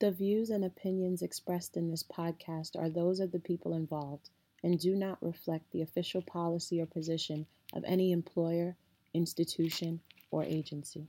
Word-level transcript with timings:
The 0.00 0.10
views 0.10 0.50
and 0.50 0.64
opinions 0.64 1.22
expressed 1.22 1.76
in 1.76 1.88
this 1.88 2.02
podcast 2.02 2.76
are 2.76 2.90
those 2.90 3.20
of 3.20 3.30
the 3.30 3.38
people 3.38 3.74
involved 3.74 4.28
and 4.62 4.78
do 4.78 4.96
not 4.96 5.22
reflect 5.22 5.70
the 5.70 5.82
official 5.82 6.20
policy 6.20 6.80
or 6.80 6.86
position 6.86 7.46
of 7.72 7.84
any 7.84 8.10
employer, 8.10 8.76
institution, 9.12 10.00
or 10.32 10.42
agency. 10.42 11.06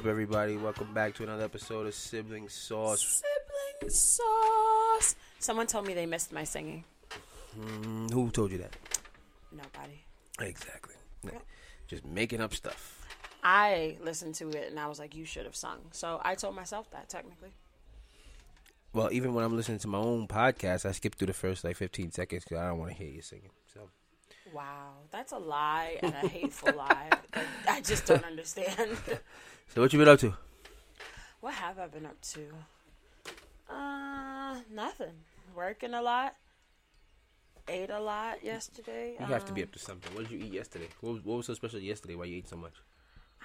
Up, 0.00 0.06
everybody? 0.06 0.56
Welcome 0.56 0.94
back 0.94 1.14
to 1.16 1.24
another 1.24 1.44
episode 1.44 1.86
of 1.86 1.92
Sibling 1.92 2.48
Sauce. 2.48 3.22
Sibling 3.22 3.90
sauce. 3.90 5.14
Someone 5.38 5.66
told 5.66 5.86
me 5.86 5.92
they 5.92 6.06
missed 6.06 6.32
my 6.32 6.42
singing. 6.42 6.84
Mm, 7.60 8.10
who 8.10 8.30
told 8.30 8.50
you 8.50 8.56
that? 8.58 8.74
Nobody. 9.52 10.00
Exactly. 10.40 10.94
Just 11.86 12.06
making 12.06 12.40
up 12.40 12.54
stuff. 12.54 13.06
I 13.44 13.98
listened 14.02 14.36
to 14.36 14.48
it 14.48 14.70
and 14.70 14.80
I 14.80 14.86
was 14.86 14.98
like, 14.98 15.14
you 15.14 15.26
should 15.26 15.44
have 15.44 15.56
sung. 15.56 15.80
So 15.90 16.18
I 16.24 16.34
told 16.34 16.56
myself 16.56 16.90
that 16.92 17.10
technically. 17.10 17.50
Well, 18.94 19.10
even 19.12 19.34
when 19.34 19.44
I'm 19.44 19.54
listening 19.54 19.80
to 19.80 19.88
my 19.88 19.98
own 19.98 20.26
podcast, 20.28 20.86
I 20.86 20.92
skip 20.92 21.16
through 21.16 21.26
the 21.26 21.34
first 21.34 21.62
like 21.62 21.76
15 21.76 22.12
seconds 22.12 22.44
because 22.44 22.56
I 22.56 22.68
don't 22.68 22.78
want 22.78 22.92
to 22.92 22.96
hear 22.96 23.10
you 23.10 23.20
singing. 23.20 23.50
So 23.74 23.90
Wow. 24.52 24.92
That's 25.10 25.32
a 25.32 25.38
lie 25.38 25.98
and 26.02 26.14
a 26.14 26.28
hateful 26.28 26.72
lie. 26.74 27.08
Like, 27.10 27.46
I 27.68 27.80
just 27.80 28.06
don't 28.06 28.24
understand. 28.24 28.96
So 29.74 29.80
what 29.80 29.92
you 29.92 29.98
been 29.98 30.08
up 30.08 30.18
to? 30.20 30.34
what 31.40 31.54
have 31.54 31.78
I 31.78 31.86
been 31.86 32.06
up 32.06 32.20
to? 32.20 32.40
Uh, 33.72 34.56
nothing. 34.72 35.12
Working 35.54 35.94
a 35.94 36.02
lot. 36.02 36.34
Ate 37.68 37.90
a 37.90 38.00
lot 38.00 38.42
yesterday. 38.44 39.14
You 39.18 39.26
have 39.26 39.44
to 39.46 39.52
be 39.52 39.62
Um, 39.62 39.68
up 39.68 39.72
to 39.72 39.78
something. 39.78 40.12
What 40.14 40.28
did 40.28 40.32
you 40.32 40.44
eat 40.44 40.52
yesterday? 40.52 40.88
What 41.00 41.14
was, 41.14 41.24
what 41.24 41.36
was 41.36 41.46
so 41.46 41.54
special 41.54 41.78
yesterday? 41.78 42.16
Why 42.16 42.24
you 42.24 42.38
ate 42.38 42.48
so 42.48 42.56
much? 42.56 42.74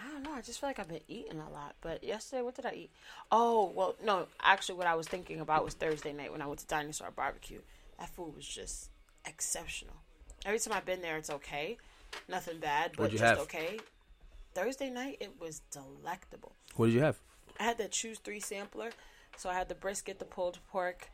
I 0.04 0.10
don't 0.10 0.24
know. 0.24 0.34
I 0.34 0.42
just 0.42 0.60
feel 0.60 0.70
like 0.70 0.80
I've 0.80 0.88
been 0.88 1.00
eating 1.08 1.40
a 1.40 1.50
lot. 1.50 1.76
But 1.82 2.04
yesterday, 2.04 2.42
what 2.42 2.56
did 2.56 2.66
I 2.66 2.74
eat? 2.74 2.90
Oh, 3.32 3.72
well, 3.76 3.96
no. 4.04 4.28
Actually, 4.42 4.76
what 4.80 4.88
I 4.88 4.96
was 4.96 5.08
thinking 5.08 5.40
about 5.40 5.64
was 5.64 5.74
Thursday 5.76 6.12
night 6.12 6.32
when 6.32 6.42
I 6.42 6.48
went 6.48 6.60
to 6.62 6.68
Dinosaur 6.68 7.12
Barbecue. 7.12 7.62
That 8.00 8.10
food 8.10 8.36
was 8.36 8.48
just 8.48 8.90
exceptional. 9.26 9.94
Every 10.44 10.60
time 10.60 10.74
I've 10.74 10.86
been 10.86 11.02
there, 11.02 11.18
it's 11.18 11.30
okay. 11.30 11.78
Nothing 12.28 12.60
bad, 12.60 12.92
but 12.98 13.12
just 13.12 13.24
have? 13.24 13.40
okay. 13.40 13.80
Thursday 14.56 14.90
night, 14.90 15.18
it 15.20 15.40
was 15.40 15.62
delectable. 15.70 16.54
What 16.76 16.88
did 16.88 16.96
you 16.96 17.02
have? 17.02 17.20
I 17.60 17.64
had 17.64 17.78
the 17.78 17.88
choose 17.88 18.20
three 18.20 18.40
sampler. 18.40 18.90
So 19.38 19.50
I 19.50 19.54
had 19.54 19.68
the 19.68 19.76
brisket, 19.76 20.18
the 20.18 20.26
pulled 20.26 20.60
pork. 20.72 21.10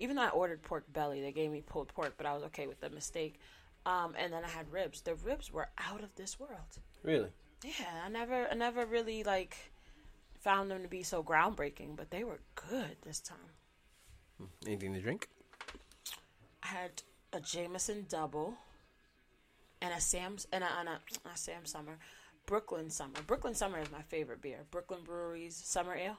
Even 0.00 0.16
though 0.16 0.22
I 0.22 0.30
ordered 0.30 0.62
pork 0.62 0.84
belly, 0.92 1.22
they 1.22 1.30
gave 1.30 1.50
me 1.50 1.62
pulled 1.64 1.88
pork, 1.94 2.14
but 2.16 2.26
I 2.26 2.34
was 2.34 2.42
okay 2.44 2.66
with 2.66 2.80
the 2.80 2.90
mistake. 2.90 3.38
Um, 3.86 4.14
and 4.18 4.32
then 4.32 4.44
I 4.44 4.48
had 4.48 4.70
ribs. 4.72 5.00
The 5.00 5.14
ribs 5.14 5.52
were 5.52 5.68
out 5.78 6.02
of 6.02 6.14
this 6.16 6.40
world. 6.40 6.78
Really? 7.04 7.30
Yeah, 7.64 8.02
I 8.04 8.08
never, 8.08 8.48
I 8.50 8.54
never 8.54 8.84
really 8.84 9.22
like 9.22 9.56
found 10.40 10.70
them 10.70 10.82
to 10.82 10.88
be 10.88 11.04
so 11.04 11.22
groundbreaking, 11.22 11.96
but 11.96 12.10
they 12.10 12.24
were 12.24 12.40
good 12.56 12.96
this 13.02 13.20
time. 13.20 13.38
Anything 14.66 14.92
to 14.94 15.00
drink? 15.00 15.28
I 16.64 16.66
had 16.66 17.02
a 17.32 17.40
Jameson 17.40 18.06
double 18.08 18.54
and 19.80 19.94
a 19.94 20.00
Sam's 20.00 20.46
and 20.52 20.64
a, 20.64 20.68
and 20.80 20.88
a 20.88 20.98
not 21.24 21.38
Sam 21.38 21.64
Summer, 21.64 21.98
Brooklyn 22.46 22.90
Summer. 22.90 23.14
Brooklyn 23.26 23.54
Summer 23.54 23.78
is 23.78 23.90
my 23.90 24.02
favorite 24.02 24.42
beer. 24.42 24.60
Brooklyn 24.70 25.00
Brewery's 25.04 25.56
Summer 25.56 25.94
Ale. 25.94 26.18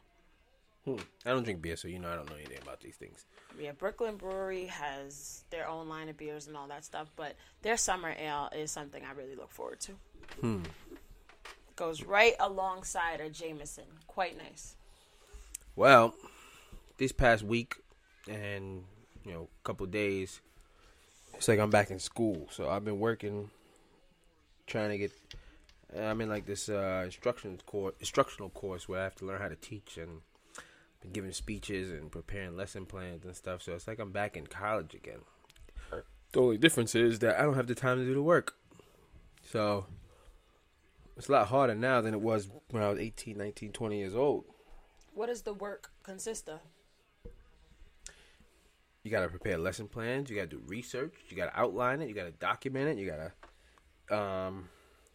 Hmm. 0.85 0.97
I 1.25 1.29
don't 1.29 1.43
drink 1.43 1.61
beer, 1.61 1.77
so 1.77 1.87
you 1.87 1.99
know 1.99 2.09
I 2.09 2.15
don't 2.15 2.29
know 2.29 2.35
anything 2.35 2.59
about 2.61 2.81
these 2.81 2.95
things. 2.95 3.25
Yeah, 3.59 3.71
Brooklyn 3.71 4.17
Brewery 4.17 4.65
has 4.65 5.43
their 5.49 5.67
own 5.67 5.87
line 5.87 6.09
of 6.09 6.17
beers 6.17 6.47
and 6.47 6.57
all 6.57 6.67
that 6.67 6.83
stuff, 6.83 7.09
but 7.15 7.35
their 7.61 7.77
Summer 7.77 8.13
Ale 8.19 8.49
is 8.53 8.71
something 8.71 9.01
I 9.05 9.13
really 9.13 9.35
look 9.35 9.51
forward 9.51 9.79
to. 9.81 9.93
Hmm. 10.41 10.63
Goes 11.75 12.03
right 12.03 12.33
alongside 12.39 13.21
a 13.21 13.29
Jameson. 13.29 13.85
Quite 14.07 14.37
nice. 14.37 14.75
Well, 15.75 16.15
this 16.97 17.11
past 17.11 17.43
week 17.43 17.75
and 18.29 18.83
you 19.25 19.33
know 19.33 19.47
a 19.63 19.63
couple 19.67 19.85
days, 19.87 20.41
it's 21.33 21.47
like 21.47 21.59
I'm 21.59 21.69
back 21.69 21.91
in 21.91 21.99
school. 21.99 22.47
So 22.51 22.69
I've 22.69 22.85
been 22.85 22.99
working, 22.99 23.49
trying 24.67 24.89
to 24.89 24.97
get. 24.97 25.11
I'm 25.97 26.21
in 26.21 26.29
like 26.29 26.45
this 26.45 26.69
uh, 26.69 27.03
instructional 27.05 27.57
course, 27.65 27.93
instructional 27.99 28.49
course 28.49 28.87
where 28.87 28.99
I 28.99 29.03
have 29.03 29.15
to 29.15 29.25
learn 29.25 29.41
how 29.41 29.47
to 29.47 29.55
teach 29.55 29.97
and 29.97 30.21
been 31.01 31.11
giving 31.11 31.31
speeches 31.31 31.91
and 31.91 32.11
preparing 32.11 32.57
lesson 32.57 32.85
plans 32.85 33.25
and 33.25 33.35
stuff. 33.35 33.61
So 33.61 33.73
it's 33.73 33.87
like 33.87 33.99
I'm 33.99 34.11
back 34.11 34.35
in 34.35 34.47
college 34.47 34.95
again. 34.95 35.19
The 36.31 36.41
only 36.41 36.57
difference 36.57 36.95
is 36.95 37.19
that 37.19 37.39
I 37.39 37.43
don't 37.43 37.53
have 37.53 37.67
the 37.67 37.75
time 37.75 37.99
to 37.99 38.05
do 38.05 38.13
the 38.15 38.21
work. 38.23 38.55
So 39.43 39.85
it's 41.15 41.29
a 41.29 41.31
lot 41.31 41.47
harder 41.47 41.75
now 41.75 42.01
than 42.01 42.13
it 42.13 42.21
was 42.21 42.49
when 42.71 42.81
I 42.81 42.89
was 42.89 42.97
18, 42.97 43.37
19, 43.37 43.71
20 43.71 43.97
years 43.97 44.15
old. 44.15 44.45
What 45.13 45.27
does 45.27 45.43
the 45.43 45.53
work 45.53 45.91
consist 46.01 46.49
of? 46.49 46.59
You 49.03 49.11
gotta 49.11 49.27
prepare 49.27 49.57
lesson 49.57 49.87
plans. 49.87 50.29
You 50.29 50.37
gotta 50.37 50.47
do 50.47 50.61
research. 50.65 51.13
You 51.29 51.37
gotta 51.37 51.59
outline 51.59 52.01
it. 52.01 52.07
You 52.07 52.15
gotta 52.15 52.31
document 52.31 52.87
it. 52.87 53.01
You 53.01 53.11
gotta 54.09 54.17
um, 54.17 54.69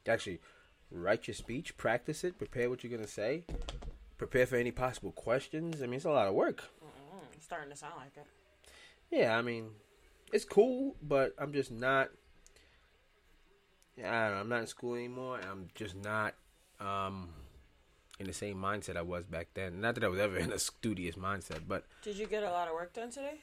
actually 0.06 0.40
write 0.90 1.26
your 1.26 1.34
speech, 1.34 1.76
practice 1.76 2.24
it, 2.24 2.38
prepare 2.38 2.70
what 2.70 2.82
you're 2.82 2.94
gonna 2.96 3.08
say, 3.08 3.44
prepare 4.16 4.46
for 4.46 4.56
any 4.56 4.70
possible 4.70 5.12
questions. 5.12 5.82
I 5.82 5.86
mean, 5.86 5.94
it's 5.94 6.04
a 6.04 6.10
lot 6.10 6.28
of 6.28 6.34
work. 6.34 6.64
Mm, 6.84 7.22
it's 7.34 7.44
starting 7.44 7.70
to 7.70 7.76
sound 7.76 7.94
like 7.96 8.16
it. 8.16 8.26
Yeah, 9.10 9.36
I 9.36 9.42
mean, 9.42 9.70
it's 10.32 10.44
cool, 10.44 10.96
but 11.02 11.34
I'm 11.38 11.52
just 11.52 11.70
not. 11.70 12.10
I 13.98 14.02
don't 14.02 14.10
know. 14.34 14.40
I'm 14.40 14.48
not 14.48 14.60
in 14.60 14.66
school 14.66 14.94
anymore. 14.94 15.38
and 15.38 15.46
I'm 15.50 15.68
just 15.74 15.96
not 15.96 16.34
um, 16.78 17.30
in 18.20 18.26
the 18.26 18.32
same 18.32 18.56
mindset 18.56 18.96
I 18.96 19.02
was 19.02 19.24
back 19.24 19.48
then. 19.54 19.80
Not 19.80 19.96
that 19.96 20.04
I 20.04 20.08
was 20.08 20.20
ever 20.20 20.36
in 20.36 20.52
a 20.52 20.58
studious 20.58 21.16
mindset, 21.16 21.62
but 21.66 21.84
Did 22.02 22.16
you 22.16 22.26
get 22.26 22.42
a 22.44 22.50
lot 22.50 22.68
of 22.68 22.74
work 22.74 22.92
done 22.92 23.10
today? 23.10 23.40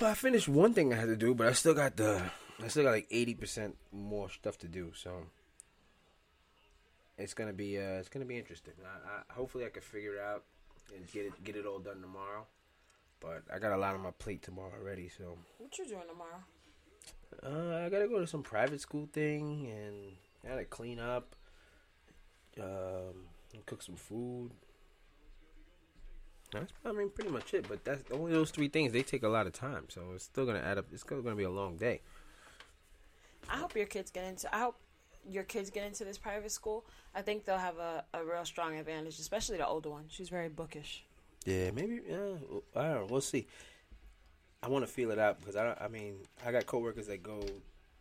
Well, 0.00 0.10
I 0.10 0.14
finished 0.14 0.48
one 0.48 0.72
thing 0.72 0.92
I 0.92 0.96
had 0.96 1.08
to 1.08 1.16
do, 1.16 1.34
but 1.34 1.46
I 1.46 1.52
still 1.52 1.74
got 1.74 1.96
the 1.96 2.22
I 2.62 2.68
still 2.68 2.84
got 2.84 2.92
like 2.92 3.08
eighty 3.10 3.34
percent 3.34 3.76
more 3.92 4.30
stuff 4.30 4.56
to 4.58 4.68
do. 4.68 4.92
So 4.94 5.26
it's 7.18 7.34
gonna 7.34 7.52
be 7.52 7.78
uh, 7.78 7.98
it's 8.00 8.08
gonna 8.08 8.24
be 8.24 8.38
interesting. 8.38 8.74
I, 8.84 9.08
I 9.30 9.32
hopefully 9.34 9.66
I 9.66 9.68
can 9.68 9.82
figure 9.82 10.14
it 10.14 10.20
out 10.20 10.44
and 10.94 11.10
get 11.12 11.26
it 11.26 11.44
get 11.44 11.56
it 11.56 11.66
all 11.66 11.78
done 11.78 12.00
tomorrow. 12.00 12.46
But 13.20 13.42
I 13.52 13.58
got 13.58 13.72
a 13.72 13.76
lot 13.76 13.94
on 13.94 14.00
my 14.02 14.12
plate 14.12 14.42
tomorrow 14.42 14.72
already, 14.80 15.08
so 15.08 15.36
What 15.58 15.76
you 15.76 15.84
doing 15.86 16.02
tomorrow? 16.08 16.42
uh, 17.42 17.84
I 17.84 17.88
gotta 17.88 18.06
go 18.08 18.20
to 18.20 18.26
some 18.26 18.42
private 18.42 18.80
school 18.80 19.08
thing 19.12 19.66
and 19.70 19.96
I 20.44 20.48
gotta 20.54 20.64
clean 20.64 21.00
up, 21.00 21.34
um, 22.60 23.26
cook 23.66 23.82
some 23.82 23.96
food. 23.96 24.52
That's 26.52 26.72
I 26.84 26.92
mean 26.92 27.10
pretty 27.10 27.30
much 27.30 27.52
it. 27.54 27.66
But 27.68 27.84
that's 27.84 28.04
only 28.12 28.32
those 28.32 28.50
three 28.50 28.68
things. 28.68 28.92
They 28.92 29.02
take 29.02 29.22
a 29.24 29.28
lot 29.28 29.46
of 29.46 29.52
time, 29.52 29.86
so 29.88 30.00
it's 30.14 30.24
still 30.24 30.46
gonna 30.46 30.60
add 30.60 30.78
up. 30.78 30.86
It's 30.92 31.02
still 31.02 31.20
gonna 31.20 31.36
be 31.36 31.42
a 31.44 31.50
long 31.50 31.76
day. 31.76 32.00
I 33.50 33.56
hope 33.56 33.74
your 33.76 33.86
kids 33.86 34.10
get 34.10 34.24
into. 34.24 34.54
I 34.54 34.60
hope 34.60 34.76
your 35.28 35.44
kids 35.44 35.70
get 35.70 35.86
into 35.86 36.04
this 36.04 36.18
private 36.18 36.50
school. 36.50 36.84
I 37.14 37.22
think 37.22 37.44
they'll 37.44 37.58
have 37.58 37.78
a, 37.78 38.04
a 38.14 38.24
real 38.24 38.44
strong 38.44 38.76
advantage, 38.76 39.18
especially 39.18 39.58
the 39.58 39.66
older 39.66 39.90
one. 39.90 40.04
She's 40.08 40.28
very 40.28 40.48
bookish. 40.48 41.04
Yeah, 41.44 41.70
maybe. 41.70 42.00
Yeah, 42.08 42.16
I 42.76 42.82
don't 42.82 42.94
know. 42.94 43.06
We'll 43.08 43.20
see. 43.20 43.46
I 44.62 44.68
want 44.68 44.84
to 44.84 44.90
feel 44.90 45.10
it 45.10 45.18
out 45.18 45.38
because 45.38 45.56
I, 45.56 45.76
I 45.80 45.88
mean, 45.88 46.16
I 46.44 46.52
got 46.52 46.66
coworkers 46.66 47.06
that 47.06 47.22
go 47.22 47.40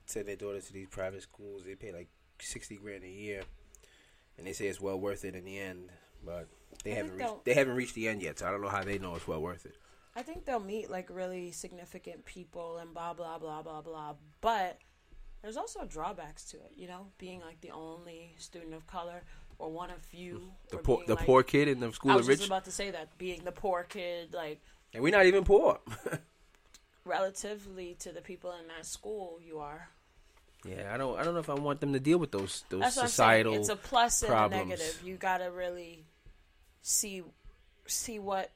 send 0.06 0.28
their 0.28 0.36
daughters 0.36 0.68
to 0.68 0.74
these 0.74 0.88
private 0.88 1.22
schools. 1.22 1.64
They 1.66 1.76
pay 1.76 1.94
like 1.94 2.08
sixty 2.40 2.78
grand 2.78 3.04
a 3.04 3.10
year, 3.10 3.44
and 4.38 4.48
they 4.48 4.54
say 4.54 4.68
it's 4.68 4.82
well 4.82 5.00
worth 5.00 5.24
it 5.24 5.36
in 5.36 5.46
the 5.46 5.60
end. 5.60 5.90
But 6.26 6.48
they 6.84 6.94
I 6.94 6.96
haven't 6.96 7.18
reached. 7.18 7.46
They 7.46 7.54
haven't 7.54 7.76
reached 7.76 7.96
the 7.96 8.08
end 8.08 8.22
yet, 8.24 8.40
so 8.40 8.48
I 8.48 8.52
don't 8.52 8.62
know 8.62 8.70
how 8.70 8.84
they 8.84 8.98
know 8.98 9.16
it's 9.16 9.28
well 9.28 9.42
worth 9.42 9.66
it. 9.66 9.76
I 10.16 10.24
think 10.24 10.46
they'll 10.46 10.60
meet 10.60 10.90
like 10.90 11.10
really 11.12 11.52
significant 11.52 12.26
people 12.26 12.78
and 12.78 12.92
blah 12.92 13.14
blah 13.14 13.38
blah 13.38 13.62
blah 13.62 13.82
blah. 13.82 14.16
But 14.42 14.80
there's 15.48 15.56
also 15.56 15.86
drawbacks 15.86 16.44
to 16.44 16.58
it, 16.58 16.74
you 16.76 16.90
know, 16.90 17.08
being 17.18 17.40
like 17.40 17.62
the 17.62 17.72
only 17.72 18.36
student 18.38 18.74
of 18.74 18.86
color 18.86 19.24
or 19.60 19.72
one 19.72 19.90
of 19.90 20.02
few. 20.02 20.52
The 20.72 20.78
poor, 20.78 21.04
the 21.08 21.16
like- 21.16 21.26
poor 21.26 21.42
kid 21.42 21.70
in 21.70 21.80
the 21.80 21.94
school 21.94 22.12
I 22.12 22.16
of 22.16 22.20
was 22.20 22.28
rich, 22.28 22.40
just 22.40 22.50
about 22.50 22.66
to 22.66 22.72
say 22.72 22.92
that 22.92 23.18
being 23.18 23.46
the 23.46 23.54
poor 23.54 23.84
kid, 23.84 24.34
like 24.34 24.60
and 24.94 25.02
we're 25.02 25.14
not 25.16 25.26
even 25.26 25.46
poor. 25.46 25.80
relatively 27.06 27.96
to 28.00 28.12
the 28.12 28.20
people 28.20 28.52
in 28.60 28.68
that 28.68 28.86
school, 28.86 29.40
you 29.42 29.60
are. 29.60 29.88
Yeah, 30.66 30.92
I 30.94 30.98
don't. 30.98 31.18
I 31.18 31.24
don't 31.24 31.34
know 31.34 31.40
if 31.40 31.50
I 31.50 31.54
want 31.54 31.80
them 31.80 31.94
to 31.94 32.00
deal 32.02 32.18
with 32.18 32.34
those 32.34 32.66
those 32.68 32.82
That's 32.82 32.96
societal. 32.96 33.54
It's 33.54 33.70
a 33.70 33.78
plus 33.78 34.24
and 34.24 34.30
problems. 34.30 34.66
a 34.66 34.68
negative. 34.68 35.02
You 35.06 35.16
gotta 35.16 35.50
really 35.50 36.04
see 36.82 37.24
see 37.86 38.20
what 38.20 38.52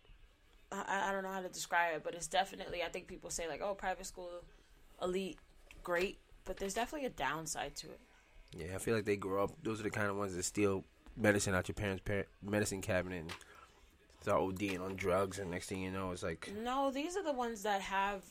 I, 0.74 1.08
I 1.08 1.12
don't 1.14 1.24
know 1.24 1.32
how 1.32 1.40
to 1.40 1.48
describe 1.48 1.96
it, 1.96 2.04
but 2.04 2.16
it's 2.16 2.28
definitely. 2.28 2.84
I 2.84 2.90
think 2.90 3.08
people 3.08 3.30
say 3.30 3.48
like, 3.48 3.62
"Oh, 3.64 3.76
private 3.76 4.06
school, 4.06 4.30
elite, 5.02 5.38
great," 5.84 6.18
but 6.46 6.58
there's 6.58 6.74
definitely 6.74 7.08
a 7.08 7.12
downside 7.12 7.76
to 7.78 7.88
it. 7.88 8.00
yeah, 8.58 8.76
I 8.76 8.78
feel 8.80 8.96
like 8.96 9.06
they 9.06 9.16
grow 9.18 9.44
up. 9.44 9.52
Those 9.64 9.80
are 9.80 9.84
the 9.84 9.90
kind 9.90 10.10
of 10.10 10.18
ones 10.18 10.36
that 10.36 10.44
steal 10.44 10.84
medicine 11.18 11.54
out 11.56 11.68
your 11.68 11.76
parents' 11.76 12.02
parent, 12.04 12.28
medicine 12.42 12.82
cabinet 12.82 13.22
and 13.22 13.32
start 14.22 14.42
ODing 14.42 14.80
on 14.82 14.96
drugs, 14.96 15.40
and 15.40 15.50
next 15.52 15.68
thing 15.68 15.82
you 15.82 15.92
know, 15.92 16.12
it's 16.12 16.24
like 16.24 16.50
No, 16.64 16.92
these 16.92 17.16
are 17.18 17.24
the 17.24 17.34
ones 17.34 17.64
that 17.64 17.82
have 17.82 18.24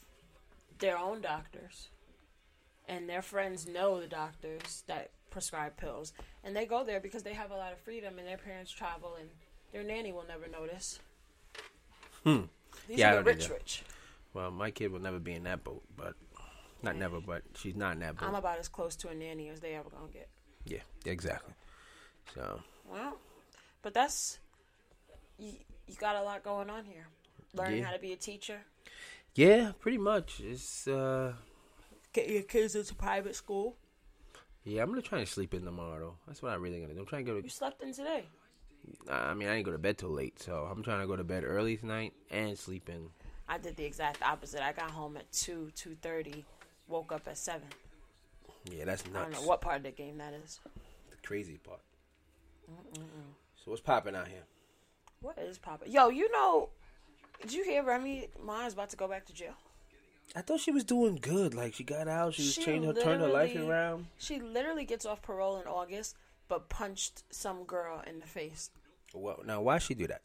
their 0.79 0.97
own 0.97 1.21
doctors, 1.21 1.89
and 2.89 3.09
their 3.09 3.23
friends 3.23 3.67
know 3.67 4.01
the 4.01 4.07
doctors 4.07 4.83
that 4.87 5.11
prescribe 5.31 5.77
pills, 5.77 6.13
and 6.43 6.57
they 6.57 6.65
go 6.67 6.83
there 6.85 7.01
because 7.01 7.23
they 7.23 7.35
have 7.35 7.51
a 7.51 7.57
lot 7.57 7.73
of 7.73 7.79
freedom, 7.79 8.19
and 8.19 8.27
their 8.27 8.39
parents 8.39 8.71
travel, 8.71 9.17
and 9.19 9.29
their 9.73 9.83
nanny 9.85 10.13
will 10.13 10.25
never 10.27 10.49
notice. 10.49 10.99
Hmm. 12.25 12.43
These 12.89 12.99
Yeah, 12.99 13.13
are 13.15 13.17
the 13.17 13.23
rich, 13.25 13.49
rich. 13.49 13.83
Well, 14.33 14.51
my 14.51 14.71
kid 14.71 14.93
will 14.93 15.01
never 15.01 15.19
be 15.19 15.33
in 15.35 15.43
that 15.45 15.65
boat, 15.65 15.83
but 15.97 16.15
not 16.83 16.97
never, 16.97 17.21
but 17.21 17.43
she's 17.55 17.77
not 17.77 17.95
in 17.95 18.01
that 18.01 18.17
boat. 18.17 18.29
I'm 18.29 18.35
about 18.35 18.59
as 18.59 18.69
close 18.69 18.97
to 18.97 19.09
a 19.09 19.15
nanny 19.15 19.49
as 19.49 19.61
they 19.61 19.75
ever 19.75 19.89
gonna 19.91 20.13
get. 20.13 20.29
yeah, 20.65 20.81
exactly. 21.07 21.55
So 22.35 22.61
Well, 22.91 23.17
but 23.83 23.95
that's 23.95 24.39
you, 25.39 25.53
you 25.87 25.95
got 25.97 26.17
a 26.17 26.23
lot 26.23 26.43
going 26.43 26.71
on 26.71 26.85
here. 26.85 27.07
Learning 27.55 27.79
Yeah. 27.79 27.85
how 27.87 27.93
to 27.93 27.99
be 27.99 28.13
a 28.13 28.17
teacher, 28.17 28.61
yeah, 29.35 29.73
pretty 29.81 29.99
much. 29.99 30.41
It's 30.41 30.87
uh, 30.87 31.35
get 32.13 32.29
your 32.29 32.43
kids 32.43 32.75
into 32.77 32.95
private 32.95 33.35
school. 33.35 33.77
yeah. 34.65 34.83
I'm 34.83 34.89
gonna 34.91 35.03
try 35.03 35.19
and 35.19 35.29
sleep 35.29 35.55
in 35.55 35.65
tomorrow. 35.65 35.99
Though. 35.99 36.15
That's 36.27 36.43
what 36.43 36.53
I'm 36.53 36.63
really 36.63 36.81
gonna 36.81 36.95
do. 36.95 37.01
I'm 37.01 37.07
trying 37.07 37.25
to 37.25 37.33
go 37.33 37.39
to. 37.39 37.43
You 37.45 37.51
slept 37.51 37.83
in 37.83 37.93
today. 37.93 38.25
I 39.11 39.35
mean, 39.35 39.49
I 39.49 39.55
didn't 39.57 39.67
go 39.67 39.73
to 39.73 39.79
bed 39.79 39.99
till 39.99 40.11
late, 40.11 40.41
so 40.41 40.67
I'm 40.71 40.83
trying 40.83 41.01
to 41.01 41.07
go 41.07 41.15
to 41.17 41.25
bed 41.25 41.45
early 41.45 41.77
tonight 41.77 42.13
and 42.31 42.57
sleep 42.59 42.89
in. 42.89 43.09
I 43.49 43.59
did 43.59 43.77
the 43.77 43.85
exact 43.85 44.23
opposite. 44.23 44.63
I 44.65 44.73
got 44.73 44.91
home 44.93 45.17
at 45.17 45.31
two, 45.33 45.71
two 45.75 45.97
thirty, 46.01 46.45
woke 46.91 47.13
up 47.13 47.23
at 47.27 47.39
seven. 47.39 47.69
Yeah, 48.71 48.85
that's 48.85 49.05
nuts. 49.07 49.17
I 49.17 49.23
don't 49.23 49.33
know 49.33 49.49
what 49.49 49.61
part 49.61 49.79
of 49.79 49.83
the 49.85 49.91
game 49.91 50.19
that 50.19 50.35
is. 50.35 50.61
the 51.11 51.17
crazy 51.27 51.59
part. 51.59 51.81
So 53.65 53.71
what's 53.71 53.81
popping 53.81 54.15
out 54.15 54.29
here? 54.29 54.43
What 55.21 55.39
is 55.39 55.59
popping? 55.59 55.91
Yo, 55.91 56.09
you 56.09 56.31
know, 56.33 56.71
did 57.41 57.53
you 57.53 57.65
hear 57.65 57.83
Remy 57.83 58.29
Ma 58.45 58.67
is 58.67 58.75
about 58.75 58.91
to 58.91 58.97
go 58.97 59.09
back 59.09 59.27
to 59.27 59.33
jail? 59.33 59.55
I 60.37 60.43
thought 60.43 60.61
she 60.61 60.71
was 60.71 60.85
doing 60.85 61.19
good. 61.21 61.55
Like 61.55 61.75
she 61.75 61.85
got 61.85 62.07
out, 62.09 62.35
she 62.35 62.43
was 62.43 62.55
She 62.55 62.63
changing 62.63 62.95
her, 62.95 63.01
turned 63.01 63.21
her 63.21 63.29
life 63.29 63.57
around. 63.57 64.07
She 64.19 64.41
literally 64.41 64.85
gets 64.85 65.05
off 65.05 65.23
parole 65.23 65.61
in 65.61 65.67
August, 65.67 66.17
but 66.49 66.69
punched 66.69 67.25
some 67.31 67.65
girl 67.65 68.03
in 68.07 68.21
the 68.21 68.27
face. 68.27 68.71
Well, 69.13 69.41
now 69.45 69.61
why 69.61 69.79
she 69.79 69.95
do 69.95 70.07
that? 70.07 70.23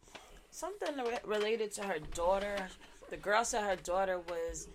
Something 0.52 0.96
re- 0.98 1.18
related 1.26 1.72
to 1.74 1.84
her 1.84 1.98
daughter. 2.14 2.68
The 3.10 3.18
girl 3.18 3.44
said 3.44 3.64
her 3.64 3.76
daughter 3.76 4.20
was 4.20 4.68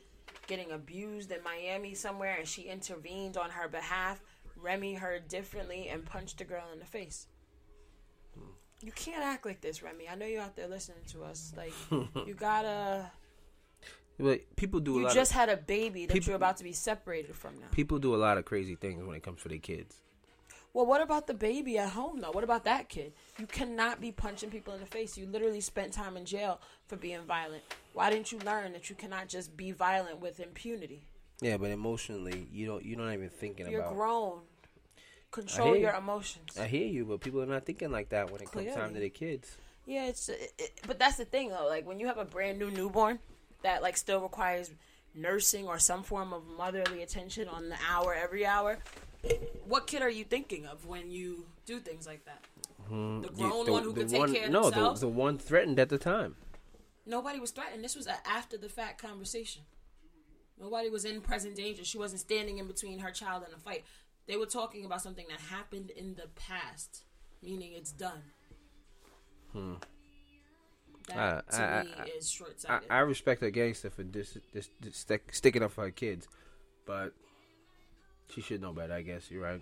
getting 0.51 0.73
abused 0.73 1.31
in 1.33 1.43
Miami 1.43 1.95
somewhere, 1.95 2.37
and 2.39 2.47
she 2.47 2.63
intervened 2.63 3.37
on 3.39 3.49
her 3.51 3.69
behalf. 3.69 4.21
Remy 4.57 4.95
heard 4.95 5.29
differently 5.29 5.89
and 5.89 6.05
punched 6.05 6.37
the 6.39 6.45
girl 6.45 6.65
in 6.73 6.79
the 6.81 6.85
face. 6.85 7.29
Hmm. 8.35 8.51
You 8.83 8.93
can't 8.93 9.23
act 9.25 9.47
like 9.47 9.63
this, 9.63 9.83
Remy. 9.83 10.07
I 10.09 10.17
know 10.17 10.27
you're 10.27 10.43
out 10.43 10.57
there 10.57 10.69
listening 10.69 11.05
to 11.13 11.25
us. 11.25 11.55
Like 11.57 11.73
you 12.27 12.35
gotta. 12.35 13.11
But 14.19 14.55
people 14.57 14.81
do 14.81 14.99
a 14.99 15.03
You 15.09 15.15
just 15.15 15.31
of, 15.31 15.37
had 15.39 15.49
a 15.49 15.57
baby 15.57 16.05
that 16.05 16.13
people- 16.13 16.27
you're 16.31 16.37
about 16.37 16.59
to 16.59 16.65
be 16.65 16.73
separated 16.75 17.35
from 17.35 17.59
now. 17.59 17.69
people 17.73 17.99
do 17.99 18.15
a 18.15 18.19
lot 18.19 18.37
of 18.37 18.45
crazy 18.45 18.75
things 18.75 19.03
when 19.03 19.17
it 19.17 19.23
comes 19.23 19.41
for 19.41 19.49
their 19.49 19.57
kids. 19.59 19.97
Well, 20.73 20.87
what 20.87 21.01
about 21.03 21.27
the 21.27 21.35
baby 21.35 21.79
at 21.79 21.91
home 21.91 22.21
though? 22.21 22.31
What 22.31 22.45
about 22.45 22.65
that 22.65 22.89
kid? 22.89 23.13
You 23.39 23.47
cannot 23.47 24.01
be 24.01 24.13
punching 24.13 24.51
people 24.51 24.73
in 24.75 24.81
the 24.81 24.87
face. 24.87 25.19
You 25.19 25.27
literally 25.27 25.61
spent 25.61 25.93
time 25.93 26.17
in 26.17 26.25
jail 26.25 26.61
for 26.87 26.97
being 26.97 27.23
violent. 27.23 27.63
Why 27.93 28.11
didn't 28.11 28.31
you 28.31 28.39
learn 28.41 28.73
that 28.75 28.89
you 28.89 28.95
cannot 28.95 29.29
just 29.29 29.57
be 29.57 29.73
violent 29.73 30.21
with 30.21 30.39
impunity? 30.39 31.03
Yeah, 31.41 31.57
but 31.57 31.71
emotionally, 31.71 32.47
you 32.53 32.67
don't. 32.67 32.85
You're 32.85 32.99
not 32.99 33.13
even 33.13 33.31
thinking 33.31 33.67
about 33.67 33.75
it. 33.75 33.79
You're 33.79 33.95
grown. 33.95 34.41
Control 35.31 35.77
your 35.77 35.93
you. 35.93 35.99
emotions. 35.99 36.59
I 36.59 36.67
hear 36.67 36.87
you, 36.87 37.05
but 37.05 37.21
people 37.21 37.43
are 37.43 37.47
not 37.47 37.65
thinking 37.65 37.91
like 37.91 38.11
that 38.11 38.31
when 38.31 38.41
it 38.43 38.51
comes 38.51 38.75
time 38.75 38.95
to 38.95 39.01
their 39.01 39.09
kids. 39.09 39.57
Yeah, 39.87 40.07
it's 40.07 40.29
it, 40.29 40.53
it- 40.59 40.81
but 40.87 40.99
that's 40.99 41.17
the 41.17 41.25
thing 41.25 41.51
though. 41.51 41.67
Like 41.67 41.87
when 41.87 41.99
you 41.99 42.07
have 42.07 42.19
a 42.19 42.25
brand 42.25 42.59
new 42.59 42.71
newborn 42.71 43.19
that 43.63 43.83
like 43.83 43.97
still 43.97 44.21
requires 44.21 44.71
nursing 45.15 45.67
or 45.67 45.79
some 45.79 46.03
form 46.03 46.33
of 46.33 46.47
motherly 46.47 47.03
attention 47.03 47.49
on 47.49 47.69
the 47.69 47.77
hour 47.89 48.15
every 48.15 48.47
hour. 48.47 48.79
What 49.67 49.87
kid 49.87 50.03
are 50.03 50.11
you 50.11 50.25
thinking 50.25 50.67
of 50.67 50.87
when 50.87 51.11
you 51.11 51.47
do 51.67 51.79
things 51.79 52.07
like 52.07 52.25
that? 52.25 52.43
The 52.89 53.29
grown 53.35 53.67
the- 53.67 53.73
one 53.73 53.83
who 53.85 53.93
the 53.93 54.01
can 54.01 54.09
take 54.11 54.19
one- 54.19 54.35
care 54.35 54.47
of 54.47 54.51
no, 54.51 54.65
the, 54.65 54.71
themselves. 54.71 55.01
the 55.01 55.09
one 55.09 55.39
threatened 55.39 55.79
at 55.79 55.89
the 55.91 55.99
time. 55.99 56.37
Nobody 57.07 57.39
was 57.41 57.51
threatened. 57.51 57.85
This 57.85 57.95
was 57.97 58.07
an 58.07 58.17
after 58.25 58.57
the 58.57 58.69
fact 58.69 59.01
conversation. 59.01 59.63
Nobody 60.61 60.91
was 60.91 61.05
in 61.05 61.21
present 61.21 61.57
danger. 61.57 61.85
She 61.85 61.99
wasn't 61.99 62.21
standing 62.21 62.59
in 62.59 62.67
between 62.67 62.99
her 63.01 63.11
child 63.11 63.45
and 63.45 63.55
a 63.55 63.59
fight. 63.59 63.85
They 64.27 64.37
were 64.37 64.47
talking 64.47 64.85
about 64.85 65.03
something 65.03 65.27
that 65.29 65.41
happened 65.41 65.91
in 65.91 66.15
the 66.15 66.29
past, 66.37 67.05
meaning 67.43 67.73
it's 67.75 67.93
done. 67.93 68.23
Hmm. 69.53 69.75
That 71.09 71.45
I- 71.49 71.57
to 71.57 71.63
I- 71.63 71.83
me 71.85 71.91
I- 71.99 72.05
is 72.17 72.31
short 72.31 72.55
I, 72.57 72.59
sighted. 72.59 72.91
I 72.91 72.99
respect 73.01 73.43
a 73.43 73.51
gangster 73.51 73.91
for 73.91 74.03
this, 74.03 74.37
this, 74.53 74.69
this 74.81 74.97
stick, 74.97 75.35
sticking 75.35 75.63
up 75.63 75.73
for 75.73 75.85
her 75.85 75.91
kids, 75.91 76.29
but 76.87 77.13
she 78.35 78.41
should 78.41 78.61
know 78.61 78.73
better. 78.73 78.95
I 78.95 79.03
guess 79.03 79.31
you're 79.31 79.43
right. 79.43 79.61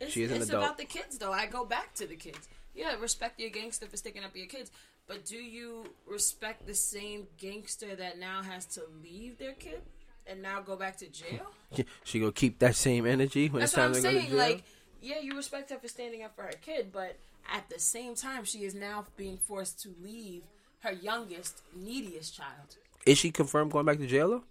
It's, 0.00 0.12
she 0.12 0.22
is 0.22 0.30
an 0.30 0.38
it's 0.38 0.48
adult. 0.48 0.64
about 0.64 0.78
the 0.78 0.84
kids, 0.84 1.18
though. 1.18 1.32
I 1.32 1.46
go 1.46 1.64
back 1.64 1.94
to 1.94 2.06
the 2.06 2.16
kids. 2.16 2.48
Yeah, 2.74 2.94
respect 3.00 3.40
your 3.40 3.50
gangster 3.50 3.86
for 3.86 3.96
sticking 3.96 4.22
up 4.24 4.32
for 4.32 4.38
your 4.38 4.46
kids, 4.46 4.70
but 5.08 5.24
do 5.24 5.36
you 5.36 5.86
respect 6.06 6.66
the 6.66 6.74
same 6.74 7.26
gangster 7.36 7.96
that 7.96 8.18
now 8.18 8.42
has 8.42 8.64
to 8.66 8.82
leave 9.02 9.38
their 9.38 9.54
kid 9.54 9.80
and 10.26 10.40
now 10.40 10.60
go 10.60 10.76
back 10.76 10.96
to 10.98 11.06
jail? 11.08 11.46
She 12.04 12.20
gonna 12.20 12.32
keep 12.32 12.58
that 12.60 12.76
same 12.76 13.06
energy 13.06 13.48
when 13.48 13.60
That's 13.60 13.72
it's 13.72 13.76
what 13.76 13.82
time 13.82 13.90
I'm 13.90 13.94
to 13.96 14.02
go 14.02 14.10
to 14.10 14.16
saying. 14.18 14.28
jail. 14.30 14.38
Like, 14.38 14.62
yeah, 15.00 15.18
you 15.20 15.36
respect 15.36 15.70
her 15.70 15.78
for 15.78 15.88
standing 15.88 16.22
up 16.22 16.34
for 16.36 16.42
her 16.42 16.52
kid, 16.60 16.90
but 16.92 17.16
at 17.52 17.68
the 17.70 17.78
same 17.78 18.14
time, 18.14 18.44
she 18.44 18.64
is 18.64 18.74
now 18.74 19.04
being 19.16 19.38
forced 19.38 19.80
to 19.82 19.94
leave 20.02 20.42
her 20.80 20.92
youngest, 20.92 21.62
neediest 21.76 22.34
child. 22.36 22.76
is 23.06 23.18
she 23.18 23.30
confirmed 23.30 23.70
going 23.72 23.86
back 23.86 23.98
to 23.98 24.06
jail 24.06 24.28
though? 24.30 24.44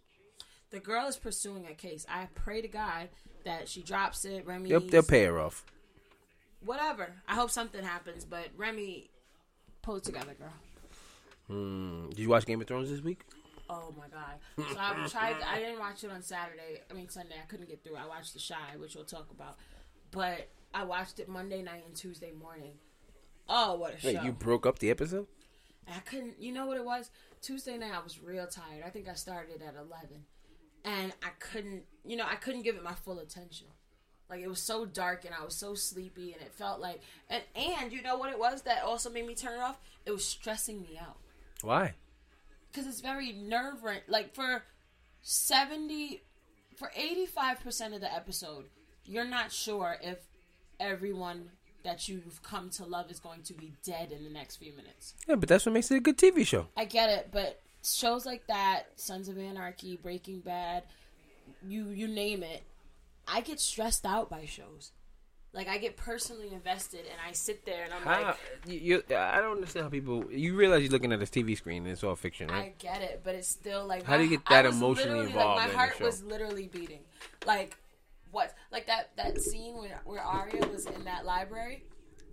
The 0.72 0.80
girl 0.80 1.08
is 1.08 1.18
pursuing 1.18 1.66
a 1.68 1.74
case. 1.74 2.06
I 2.10 2.28
pray 2.36 2.62
to 2.62 2.68
God 2.68 3.10
that 3.46 3.68
she 3.70 3.82
drops 3.82 4.26
it. 4.26 4.46
Remy, 4.46 4.70
They'll, 4.70 4.80
they'll 4.80 5.04
pay 5.04 5.26
her 5.26 5.40
off. 5.40 5.66
whatever. 6.66 7.14
I 7.28 7.36
hope 7.36 7.50
something 7.52 7.84
happens, 7.84 8.26
but 8.26 8.48
Remy, 8.58 9.10
pull 9.82 9.98
it 9.98 10.04
together, 10.04 10.36
girl. 10.38 10.54
Mm, 11.50 12.10
did 12.10 12.20
you 12.20 12.30
watch 12.30 12.46
Game 12.46 12.62
of 12.62 12.68
Thrones 12.68 12.90
this 12.90 13.02
week? 13.02 13.22
Oh 13.72 13.94
my 13.98 14.06
god! 14.08 14.40
So 14.74 14.78
I 14.80 15.08
tried. 15.08 15.36
I 15.48 15.60
didn't 15.60 15.80
watch 15.80 16.04
it 16.04 16.10
on 16.12 16.24
Saturday. 16.24 16.82
I 16.90 16.94
mean 16.94 17.08
Sunday. 17.10 17.36
I 17.42 17.46
couldn't 17.48 17.68
get 17.70 17.84
through. 17.84 17.98
I 17.98 18.08
watched 18.08 18.34
The 18.34 18.40
Chi, 18.40 18.78
which 18.78 18.96
we'll 18.96 19.06
talk 19.06 19.30
about, 19.32 19.58
but 20.12 20.48
I 20.74 20.84
watched 20.86 21.20
it 21.20 21.30
Monday 21.30 21.62
night 21.62 21.84
and 21.86 21.96
Tuesday 21.96 22.32
morning. 22.32 22.74
Oh, 23.48 23.76
what 23.76 23.92
a 24.04 24.08
Wait, 24.08 24.16
show! 24.16 24.24
you 24.24 24.32
broke 24.32 24.66
up 24.66 24.80
the 24.80 24.90
episode? 24.90 25.28
I 25.88 26.00
couldn't. 26.00 26.40
You 26.42 26.52
know 26.52 26.66
what 26.66 26.78
it 26.78 26.86
was? 26.86 27.12
Tuesday 27.42 27.78
night, 27.78 27.92
I 27.96 28.04
was 28.04 28.20
real 28.22 28.48
tired. 28.48 28.84
I 28.86 28.90
think 28.90 29.08
I 29.08 29.14
started 29.14 29.62
at 29.62 29.76
eleven, 29.76 30.26
and 30.86 31.14
I 31.24 31.30
couldn't. 31.40 31.84
You 32.06 32.18
know, 32.18 32.26
I 32.30 32.36
couldn't 32.36 32.64
give 32.64 32.76
it 32.76 32.84
my 32.84 32.94
full 32.94 33.20
attention. 33.20 33.68
Like 34.30 34.42
it 34.42 34.48
was 34.48 34.62
so 34.62 34.86
dark, 34.86 35.26
and 35.26 35.34
I 35.34 35.44
was 35.44 35.56
so 35.56 35.74
sleepy, 35.76 36.34
and 36.34 36.42
it 36.42 36.54
felt 36.54 36.80
like. 36.80 37.02
And 37.30 37.44
and 37.56 37.92
you 37.92 38.02
know 38.02 38.18
what 38.18 38.32
it 38.32 38.40
was 38.40 38.62
that 38.64 38.84
also 38.84 39.10
made 39.10 39.26
me 39.26 39.36
turn 39.36 39.54
it 39.54 39.62
off? 39.62 39.80
It 40.06 40.12
was 40.12 40.26
stressing 40.26 40.82
me 40.82 41.00
out 41.00 41.18
Why? 41.62 41.94
because 42.72 42.88
it's 42.88 43.02
very 43.02 43.32
nerve 43.32 43.84
wracking. 43.84 44.04
Like 44.08 44.34
for 44.34 44.64
seventy, 45.22 46.22
for 46.76 46.92
eighty 46.96 47.26
five 47.26 47.60
percent 47.62 47.94
of 47.94 48.02
the 48.02 48.14
episode, 48.14 48.66
you're 49.06 49.26
not 49.26 49.52
sure 49.52 49.98
if 50.02 50.20
everyone 50.80 51.50
that 51.84 52.08
you've 52.10 52.42
come 52.44 52.70
to 52.70 52.86
love 52.86 53.10
is 53.10 53.20
going 53.20 53.42
to 53.44 53.54
be 53.54 53.74
dead 53.84 54.12
in 54.12 54.24
the 54.24 54.30
next 54.30 54.58
few 54.58 54.74
minutes. 54.76 55.14
Yeah, 55.28 55.36
but 55.36 55.48
that's 55.50 55.66
what 55.66 55.74
makes 55.74 55.90
it 55.92 55.96
a 55.96 56.00
good 56.02 56.18
TV 56.18 56.46
show. 56.46 56.68
I 56.76 56.86
get 56.86 57.10
it, 57.10 57.30
but 57.32 57.62
shows 57.84 58.26
like 58.26 58.48
that, 58.48 58.88
Sons 58.96 59.30
of 59.30 59.38
Anarchy, 59.38 59.98
Breaking 59.98 60.40
Bad, 60.40 60.84
you 61.68 61.90
you 61.90 62.08
name 62.08 62.44
it, 62.44 62.64
I 63.28 63.42
get 63.42 63.60
stressed 63.60 64.06
out 64.06 64.30
by 64.30 64.46
shows. 64.46 64.92
Like 65.52 65.68
I 65.68 65.80
get 65.80 65.98
personally 65.98 66.54
invested, 66.54 67.02
and 67.02 67.18
I 67.28 67.32
sit 67.32 67.66
there 67.66 67.84
and 67.84 67.92
I'm 67.92 68.02
How, 68.04 68.24
like, 68.24 68.38
you, 68.68 69.04
you, 69.10 69.16
I 69.16 69.42
don't 69.42 69.56
understand 69.56 69.86
how 69.86 69.90
people. 69.90 70.26
You 70.32 70.56
realize 70.56 70.84
you're 70.84 70.92
looking 70.92 71.12
at 71.12 71.22
a 71.22 71.26
TV 71.26 71.58
screen 71.58 71.84
and 71.84 71.92
it's 71.92 72.04
all 72.04 72.16
fiction, 72.16 72.50
right? 72.50 72.66
I 72.66 72.74
get 72.78 73.02
it, 73.02 73.22
but 73.24 73.34
it's 73.34 73.48
still 73.48 73.86
like 73.88 74.04
How 74.04 74.18
do 74.18 74.24
you 74.24 74.30
get 74.30 74.46
that 74.50 74.68
emotionally 74.68 75.26
involved 75.26 75.58
Like 75.58 75.70
my 75.70 75.74
heart 75.74 76.00
was 76.00 76.24
literally 76.24 76.68
beating. 76.68 77.00
Like 77.48 77.78
what? 78.32 78.54
Like 78.72 78.86
that 78.88 79.16
that 79.18 79.42
scene 79.42 79.76
where 79.76 80.02
where 80.06 80.22
Arya 80.22 80.68
was 80.68 80.86
in 80.86 81.06
that 81.06 81.26
library, 81.26 81.84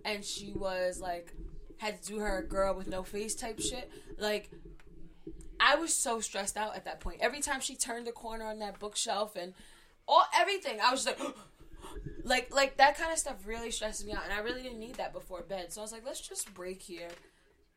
and 0.05 0.23
she 0.23 0.53
was 0.53 1.01
like 1.01 1.33
had 1.77 1.99
to 2.01 2.07
do 2.07 2.19
her 2.19 2.43
girl 2.43 2.75
with 2.75 2.87
no 2.87 3.01
face 3.01 3.33
type 3.33 3.59
shit. 3.59 3.89
Like 4.19 4.51
I 5.59 5.75
was 5.75 5.93
so 5.93 6.19
stressed 6.19 6.57
out 6.57 6.75
at 6.75 6.85
that 6.85 6.99
point. 6.99 7.19
Every 7.21 7.41
time 7.41 7.59
she 7.59 7.75
turned 7.75 8.07
the 8.07 8.11
corner 8.11 8.45
on 8.45 8.59
that 8.59 8.79
bookshelf 8.79 9.35
and 9.35 9.53
all 10.07 10.23
everything, 10.35 10.79
I 10.83 10.91
was 10.91 11.05
just 11.05 11.19
like. 11.19 11.35
Like 12.23 12.53
like 12.53 12.77
that 12.77 12.97
kind 12.97 13.13
of 13.13 13.17
stuff 13.17 13.37
really 13.45 13.71
stresses 13.71 14.05
me 14.05 14.11
out, 14.11 14.23
and 14.25 14.33
I 14.33 14.39
really 14.39 14.61
didn't 14.61 14.79
need 14.79 14.95
that 14.95 15.13
before 15.13 15.43
bed. 15.43 15.71
So 15.71 15.79
I 15.79 15.83
was 15.83 15.93
like, 15.93 16.05
let's 16.05 16.19
just 16.19 16.53
break 16.53 16.81
here. 16.81 17.07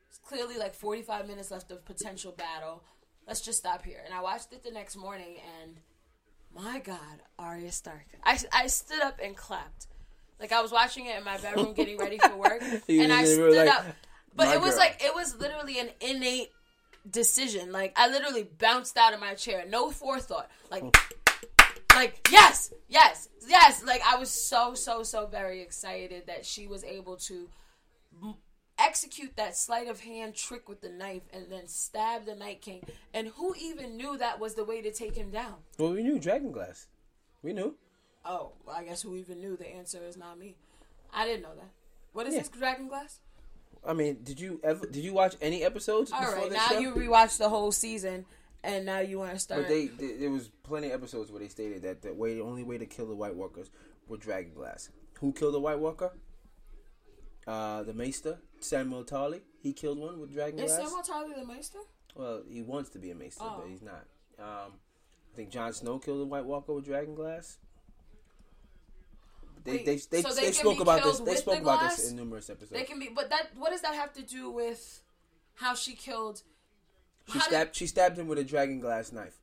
It's 0.09 0.17
clearly 0.17 0.57
like 0.57 0.73
45 0.73 1.25
minutes 1.25 1.51
left 1.51 1.71
of 1.71 1.85
potential 1.85 2.33
battle. 2.33 2.83
Let's 3.25 3.39
just 3.39 3.59
stop 3.59 3.85
here. 3.85 4.01
And 4.03 4.13
I 4.13 4.21
watched 4.21 4.51
it 4.51 4.61
the 4.61 4.71
next 4.71 4.97
morning, 4.97 5.37
and 5.61 5.77
my 6.53 6.79
God, 6.79 7.21
Arya 7.39 7.71
Stark. 7.71 8.05
I, 8.23 8.37
I 8.51 8.67
stood 8.67 9.01
up 9.01 9.19
and 9.23 9.37
clapped. 9.37 9.87
Like 10.39 10.51
I 10.51 10.61
was 10.61 10.71
watching 10.71 11.05
it 11.05 11.17
in 11.17 11.23
my 11.23 11.37
bedroom, 11.37 11.73
getting 11.73 11.97
ready 11.97 12.17
for 12.17 12.35
work, 12.35 12.61
and 12.89 13.13
I 13.13 13.23
stood 13.25 13.55
like, 13.55 13.69
up. 13.69 13.85
But 14.35 14.53
it 14.53 14.59
was 14.59 14.71
girl." 14.71 14.79
like 14.79 15.01
it 15.03 15.13
was 15.13 15.37
literally 15.37 15.79
an 15.79 15.89
innate 16.01 16.49
decision. 17.09 17.71
Like 17.71 17.93
I 17.95 18.07
literally 18.09 18.43
bounced 18.43 18.97
out 18.97 19.13
of 19.13 19.19
my 19.19 19.33
chair, 19.33 19.65
no 19.67 19.91
forethought. 19.91 20.49
Like, 20.69 20.83
oh. 20.83 20.91
like 21.95 22.27
yes, 22.31 22.73
yes, 22.89 23.29
yes. 23.47 23.83
Like 23.83 24.01
I 24.05 24.17
was 24.17 24.29
so 24.29 24.73
so 24.73 25.03
so 25.03 25.27
very 25.27 25.61
excited 25.61 26.27
that 26.27 26.45
she 26.45 26.67
was 26.67 26.83
able 26.83 27.17
to 27.17 27.49
m- 28.21 28.35
execute 28.77 29.35
that 29.37 29.55
sleight 29.55 29.87
of 29.87 29.99
hand 30.01 30.35
trick 30.35 30.67
with 30.67 30.81
the 30.81 30.89
knife 30.89 31.23
and 31.33 31.51
then 31.51 31.67
stab 31.67 32.25
the 32.25 32.35
Night 32.35 32.61
King. 32.61 32.83
And 33.13 33.27
who 33.29 33.53
even 33.59 33.95
knew 33.97 34.17
that 34.17 34.39
was 34.39 34.55
the 34.55 34.65
way 34.65 34.81
to 34.81 34.91
take 34.91 35.15
him 35.15 35.29
down? 35.29 35.55
Well, 35.77 35.91
we 35.93 36.03
knew 36.03 36.19
Dragon 36.19 36.51
Glass. 36.51 36.87
We 37.43 37.53
knew. 37.53 37.75
Oh, 38.25 38.51
well, 38.65 38.75
I 38.75 38.83
guess 38.83 39.01
who 39.01 39.15
even 39.15 39.39
knew? 39.39 39.57
The 39.57 39.67
answer 39.67 39.99
is 40.07 40.15
not 40.17 40.37
me. 40.37 40.55
I 41.13 41.25
didn't 41.25 41.41
know 41.43 41.55
that. 41.55 41.71
What 42.13 42.27
is 42.27 42.33
Yeah. 42.33 42.41
this 42.41 42.49
Dragon 42.49 42.87
Glass? 42.87 43.19
I 43.85 43.93
mean, 43.93 44.19
did 44.23 44.39
you 44.39 44.59
ever? 44.63 44.85
Did 44.85 45.03
you 45.03 45.13
watch 45.13 45.35
any 45.41 45.63
episodes 45.63 46.11
All 46.11 46.21
right, 46.21 46.51
now 46.51 46.67
show? 46.67 46.79
you 46.79 46.91
rewatch 46.93 47.37
the 47.37 47.49
whole 47.49 47.71
season, 47.71 48.25
and 48.63 48.85
now 48.85 48.99
you 48.99 49.17
want 49.19 49.33
to 49.33 49.39
start. 49.39 49.61
But 49.61 49.69
they, 49.69 49.87
they, 49.87 50.13
there 50.17 50.29
was 50.29 50.49
plenty 50.63 50.87
of 50.87 50.93
episodes 50.93 51.31
where 51.31 51.39
they 51.41 51.47
stated 51.47 51.81
that 51.83 52.01
the 52.01 52.13
way, 52.13 52.35
the 52.35 52.41
only 52.41 52.63
way 52.63 52.77
to 52.77 52.85
kill 52.85 53.07
the 53.07 53.15
White 53.15 53.35
Walkers 53.35 53.71
were 54.07 54.17
Dragon 54.17 54.53
Glass. 54.53 54.89
Who 55.19 55.33
killed 55.33 55.53
the 55.55 55.59
White 55.59 55.79
Walker? 55.79 56.11
Uh, 57.47 57.81
the 57.83 57.93
Maester, 57.93 58.37
Samuel 58.59 59.03
Tarly. 59.03 59.41
He 59.61 59.73
killed 59.73 59.97
one 59.97 60.19
with 60.19 60.31
Dragon 60.31 60.59
is 60.59 60.71
Glass. 60.71 60.87
Samuel 60.89 61.03
Tarly 61.03 61.35
the 61.39 61.45
Maester? 61.45 61.79
Well, 62.15 62.43
he 62.47 62.61
wants 62.61 62.89
to 62.91 62.99
be 62.99 63.09
a 63.11 63.15
Maester, 63.15 63.43
Oh. 63.43 63.61
but 63.61 63.69
he's 63.69 63.81
not. 63.81 64.05
Um, 64.37 64.73
I 65.31 65.35
think 65.35 65.49
Jon 65.49 65.73
Snow 65.73 65.97
killed 65.97 66.19
the 66.21 66.25
White 66.25 66.45
Walker 66.45 66.73
with 66.73 66.85
Dragon 66.85 67.15
Glass. 67.15 67.57
They 69.63 69.71
Wait, 69.73 69.85
they 69.85 69.95
they, 69.97 70.21
so 70.23 70.33
they 70.33 70.45
they 70.47 70.51
spoke 70.51 70.79
about 70.79 71.03
this. 71.03 71.19
They 71.19 71.35
spoke 71.35 71.55
the 71.55 71.61
about 71.61 71.81
this 71.89 72.09
in 72.09 72.15
numerous 72.15 72.49
episodes. 72.49 72.71
They 72.71 72.83
can 72.83 72.99
be, 72.99 73.09
but 73.15 73.29
that 73.29 73.49
what 73.55 73.71
does 73.71 73.81
that 73.81 73.93
have 73.93 74.11
to 74.13 74.21
do 74.23 74.49
with 74.49 75.01
how 75.55 75.75
she 75.75 75.93
killed? 75.93 76.41
she 77.27 77.33
how 77.33 77.45
did- 77.45 77.49
stabbed 77.49 77.75
she 77.75 77.87
stabbed 77.87 78.17
him 78.17 78.27
with 78.27 78.39
a 78.39 78.43
Dragon 78.43 78.79
Glass 78.79 79.11
knife. 79.11 79.37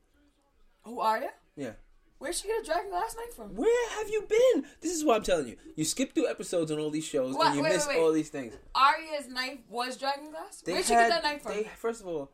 who 0.82 1.00
are 1.00 1.20
you? 1.20 1.28
Yeah. 1.56 1.72
Where'd 2.18 2.34
she 2.34 2.48
get 2.48 2.62
a 2.62 2.64
dragon 2.64 2.90
glass 2.90 3.14
knife 3.14 3.34
from? 3.36 3.54
Where 3.54 3.90
have 3.90 4.08
you 4.08 4.22
been? 4.28 4.64
This 4.80 4.92
is 4.92 5.04
what 5.04 5.16
I'm 5.18 5.22
telling 5.22 5.46
you. 5.46 5.56
You 5.76 5.84
skip 5.84 6.14
through 6.14 6.26
episodes 6.28 6.72
on 6.72 6.80
all 6.80 6.90
these 6.90 7.04
shows 7.04 7.36
What? 7.36 7.48
and 7.48 7.56
you 7.56 7.62
Wait, 7.62 7.74
miss 7.74 7.86
wait, 7.86 7.96
wait. 7.96 8.02
all 8.02 8.12
these 8.12 8.28
things. 8.28 8.54
Arya's 8.74 9.28
knife 9.28 9.58
was 9.70 9.96
dragon 9.96 10.30
glass. 10.30 10.60
They 10.62 10.72
Where'd 10.72 10.84
she 10.84 10.94
get 10.94 11.10
that 11.10 11.22
knife 11.22 11.42
from? 11.42 11.52
They, 11.52 11.70
first 11.76 12.00
of 12.00 12.08
all, 12.08 12.32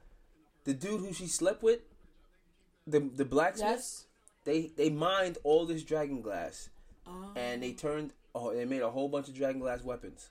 the 0.65 0.73
dude 0.73 1.01
who 1.01 1.13
she 1.13 1.27
slept 1.27 1.63
with, 1.63 1.81
the 2.87 3.01
the 3.01 3.27
blacksmith, 3.27 3.69
yes. 3.69 4.07
they 4.45 4.71
they 4.75 4.89
mined 4.89 5.37
all 5.45 5.67
this 5.67 5.83
dragon 5.83 6.23
glass 6.23 6.71
Oh. 7.07 7.33
and 7.37 7.63
they 7.63 7.71
um, 7.71 7.77
turned 7.77 8.13
oh 8.35 8.55
they 8.55 8.65
made 8.65 8.83
a 8.83 8.91
whole 8.91 9.09
bunch 9.09 9.29
of 9.29 9.35
dragon 9.35 9.61
glass 9.61 9.83
weapons. 9.83 10.31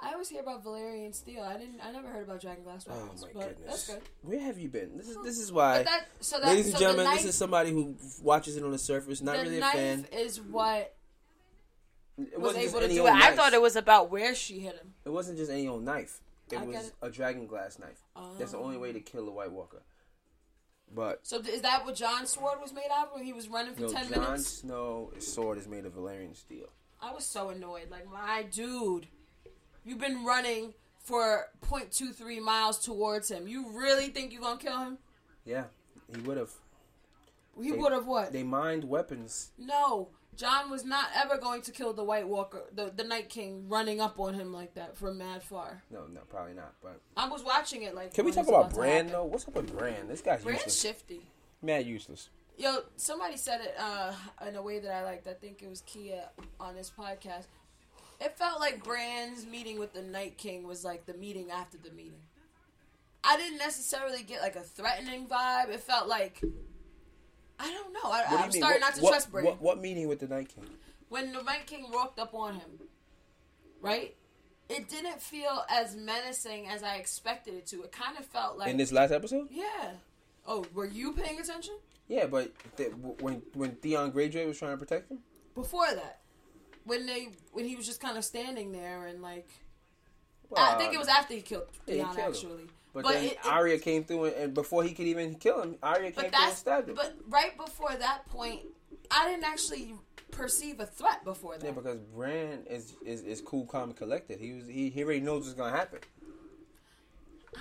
I 0.00 0.12
always 0.12 0.28
hear 0.28 0.42
about 0.42 0.64
Valyrian 0.64 1.14
steel. 1.14 1.42
I 1.42 1.56
didn't. 1.56 1.80
I 1.82 1.90
never 1.90 2.08
heard 2.08 2.24
about 2.24 2.40
dragon 2.40 2.62
glass 2.62 2.86
weapons. 2.86 3.22
Oh 3.22 3.26
weapons. 3.26 3.34
my 3.34 3.40
but 3.40 3.48
goodness. 3.56 3.86
That's 3.86 3.86
good. 3.86 4.08
Where 4.22 4.40
have 4.40 4.58
you 4.58 4.68
been? 4.68 4.96
This 4.96 5.08
is 5.08 5.16
this 5.24 5.38
is 5.38 5.50
why 5.52 5.82
that 5.82 6.06
so 6.20 6.38
that 6.40 6.48
Ladies 6.48 6.66
so 6.66 6.70
and 6.72 6.78
gentlemen, 6.78 7.04
knife, 7.06 7.16
this 7.18 7.26
is 7.30 7.34
somebody 7.36 7.70
who 7.70 7.96
watches 8.22 8.56
it 8.56 8.62
on 8.64 8.70
the 8.70 8.78
surface, 8.78 9.22
not 9.22 9.36
the 9.36 9.42
really 9.42 9.56
a 9.58 9.60
knife 9.60 9.72
fan. 9.72 10.06
is 10.12 10.40
what 10.40 10.94
It 12.18 12.38
was 12.38 12.56
able 12.56 12.80
to 12.80 12.84
any 12.84 12.94
do 12.96 13.06
it. 13.06 13.12
I 13.12 13.34
thought 13.34 13.54
it 13.54 13.62
was 13.62 13.76
about 13.76 14.10
where 14.10 14.34
she 14.34 14.60
hit 14.60 14.76
him. 14.76 14.94
It 15.04 15.10
wasn't 15.10 15.38
just 15.38 15.50
any 15.50 15.66
old 15.68 15.84
knife. 15.84 16.20
It 16.50 16.58
I 16.58 16.64
was 16.64 16.88
it. 16.88 16.92
a 17.00 17.10
dragon 17.10 17.46
glass 17.46 17.78
knife. 17.78 18.02
That's 18.38 18.52
the 18.52 18.58
only 18.58 18.76
way 18.76 18.92
to 18.92 18.98
um, 18.98 19.04
kill 19.04 19.28
a 19.28 19.32
White 19.32 19.52
Walker. 19.52 19.82
But 20.94 21.26
So 21.26 21.40
is 21.40 21.62
that 21.62 21.84
what 21.84 21.96
Jon's 21.96 22.30
sword 22.30 22.60
was 22.60 22.72
made 22.72 22.88
out 22.92 23.08
of 23.08 23.14
when 23.14 23.24
he 23.24 23.32
was 23.32 23.48
running 23.48 23.74
for 23.74 23.82
no, 23.82 23.88
ten 23.88 24.08
Jon 24.12 24.22
minutes? 24.22 24.46
Snow's 24.46 25.26
sword 25.26 25.58
is 25.58 25.66
made 25.66 25.84
of 25.86 25.94
Valyrian 25.94 26.36
steel. 26.36 26.68
I 27.02 27.12
was 27.12 27.24
so 27.24 27.50
annoyed. 27.50 27.90
Like, 27.90 28.10
my 28.10 28.44
dude, 28.50 29.08
you've 29.84 29.98
been 29.98 30.24
running 30.24 30.74
for 30.98 31.48
0.23 31.62 32.40
miles 32.40 32.78
towards 32.78 33.30
him. 33.30 33.46
You 33.46 33.70
really 33.72 34.08
think 34.08 34.32
you're 34.32 34.40
gonna 34.40 34.58
kill 34.58 34.78
him? 34.78 34.98
Yeah, 35.44 35.64
he 36.14 36.20
would 36.22 36.36
have. 36.38 36.50
He 37.60 37.72
would 37.72 37.92
have 37.92 38.06
what? 38.06 38.32
They 38.32 38.42
mined 38.42 38.84
weapons. 38.84 39.50
no, 39.58 40.08
Jon 40.36 40.70
was 40.70 40.84
not 40.84 41.06
ever 41.16 41.36
going 41.38 41.62
to 41.62 41.72
kill 41.72 41.92
the 41.92 42.04
White 42.04 42.26
Walker, 42.26 42.62
the 42.72 42.92
the 42.94 43.04
Night 43.04 43.28
King, 43.28 43.68
running 43.68 44.00
up 44.00 44.18
on 44.18 44.34
him 44.34 44.52
like 44.52 44.74
that 44.74 44.96
from 44.96 45.18
mad 45.18 45.42
far. 45.42 45.82
No, 45.90 46.06
no, 46.12 46.20
probably 46.28 46.54
not. 46.54 46.74
But 46.82 47.00
I 47.16 47.28
was 47.28 47.42
watching 47.42 47.82
it 47.82 47.94
like. 47.94 48.14
can 48.14 48.24
we 48.24 48.32
talk 48.32 48.48
about 48.48 48.70
to 48.70 48.76
Bran 48.76 49.08
though? 49.08 49.24
What's 49.24 49.46
up 49.46 49.54
with 49.54 49.76
Bran? 49.76 50.08
This 50.08 50.20
guy's 50.20 50.42
Bran's 50.42 50.58
useless. 50.60 50.80
shifty. 50.80 51.20
Mad 51.62 51.86
useless. 51.86 52.28
Yo, 52.56 52.80
somebody 52.96 53.36
said 53.36 53.60
it 53.60 53.74
uh, 53.78 54.12
in 54.46 54.54
a 54.54 54.62
way 54.62 54.78
that 54.78 54.92
I 54.92 55.02
liked. 55.02 55.26
I 55.26 55.32
think 55.32 55.62
it 55.62 55.68
was 55.68 55.80
Kia 55.82 56.22
on 56.60 56.76
this 56.76 56.90
podcast. 56.96 57.46
It 58.20 58.38
felt 58.38 58.60
like 58.60 58.84
Bran's 58.84 59.44
meeting 59.44 59.78
with 59.78 59.92
the 59.92 60.02
Night 60.02 60.38
King 60.38 60.66
was 60.66 60.84
like 60.84 61.04
the 61.04 61.14
meeting 61.14 61.50
after 61.50 61.78
the 61.78 61.90
meeting. 61.90 62.20
I 63.24 63.36
didn't 63.36 63.58
necessarily 63.58 64.22
get 64.22 64.40
like 64.40 64.54
a 64.54 64.60
threatening 64.60 65.26
vibe. 65.26 65.70
It 65.70 65.80
felt 65.80 66.08
like 66.08 66.40
I 67.58 67.70
don't 67.70 67.92
know. 67.92 68.00
I, 68.04 68.08
What 68.08 68.28
do 68.28 68.34
you 68.34 68.38
I'm 68.38 68.42
mean? 68.44 68.52
starting 68.52 68.80
what, 68.80 68.80
not 68.80 68.94
to 68.96 69.02
what, 69.02 69.10
trust 69.10 69.30
Bran. 69.30 69.44
What, 69.44 69.60
what 69.62 69.80
meeting 69.80 70.08
with 70.08 70.20
the 70.20 70.26
Night 70.28 70.48
King? 70.54 70.64
When 71.08 71.32
the 71.32 71.42
Night 71.42 71.66
King 71.66 71.86
walked 71.92 72.18
up 72.18 72.34
on 72.34 72.54
him, 72.54 72.70
right? 73.80 74.14
It 74.68 74.88
didn't 74.88 75.20
feel 75.20 75.64
as 75.68 75.94
menacing 75.94 76.68
as 76.68 76.82
I 76.82 76.96
expected 76.96 77.54
it 77.54 77.66
to. 77.66 77.82
It 77.82 77.92
kind 77.92 78.16
of 78.18 78.24
felt 78.24 78.56
like 78.58 78.70
In 78.70 78.76
this 78.78 78.92
last 78.92 79.12
episode? 79.12 79.48
yeah. 79.50 79.92
Oh, 80.46 80.64
were 80.74 80.86
you 80.86 81.12
paying 81.12 81.38
attention? 81.40 81.74
Yeah, 82.08 82.26
but 82.26 82.52
th- 82.76 82.92
when 83.20 83.40
when 83.54 83.72
Theon 83.76 84.12
Greyjoy 84.12 84.46
was 84.46 84.58
trying 84.58 84.72
to 84.72 84.76
protect 84.76 85.10
him, 85.10 85.18
before 85.54 85.86
that 85.94 86.20
when 86.84 87.06
they 87.06 87.28
when 87.52 87.64
he 87.64 87.76
was 87.76 87.86
just 87.86 88.00
kind 88.00 88.18
of 88.18 88.24
standing 88.24 88.72
there 88.72 89.06
and 89.06 89.22
like 89.22 89.48
well, 90.50 90.62
I 90.62 90.76
think 90.76 90.92
it 90.92 90.98
was 90.98 91.08
after 91.08 91.32
he 91.34 91.40
killed 91.40 91.64
yeah, 91.86 91.94
he 91.94 92.14
Theon 92.14 92.32
killed 92.32 92.58
him. 92.60 92.68
But, 92.94 93.02
But, 93.02 93.12
then 93.14 93.24
it, 93.24 93.32
it- 93.32 93.46
Arya 93.46 93.78
came 93.78 94.04
through, 94.04 94.26
and, 94.26 94.34
and 94.36 94.54
before 94.54 94.82
he 94.84 94.92
could 94.94 95.06
even 95.06 95.34
kill 95.34 95.60
him, 95.60 95.76
Arya 95.82 96.12
came 96.12 96.30
through 96.30 96.42
and 96.42 96.54
stabbed 96.54 96.88
him. 96.88 96.94
but 96.94 97.14
right 97.28 97.54
before 97.58 97.92
that 97.94 98.24
point, 98.30 98.60
I 99.10 99.28
didn't 99.28 99.44
actually 99.44 99.94
perceive 100.30 100.78
a 100.80 100.86
threat 100.86 101.24
before 101.24 101.58
that. 101.58 101.66
yeah, 101.66 101.72
because 101.72 101.98
Bran 101.98 102.60
is, 102.70 102.94
is 103.04 103.22
is 103.22 103.40
cool, 103.40 103.66
calm, 103.66 103.90
and 103.90 103.96
collected. 103.96 104.38
He 104.40 104.52
was 104.52 104.66
he, 104.66 104.90
he 104.90 105.02
already 105.04 105.20
knows 105.20 105.42
what's 105.42 105.54
gonna 105.54 105.76
happen. 105.76 105.98
I, 107.56 107.60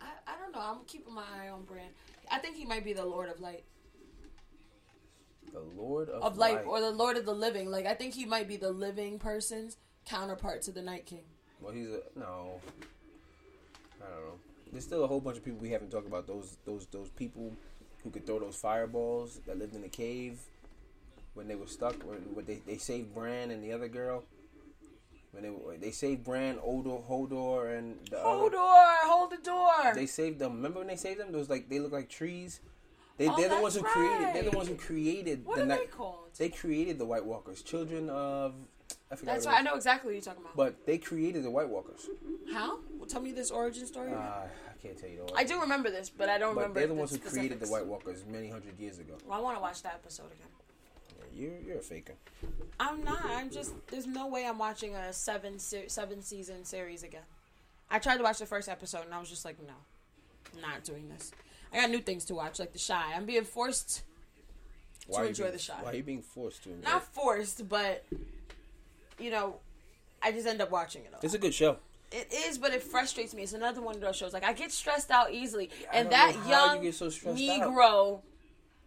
I 0.00 0.06
I 0.26 0.38
don't 0.38 0.52
know. 0.52 0.60
I'm 0.60 0.84
keeping 0.86 1.14
my 1.14 1.22
eye 1.38 1.48
on 1.50 1.64
Bran. 1.64 1.88
I 2.30 2.38
think 2.38 2.56
he 2.56 2.64
might 2.64 2.84
be 2.84 2.94
the 2.94 3.04
Lord 3.04 3.28
of 3.28 3.40
Light 3.40 3.64
The 5.52 5.60
Lord 5.76 6.08
of, 6.08 6.22
of 6.22 6.38
Light 6.38 6.64
or 6.66 6.80
the 6.80 6.90
Lord 6.90 7.16
of 7.18 7.26
the 7.26 7.34
Living. 7.34 7.70
Like 7.70 7.84
I 7.86 7.94
think 7.94 8.14
he 8.14 8.24
might 8.24 8.48
be 8.48 8.56
the 8.56 8.70
living 8.72 9.18
person's 9.18 9.76
counterpart 10.06 10.62
to 10.62 10.72
the 10.72 10.82
Night 10.82 11.04
King. 11.06 11.24
Well, 11.60 11.72
he's 11.72 11.88
a 11.88 12.00
no. 12.18 12.60
I 14.00 14.10
don't 14.10 14.24
know. 14.26 14.34
There's 14.72 14.84
still 14.84 15.04
a 15.04 15.06
whole 15.06 15.20
bunch 15.20 15.36
of 15.36 15.44
people 15.44 15.60
we 15.60 15.70
haven't 15.70 15.90
talked 15.90 16.06
about. 16.06 16.26
Those 16.26 16.56
those 16.64 16.86
those 16.86 17.10
people 17.10 17.52
who 18.02 18.10
could 18.10 18.26
throw 18.26 18.38
those 18.40 18.56
fireballs 18.56 19.40
that 19.46 19.58
lived 19.58 19.74
in 19.74 19.82
the 19.82 19.88
cave 19.88 20.40
when 21.34 21.46
they 21.46 21.54
were 21.54 21.66
stuck. 21.66 21.96
When, 22.04 22.18
when 22.34 22.46
they 22.46 22.60
they 22.66 22.78
saved 22.78 23.14
Bran 23.14 23.50
and 23.50 23.62
the 23.62 23.72
other 23.72 23.88
girl. 23.88 24.24
When 25.32 25.44
they 25.44 25.50
were- 25.50 25.76
they 25.78 25.92
saved 25.92 26.24
Bran, 26.24 26.56
Hodor, 26.58 27.06
Hodor, 27.08 27.78
and 27.78 27.98
the 28.10 28.18
uh, 28.18 28.22
Hold 28.22 28.54
other. 28.54 29.08
hold 29.08 29.30
the 29.30 29.38
door. 29.38 29.72
They 29.94 30.04
saved 30.06 30.38
them. 30.38 30.56
Remember 30.56 30.80
when 30.80 30.88
they 30.88 30.96
saved 30.96 31.20
them? 31.20 31.32
Those 31.32 31.48
like 31.48 31.68
they 31.70 31.78
look 31.78 31.92
like 31.92 32.08
trees. 32.10 32.60
They 33.18 33.28
Oh, 33.28 33.36
they're 33.36 33.48
the 33.48 33.60
ones 33.60 33.74
who 33.76 33.82
created. 33.82 34.34
They're 34.34 34.50
the 34.50 34.56
ones 34.56 34.68
who 34.68 34.74
created 34.74 35.44
what 35.46 35.56
the 35.56 35.62
are 35.62 35.66
night. 35.66 35.80
they 35.80 35.86
called? 35.86 36.30
They 36.38 36.48
created 36.48 36.98
the 36.98 37.04
White 37.06 37.24
Walkers, 37.24 37.62
children 37.62 38.08
of. 38.10 38.54
I 39.12 39.16
forgot. 39.16 39.34
That's 39.34 39.46
right. 39.46 39.58
I 39.58 39.62
know 39.62 39.74
exactly 39.74 40.08
what 40.08 40.14
you're 40.14 40.22
talking 40.22 40.40
about. 40.42 40.56
But 40.56 40.86
they 40.86 40.96
created 40.98 41.44
the 41.44 41.50
White 41.50 41.68
Walkers. 41.68 42.08
How? 42.52 42.78
Well, 42.96 43.06
tell 43.06 43.20
me 43.20 43.32
this 43.32 43.50
origin 43.50 43.86
story. 43.86 44.10
Uh. 44.12 44.16
I 44.16 44.48
can't 44.82 44.98
tell 44.98 45.08
you 45.10 45.16
the 45.16 45.22
origin. 45.22 45.36
I 45.38 45.44
do 45.44 45.60
remember 45.60 45.90
this, 45.90 46.08
but 46.10 46.28
I 46.28 46.38
don't 46.38 46.54
But 46.54 46.62
remember. 46.62 46.80
they're 46.80 46.88
the 46.88 46.94
ones 46.94 47.10
who 47.10 47.16
specifics. 47.16 47.38
created 47.38 47.60
the 47.60 47.68
White 47.70 47.86
Walkers 47.86 48.24
many 48.26 48.48
hundred 48.48 48.78
years 48.80 48.98
ago. 48.98 49.14
Well, 49.26 49.38
I 49.38 49.40
want 49.42 49.56
to 49.56 49.60
watch 49.60 49.82
that 49.82 49.94
episode 49.94 50.26
again. 50.32 50.48
Yeah, 51.34 51.40
you're 51.50 51.60
you're 51.60 51.78
a 51.78 51.82
faker. 51.82 52.14
I'm 52.80 53.04
not. 53.04 53.24
I'm 53.26 53.50
just. 53.50 53.74
There's 53.88 54.06
no 54.06 54.26
way 54.28 54.46
I'm 54.46 54.58
watching 54.58 54.96
a 54.96 55.12
seven 55.12 55.58
se- 55.58 55.88
seven 55.88 56.22
season 56.22 56.64
series 56.64 57.02
again. 57.04 57.22
I 57.90 57.98
tried 57.98 58.16
to 58.16 58.22
watch 58.22 58.38
the 58.38 58.46
first 58.46 58.68
episode 58.70 59.04
and 59.04 59.12
I 59.14 59.20
was 59.20 59.28
just 59.28 59.44
like, 59.44 59.58
no, 59.62 59.74
I'm 60.54 60.60
not 60.62 60.82
doing 60.82 61.08
this. 61.10 61.30
I 61.72 61.76
got 61.82 61.90
new 61.90 62.00
things 62.00 62.24
to 62.26 62.34
watch, 62.34 62.58
like 62.58 62.72
The 62.72 62.78
Chi. 62.78 63.12
I'm 63.14 63.26
being 63.26 63.44
forced, 63.44 64.02
Why 65.06 65.20
are 65.22 65.26
enjoy 65.26 65.44
being- 65.44 65.52
the 65.52 65.58
shot. 65.58 65.84
Why 65.84 65.90
are 65.90 65.94
you 65.96 66.02
being 66.02 66.22
forced 66.22 66.62
to 66.64 66.70
enjoy? 66.72 66.88
not 66.88 67.04
forced, 67.14 67.68
but 67.68 68.04
you 69.18 69.30
know, 69.30 69.56
I 70.22 70.32
just 70.32 70.46
end 70.46 70.60
up 70.60 70.70
watching 70.70 71.02
it 71.02 71.12
all. 71.12 71.20
It's 71.22 71.34
a 71.34 71.38
good 71.38 71.54
show. 71.54 71.76
It 72.10 72.32
is, 72.32 72.58
but 72.58 72.72
it 72.72 72.82
frustrates 72.82 73.34
me. 73.34 73.42
It's 73.42 73.54
another 73.54 73.80
one 73.80 73.94
of 73.94 74.00
those 74.00 74.16
shows. 74.16 74.32
Like 74.32 74.44
I 74.44 74.52
get 74.52 74.70
stressed 74.70 75.10
out 75.10 75.32
easily, 75.32 75.70
and 75.92 76.10
that 76.10 76.34
young 76.46 76.84
you 76.84 76.92
so 76.92 77.08
stressed 77.08 77.40
out. 77.40 77.60
Negro. 77.60 78.20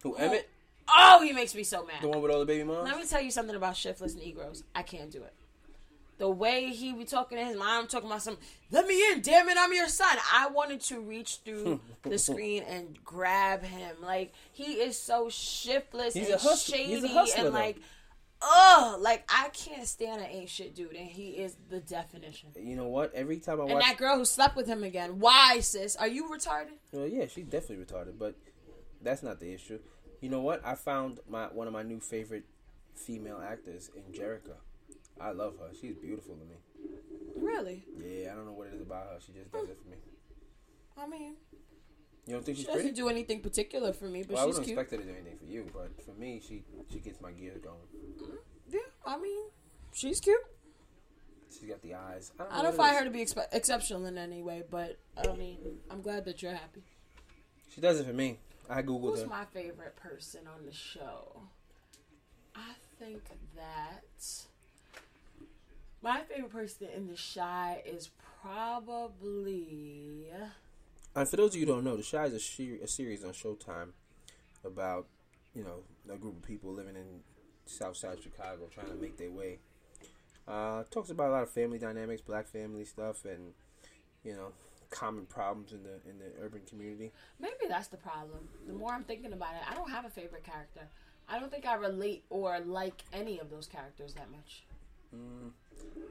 Who 0.02 0.14
Emmett? 0.14 0.48
Oh, 0.88 1.20
he 1.22 1.32
makes 1.32 1.54
me 1.54 1.64
so 1.64 1.84
mad. 1.84 1.96
The 2.00 2.08
one 2.08 2.22
with 2.22 2.30
all 2.30 2.38
the 2.38 2.46
baby 2.46 2.62
moms. 2.64 2.88
Let 2.88 2.96
me 2.96 3.06
tell 3.06 3.20
you 3.20 3.30
something 3.30 3.56
about 3.56 3.76
shiftless 3.76 4.14
Negroes. 4.14 4.62
I 4.74 4.82
can't 4.82 5.10
do 5.10 5.22
it. 5.22 5.32
The 6.18 6.30
way 6.30 6.70
he 6.70 6.94
be 6.94 7.04
talking 7.04 7.36
to 7.36 7.44
his 7.44 7.58
mom, 7.58 7.88
talking 7.88 8.08
about 8.08 8.22
some, 8.22 8.38
let 8.70 8.86
me 8.86 9.12
in, 9.12 9.20
damn 9.20 9.50
it, 9.50 9.56
I'm 9.58 9.72
your 9.74 9.88
son. 9.88 10.16
I 10.32 10.48
wanted 10.48 10.80
to 10.82 11.00
reach 11.00 11.40
through 11.44 11.80
the 12.04 12.18
screen 12.18 12.62
and 12.62 12.96
grab 13.04 13.62
him. 13.62 13.96
Like 14.00 14.32
he 14.52 14.74
is 14.74 14.98
so 14.98 15.28
shiftless 15.28 16.14
He's 16.14 16.30
and 16.30 16.40
a 16.40 16.56
shady 16.56 16.84
He's 16.84 17.04
a 17.04 17.08
hustler, 17.08 17.44
and 17.46 17.54
like, 17.54 17.76
ugh, 18.42 19.00
like 19.00 19.24
I 19.32 19.48
can't 19.50 19.86
stand 19.86 20.20
an 20.20 20.26
ain't 20.28 20.48
shit 20.50 20.74
dude, 20.74 20.92
and 20.94 21.08
he 21.08 21.30
is 21.30 21.56
the 21.68 21.80
definition. 21.80 22.50
You 22.56 22.76
know 22.76 22.88
what? 22.88 23.12
Every 23.14 23.38
time 23.38 23.60
I 23.60 23.64
And 23.64 23.74
watch, 23.74 23.84
that 23.84 23.96
girl 23.96 24.16
who 24.18 24.24
slept 24.24 24.56
with 24.56 24.66
him 24.66 24.82
again, 24.84 25.18
why, 25.18 25.60
sis? 25.60 25.96
Are 25.96 26.08
you 26.08 26.28
retarded? 26.28 26.74
well, 26.92 27.06
yeah, 27.06 27.26
she's 27.26 27.46
definitely 27.46 27.84
retarded, 27.84 28.18
but 28.18 28.34
that's 29.02 29.22
not 29.22 29.40
the 29.40 29.52
issue. 29.52 29.78
You 30.20 30.30
know 30.30 30.40
what? 30.40 30.64
I 30.64 30.74
found 30.74 31.20
my 31.28 31.46
one 31.46 31.66
of 31.66 31.72
my 31.72 31.82
new 31.82 32.00
favorite 32.00 32.44
female 32.94 33.42
actors 33.46 33.90
in 33.94 34.02
Jerrika. 34.12 34.54
I 35.20 35.32
love 35.32 35.54
her. 35.58 35.68
She's 35.78 35.94
beautiful 35.96 36.34
to 36.36 36.44
me. 36.44 36.56
Really? 37.36 37.84
Yeah, 37.98 38.32
I 38.32 38.34
don't 38.34 38.46
know 38.46 38.52
what 38.52 38.68
it 38.68 38.74
is 38.74 38.82
about 38.82 39.06
her. 39.06 39.18
She 39.24 39.32
just 39.32 39.50
does 39.52 39.68
it 39.68 39.78
for 39.82 39.88
me. 39.90 39.96
I 40.98 41.06
mean, 41.06 41.34
You 42.26 42.34
don't 42.34 42.44
think 42.44 42.56
she 42.58 42.64
she's 42.64 42.70
pretty? 42.72 42.88
doesn't 42.90 42.96
do 42.96 43.08
anything 43.08 43.40
particular 43.40 43.92
for 43.92 44.06
me, 44.06 44.22
but 44.22 44.34
well, 44.34 44.44
I 44.44 44.46
she's 44.48 44.58
wouldn't 44.58 44.66
cute. 44.66 44.78
expect 44.78 44.90
her 44.92 45.06
to 45.06 45.12
do 45.12 45.18
anything 45.18 45.38
for 45.38 45.44
you, 45.44 45.66
but 45.72 46.04
for 46.04 46.12
me, 46.20 46.40
she 46.46 46.62
she 46.92 46.98
gets 46.98 47.20
my 47.20 47.30
gears 47.32 47.60
going. 47.62 47.76
Mm-hmm. 47.96 48.34
Yeah, 48.70 48.80
I 49.06 49.16
mean, 49.18 49.44
she's 49.92 50.18
cute. 50.20 50.40
She's 51.50 51.68
got 51.68 51.80
the 51.82 51.94
eyes. 51.94 52.32
I 52.38 52.42
don't, 52.42 52.52
I 52.52 52.62
don't 52.62 52.74
find 52.76 52.92
is. 52.94 52.98
her 52.98 53.04
to 53.04 53.10
be 53.10 53.20
expe- 53.20 53.46
exceptional 53.52 54.04
in 54.06 54.18
any 54.18 54.42
way, 54.42 54.64
but 54.68 54.98
I 55.16 55.32
mean, 55.36 55.58
I'm 55.90 56.02
glad 56.02 56.24
that 56.24 56.42
you're 56.42 56.52
happy. 56.52 56.82
She 57.72 57.80
does 57.80 58.00
it 58.00 58.06
for 58.06 58.12
me. 58.12 58.38
I 58.68 58.82
googled 58.82 59.10
Who's 59.12 59.20
her. 59.22 59.28
my 59.28 59.44
favorite 59.54 59.94
person 59.96 60.40
on 60.46 60.66
the 60.66 60.72
show? 60.72 61.40
I 62.56 62.72
think 62.98 63.22
that 63.54 64.02
my 66.02 66.22
favorite 66.22 66.50
person 66.52 66.88
in 66.94 67.06
the 67.06 67.14
Chi 67.34 67.82
is 67.86 68.10
probably 68.42 70.26
And 71.16 71.26
for 71.26 71.36
those 71.36 71.54
of 71.54 71.60
you 71.60 71.66
who 71.66 71.72
don't 71.72 71.84
know, 71.84 71.96
The 71.96 72.02
Chi 72.02 72.26
is 72.26 72.34
a, 72.34 72.84
a 72.84 72.86
series 72.86 73.24
on 73.24 73.30
Showtime 73.32 73.92
about, 74.62 75.06
you 75.54 75.64
know, 75.64 75.78
a 76.12 76.18
group 76.18 76.36
of 76.36 76.42
people 76.42 76.74
living 76.74 76.94
in 76.94 77.20
South 77.64 77.96
Side 77.96 78.22
Chicago 78.22 78.68
trying 78.70 78.88
to 78.88 78.94
make 78.96 79.16
their 79.16 79.30
way. 79.30 79.58
Uh, 80.46 80.84
talks 80.90 81.08
about 81.08 81.30
a 81.30 81.32
lot 81.32 81.42
of 81.42 81.50
family 81.50 81.78
dynamics, 81.78 82.20
black 82.20 82.46
family 82.46 82.84
stuff, 82.84 83.24
and 83.24 83.54
you 84.24 84.34
know, 84.34 84.52
common 84.90 85.24
problems 85.24 85.72
in 85.72 85.82
the 85.82 85.94
in 86.08 86.18
the 86.18 86.26
urban 86.40 86.60
community. 86.68 87.10
maybe 87.40 87.66
that's 87.66 87.88
the 87.88 87.96
problem. 87.96 88.48
The 88.66 88.74
more 88.74 88.92
I'm 88.92 89.02
thinking 89.02 89.32
about 89.32 89.54
it, 89.54 89.62
I 89.68 89.74
don't 89.74 89.90
have 89.90 90.04
a 90.04 90.10
favorite 90.10 90.44
character. 90.44 90.82
I 91.28 91.40
don't 91.40 91.50
think 91.50 91.66
I 91.66 91.74
relate 91.74 92.24
or 92.30 92.60
like 92.60 93.02
any 93.12 93.40
of 93.40 93.50
those 93.50 93.66
characters 93.66 94.14
that 94.14 94.30
much. 94.30 94.64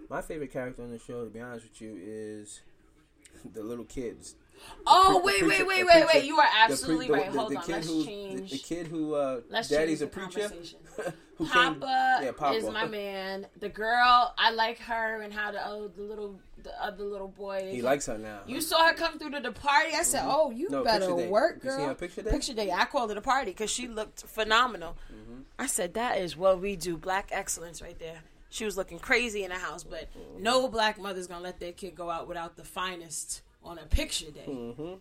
My 0.09 0.21
favorite 0.21 0.51
character 0.51 0.81
on 0.81 0.91
the 0.91 1.00
show, 1.00 1.24
to 1.24 1.29
be 1.29 1.39
honest 1.39 1.67
with 1.69 1.79
you, 1.79 1.97
is 2.01 2.62
the 3.53 3.62
little 3.62 3.85
kids. 3.85 4.35
Oh 4.88 5.21
wait, 5.24 5.45
wait, 5.45 5.65
wait, 5.65 5.85
wait, 5.85 6.05
wait! 6.13 6.25
You 6.25 6.38
are 6.38 6.50
absolutely 6.59 7.09
right. 7.09 7.27
Hold 7.27 7.55
on, 7.55 7.63
let's 7.67 7.88
who- 7.88 8.05
change. 8.05 8.51
The, 8.51 8.57
kid 8.57 8.88
who, 8.88 9.15
uh, 9.15 9.41
daddy's 9.69 10.01
a 10.01 10.07
preacher. 10.07 10.51
who 11.38 11.47
Papa, 11.47 11.74
came, 12.19 12.25
yeah, 12.25 12.31
Papa. 12.31 12.55
is 12.55 12.65
my 12.65 12.85
man. 12.85 13.47
The 13.59 13.69
girl, 13.69 14.33
I 14.38 14.51
like 14.51 14.79
her, 14.79 15.21
and 15.21 15.33
how 15.33 15.51
the 15.51 15.67
oh, 15.67 15.88
the 15.95 16.03
little 16.03 16.39
the 16.63 16.83
other 16.83 17.03
little 17.03 17.27
boy. 17.27 17.69
He 17.71 17.81
likes 17.81 18.05
her 18.05 18.17
now. 18.17 18.41
You 18.47 18.62
saw 18.62 18.88
her 18.88 18.93
come 18.93 19.17
through 19.17 19.31
to 19.31 19.39
the 19.39 19.51
party. 19.51 19.91
I 19.95 20.03
said, 20.03 20.24
"Oh, 20.25 20.51
you 20.51 20.69
better 20.83 21.13
work, 21.15 21.62
girl." 21.62 21.93
picture 21.95 22.21
day? 22.21 22.31
Picture 22.31 22.53
day. 22.53 22.71
I 22.71 22.85
called 22.85 23.12
it 23.12 23.17
a 23.17 23.21
party 23.21 23.51
because 23.51 23.71
she 23.71 23.88
looked 23.88 24.21
phenomenal. 24.27 24.97
Mm-hmm. 25.13 25.41
I 25.57 25.67
said, 25.67 25.93
"That 25.95 26.19
is 26.19 26.38
what 26.38 26.62
we 26.62 26.75
do. 26.75 26.97
Black 26.97 27.29
excellence, 27.31 27.81
right 27.81 27.97
there." 28.00 28.19
She 28.50 28.63
was 28.63 28.77
looking 28.77 29.00
crazy 29.00 29.43
in 29.43 29.50
the 29.50 29.57
house, 29.57 29.83
but 29.83 30.07
no 30.39 30.69
black 30.69 30.97
mother's 30.97 31.27
gonna 31.27 31.43
let 31.43 31.59
their 31.59 31.74
kid 31.74 31.95
go 31.95 32.09
out 32.09 32.27
without 32.27 32.55
the 32.55 32.63
finest 32.63 33.41
on 33.66 33.80
a 33.80 33.86
picture 33.86 34.32
day. 34.32 34.46
Mm-hmm. 34.48 34.94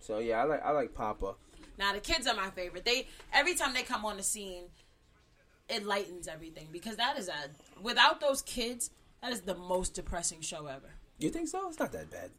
So 0.00 0.18
yeah, 0.18 0.42
I 0.42 0.44
like 0.44 0.62
I 0.64 0.70
like 0.72 0.94
Papa. 0.94 1.34
Now 1.78 1.92
the 1.92 2.00
kids 2.00 2.26
are 2.26 2.34
my 2.34 2.50
favorite. 2.50 2.84
They 2.84 3.06
every 3.32 3.54
time 3.54 3.72
they 3.72 3.82
come 3.82 4.04
on 4.04 4.16
the 4.18 4.22
scene, 4.22 4.64
it 5.68 5.86
lightens 5.86 6.28
everything 6.28 6.68
because 6.70 6.96
that 6.96 7.18
is 7.18 7.28
a 7.28 7.50
without 7.82 8.20
those 8.20 8.42
kids, 8.42 8.90
that 9.22 9.32
is 9.32 9.42
the 9.42 9.54
most 9.54 9.94
depressing 9.94 10.40
show 10.40 10.66
ever. 10.66 10.90
You 11.18 11.30
think 11.30 11.48
so? 11.48 11.68
It's 11.68 11.78
not 11.78 11.92
that 11.92 12.10
bad. 12.10 12.30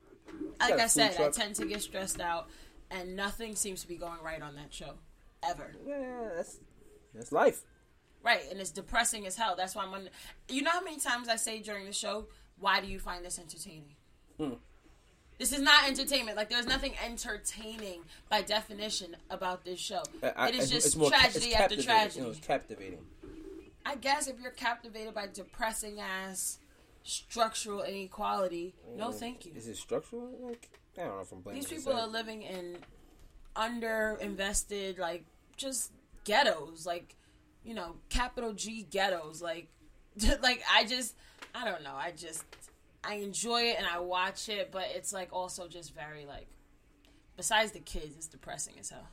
Like 0.60 0.80
I 0.80 0.88
said, 0.88 1.14
food 1.14 1.28
I 1.28 1.30
tend 1.32 1.56
to 1.56 1.66
get 1.66 1.82
stressed 1.82 2.20
out, 2.20 2.50
and 2.92 3.16
nothing 3.16 3.56
seems 3.56 3.82
to 3.82 3.88
be 3.88 3.96
going 3.96 4.22
right 4.24 4.42
on 4.42 4.56
that 4.56 4.74
show, 4.74 4.96
ever. 5.44 5.72
Yeah, 5.88 6.30
that's 6.36 6.60
that's 7.14 7.32
life. 7.32 7.64
Right, 8.24 8.42
and 8.50 8.60
it's 8.60 8.72
depressing 8.72 9.28
as 9.28 9.38
hell. 9.38 9.56
That's 9.56 9.76
why 9.76 9.84
I'm. 9.84 9.94
On, 9.94 10.10
you 10.50 10.62
know 10.62 10.72
how 10.72 10.84
many 10.84 11.00
times 11.00 11.30
I 11.30 11.36
say 11.36 11.60
during 11.60 11.86
the 11.86 11.94
show, 11.94 12.28
"Why 12.60 12.82
do 12.82 12.88
you 12.88 13.00
find 13.00 13.24
this 13.24 13.40
entertaining?" 13.40 13.96
Hmm. 14.38 14.54
This 15.38 15.52
is 15.52 15.60
not 15.60 15.88
entertainment. 15.88 16.38
Like 16.38 16.50
there's 16.50 16.68
nothing 16.68 16.94
entertaining 17.04 18.02
by 18.30 18.42
definition 18.42 19.18
about 19.30 19.66
this 19.66 19.80
show. 19.80 20.04
I- 20.24 20.50
it 20.50 20.56
is 20.56 20.70
just 20.70 20.88
it's 20.88 20.96
more 20.96 21.10
tragedy 21.10 21.48
it's 21.48 21.56
after 21.56 21.82
tragedy. 21.82 22.20
You 22.20 22.26
know, 22.26 22.32
it's 22.32 22.46
captivating. 22.46 23.00
I 23.86 23.96
guess 23.96 24.28
if 24.28 24.40
you're 24.42 24.52
captivated 24.52 25.14
by 25.14 25.28
depressing 25.32 26.00
ass 26.00 26.58
structural 27.04 27.84
inequality, 27.84 28.74
no, 28.96 29.10
mm. 29.10 29.14
thank 29.14 29.46
you. 29.46 29.52
Is 29.56 29.68
it 29.68 29.78
structural? 29.78 30.30
Like, 30.42 30.70
I 30.98 31.02
don't 31.02 31.16
know 31.16 31.22
if 31.22 31.32
I'm 31.32 31.42
blaming 31.42 31.62
These 31.62 31.70
people 31.70 31.94
are 31.94 32.08
living 32.08 32.42
in 32.42 32.78
under 33.56 34.18
invested, 34.20 34.98
like 34.98 35.26
just 35.56 35.92
ghettos, 36.24 36.86
like 36.86 37.16
you 37.66 37.74
know, 37.74 37.96
capital 38.10 38.54
G 38.54 38.88
ghettos. 38.90 39.42
Like, 39.42 39.68
like 40.42 40.64
I 40.74 40.86
just, 40.86 41.16
I 41.54 41.66
don't 41.66 41.84
know. 41.84 41.96
I 41.96 42.12
just, 42.16 42.44
I 43.08 43.16
enjoy 43.16 43.62
it 43.64 43.78
and 43.78 43.86
I 43.86 44.00
watch 44.00 44.50
it, 44.50 44.72
but 44.72 44.86
it's 44.94 45.14
like 45.14 45.30
also 45.32 45.68
just 45.68 45.94
very 45.94 46.26
like. 46.26 46.48
Besides 47.38 47.74
the 47.74 47.80
kids, 47.80 48.16
it's 48.16 48.28
depressing 48.28 48.76
as 48.80 48.90
hell. 48.90 49.08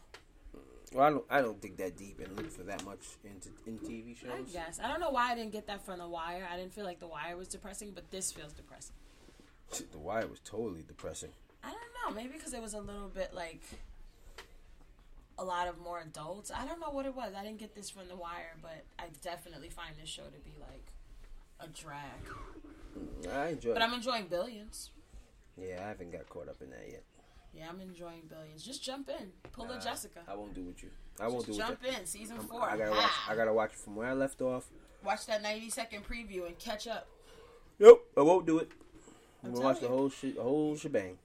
Well, 0.93 1.05
I 1.05 1.11
don't. 1.11 1.25
I 1.31 1.41
don't 1.41 1.61
dig 1.61 1.77
that 1.79 1.97
deep 1.97 2.21
and 2.21 2.37
look 2.37 2.51
for 2.51 2.63
that 2.65 2.85
much 2.85 3.01
into 3.25 3.49
in 3.67 3.79
TV 3.79 4.17
shows. 4.17 4.31
I 4.33 4.43
guess 4.53 4.81
I 4.83 4.89
don't 4.89 5.01
know 5.01 5.11
why 5.11 5.33
I 5.33 5.35
didn't 5.35 5.53
get 5.53 5.67
that 5.67 5.85
from 5.85 5.99
The 5.99 6.09
Wire. 6.09 6.47
I 6.51 6.57
didn't 6.57 6.73
feel 6.73 6.85
like 6.85 7.01
The 7.01 7.07
Wire 7.07 7.37
was 7.37 7.49
depressing, 7.49 7.93
but 7.95 8.11
this 8.11 8.31
feels 8.31 8.53
depressing. 8.53 8.95
The 9.91 9.99
Wire 9.99 10.27
was 10.27 10.39
totally 10.45 10.85
depressing. 10.87 11.31
I 11.65 11.71
don't 11.71 12.15
know. 12.15 12.15
Maybe 12.15 12.35
because 12.35 12.53
it 12.53 12.61
was 12.61 12.75
a 12.75 12.81
little 12.81 13.09
bit 13.09 13.33
like 13.33 13.63
a 15.39 15.45
lot 15.45 15.67
of 15.67 15.79
more 15.81 16.01
adults. 16.01 16.53
I 16.55 16.67
don't 16.67 16.81
know 16.81 16.91
what 16.91 17.07
it 17.07 17.15
was. 17.15 17.33
I 17.37 17.43
didn't 17.43 17.59
get 17.59 17.75
this 17.75 17.89
from 17.89 18.09
The 18.09 18.17
Wire, 18.17 18.55
but 18.61 18.85
I 18.99 19.05
definitely 19.23 19.71
find 19.71 19.95
this 20.01 20.11
show 20.11 20.25
to 20.25 20.39
be 20.45 20.53
like 20.61 20.93
a 21.61 21.69
drag. 21.69 22.01
I 23.33 23.49
enjoy. 23.51 23.73
But. 23.75 23.83
I'm 23.83 23.95
enjoying 23.95 24.27
Billions. 24.27 24.91
Yeah, 25.57 25.83
I 25.85 25.88
haven't 25.88 26.12
got 26.12 26.29
caught 26.29 26.49
up 26.49 26.61
in 26.62 26.71
that 26.71 26.87
yet. 26.88 27.03
Yeah, 27.55 27.69
I'm 27.69 27.81
enjoying 27.81 28.23
Billions. 28.29 28.65
Just 28.65 28.83
jump 28.83 29.09
in. 29.09 29.31
Pull 29.53 29.71
a 29.71 29.79
Jessica. 29.81 30.21
I 30.27 30.35
won't 30.35 30.55
do 30.55 30.62
with 30.62 30.83
you. 30.83 30.88
I 31.21 31.29
won't 31.29 31.47
Just 31.47 31.59
do 31.59 31.65
jump 31.65 31.83
with 31.83 31.99
in. 31.99 32.07
Season 32.07 32.37
you. 32.37 32.43
four. 32.43 32.62
I 32.62 32.77
gotta 32.77 32.91
watch. 32.93 33.11
I 33.29 33.37
gotta 33.37 33.53
watch 33.53 33.73
from 33.73 33.97
where 33.97 34.09
I 34.09 34.15
left 34.15 34.41
off. 34.41 34.69
Watch 35.05 35.27
that 35.27 35.43
90 35.43 35.69
second 35.71 36.05
preview 36.05 36.47
and 36.47 36.59
catch 36.59 36.87
up. 36.87 37.09
Nope, 37.79 38.07
I 38.17 38.23
won't 38.23 38.47
do 38.47 38.59
it. 38.59 38.71
I'm 39.43 39.49
I'm 39.49 39.55
gonna 39.55 39.67
watch 39.67 39.81
the 39.81 39.88
whole 39.88 40.09
shit, 40.09 40.38
whole 40.38 40.77
shebang. 40.77 41.19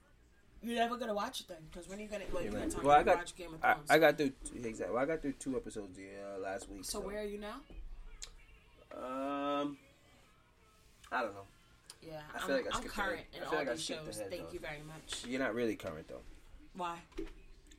You're 0.60 0.74
never 0.74 0.96
gonna 0.96 1.14
watch 1.14 1.40
it 1.40 1.48
then, 1.48 1.58
because 1.70 1.88
when 1.88 2.00
are 2.00 2.02
you 2.02 2.08
gonna? 2.08 2.24
Well, 2.32 2.42
you're 2.42 2.52
gonna 2.52 2.68
Well, 2.82 2.98
I 2.98 3.02
got, 3.04 3.18
watch 3.18 3.36
Game 3.36 3.54
of 3.54 3.64
I, 3.64 3.74
Thrones. 3.74 3.90
I 3.90 3.98
got 3.98 4.18
through 4.18 4.32
exactly. 4.64 4.94
Well, 4.94 5.02
I 5.02 5.06
got 5.06 5.22
through 5.22 5.32
two 5.34 5.56
episodes 5.56 5.98
uh, 5.98 6.40
last 6.40 6.68
week. 6.68 6.84
so 6.84 6.98
where 7.00 7.20
are 7.20 7.24
you 7.24 7.38
now? 7.38 7.60
Um, 8.96 9.78
I 11.10 11.22
don't 11.22 11.34
know. 11.34 11.40
Yeah, 12.02 12.20
I 12.34 12.38
I'm, 12.38 12.46
feel 12.46 12.56
like 12.56 12.66
I 12.74 12.78
I'm 12.78 12.84
current. 12.84 13.20
I 13.34 13.36
in 13.36 13.42
all 13.44 13.54
like 13.54 13.70
these 13.70 13.82
shows. 13.84 14.22
Thank 14.30 14.30
though. 14.48 14.52
you 14.52 14.60
very 14.60 14.82
much. 14.86 15.24
You're 15.26 15.40
not 15.40 15.54
really 15.54 15.74
current 15.76 16.06
though. 16.08 16.20
Why? 16.74 16.96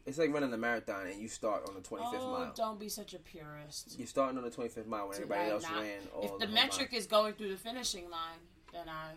It's 0.05 0.17
like 0.17 0.33
running 0.33 0.51
a 0.53 0.57
marathon 0.57 1.07
and 1.07 1.21
you 1.21 1.27
start 1.27 1.67
on 1.67 1.75
the 1.75 1.81
25th 1.81 2.13
Oh, 2.15 2.31
mile. 2.39 2.53
don't 2.55 2.79
be 2.79 2.89
such 2.89 3.13
a 3.13 3.19
purist. 3.19 3.95
You're 3.97 4.07
starting 4.07 4.37
on 4.37 4.43
the 4.43 4.49
25th 4.49 4.87
mile 4.87 5.07
when 5.07 5.15
everybody 5.15 5.41
Right 5.41 5.51
else 5.51 5.63
now, 5.63 5.79
ran 5.79 5.99
all 6.15 6.23
if 6.23 6.39
the 6.39 6.45
whole 6.47 6.55
metric 6.55 6.89
is 6.93 7.05
going 7.05 7.33
through 7.33 7.49
the 7.49 7.57
finishing 7.57 8.09
line, 8.09 8.39
then 8.73 8.89
I 8.89 9.11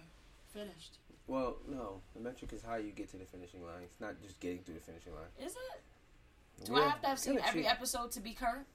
finished. 0.52 0.98
Well, 1.26 1.56
no. 1.68 2.00
The 2.14 2.20
metric 2.20 2.52
is 2.52 2.62
how 2.62 2.76
you 2.76 2.90
get 2.92 3.10
to 3.12 3.16
the 3.16 3.24
finishing 3.24 3.64
line. 3.64 3.82
It's 3.84 4.00
not 4.00 4.20
just 4.22 4.38
getting 4.40 4.58
through 4.58 4.74
the 4.74 4.80
finishing 4.80 5.14
line. 5.14 5.24
Is 5.44 5.52
it? 5.52 6.64
Do 6.66 6.72
Yeah, 6.74 6.78
I 6.80 6.88
have 6.90 7.00
to 7.02 7.08
have 7.08 7.18
seen 7.18 7.38
every 7.44 7.66
episode 7.66 8.10
to 8.12 8.20
be 8.20 8.34
current, 8.34 8.66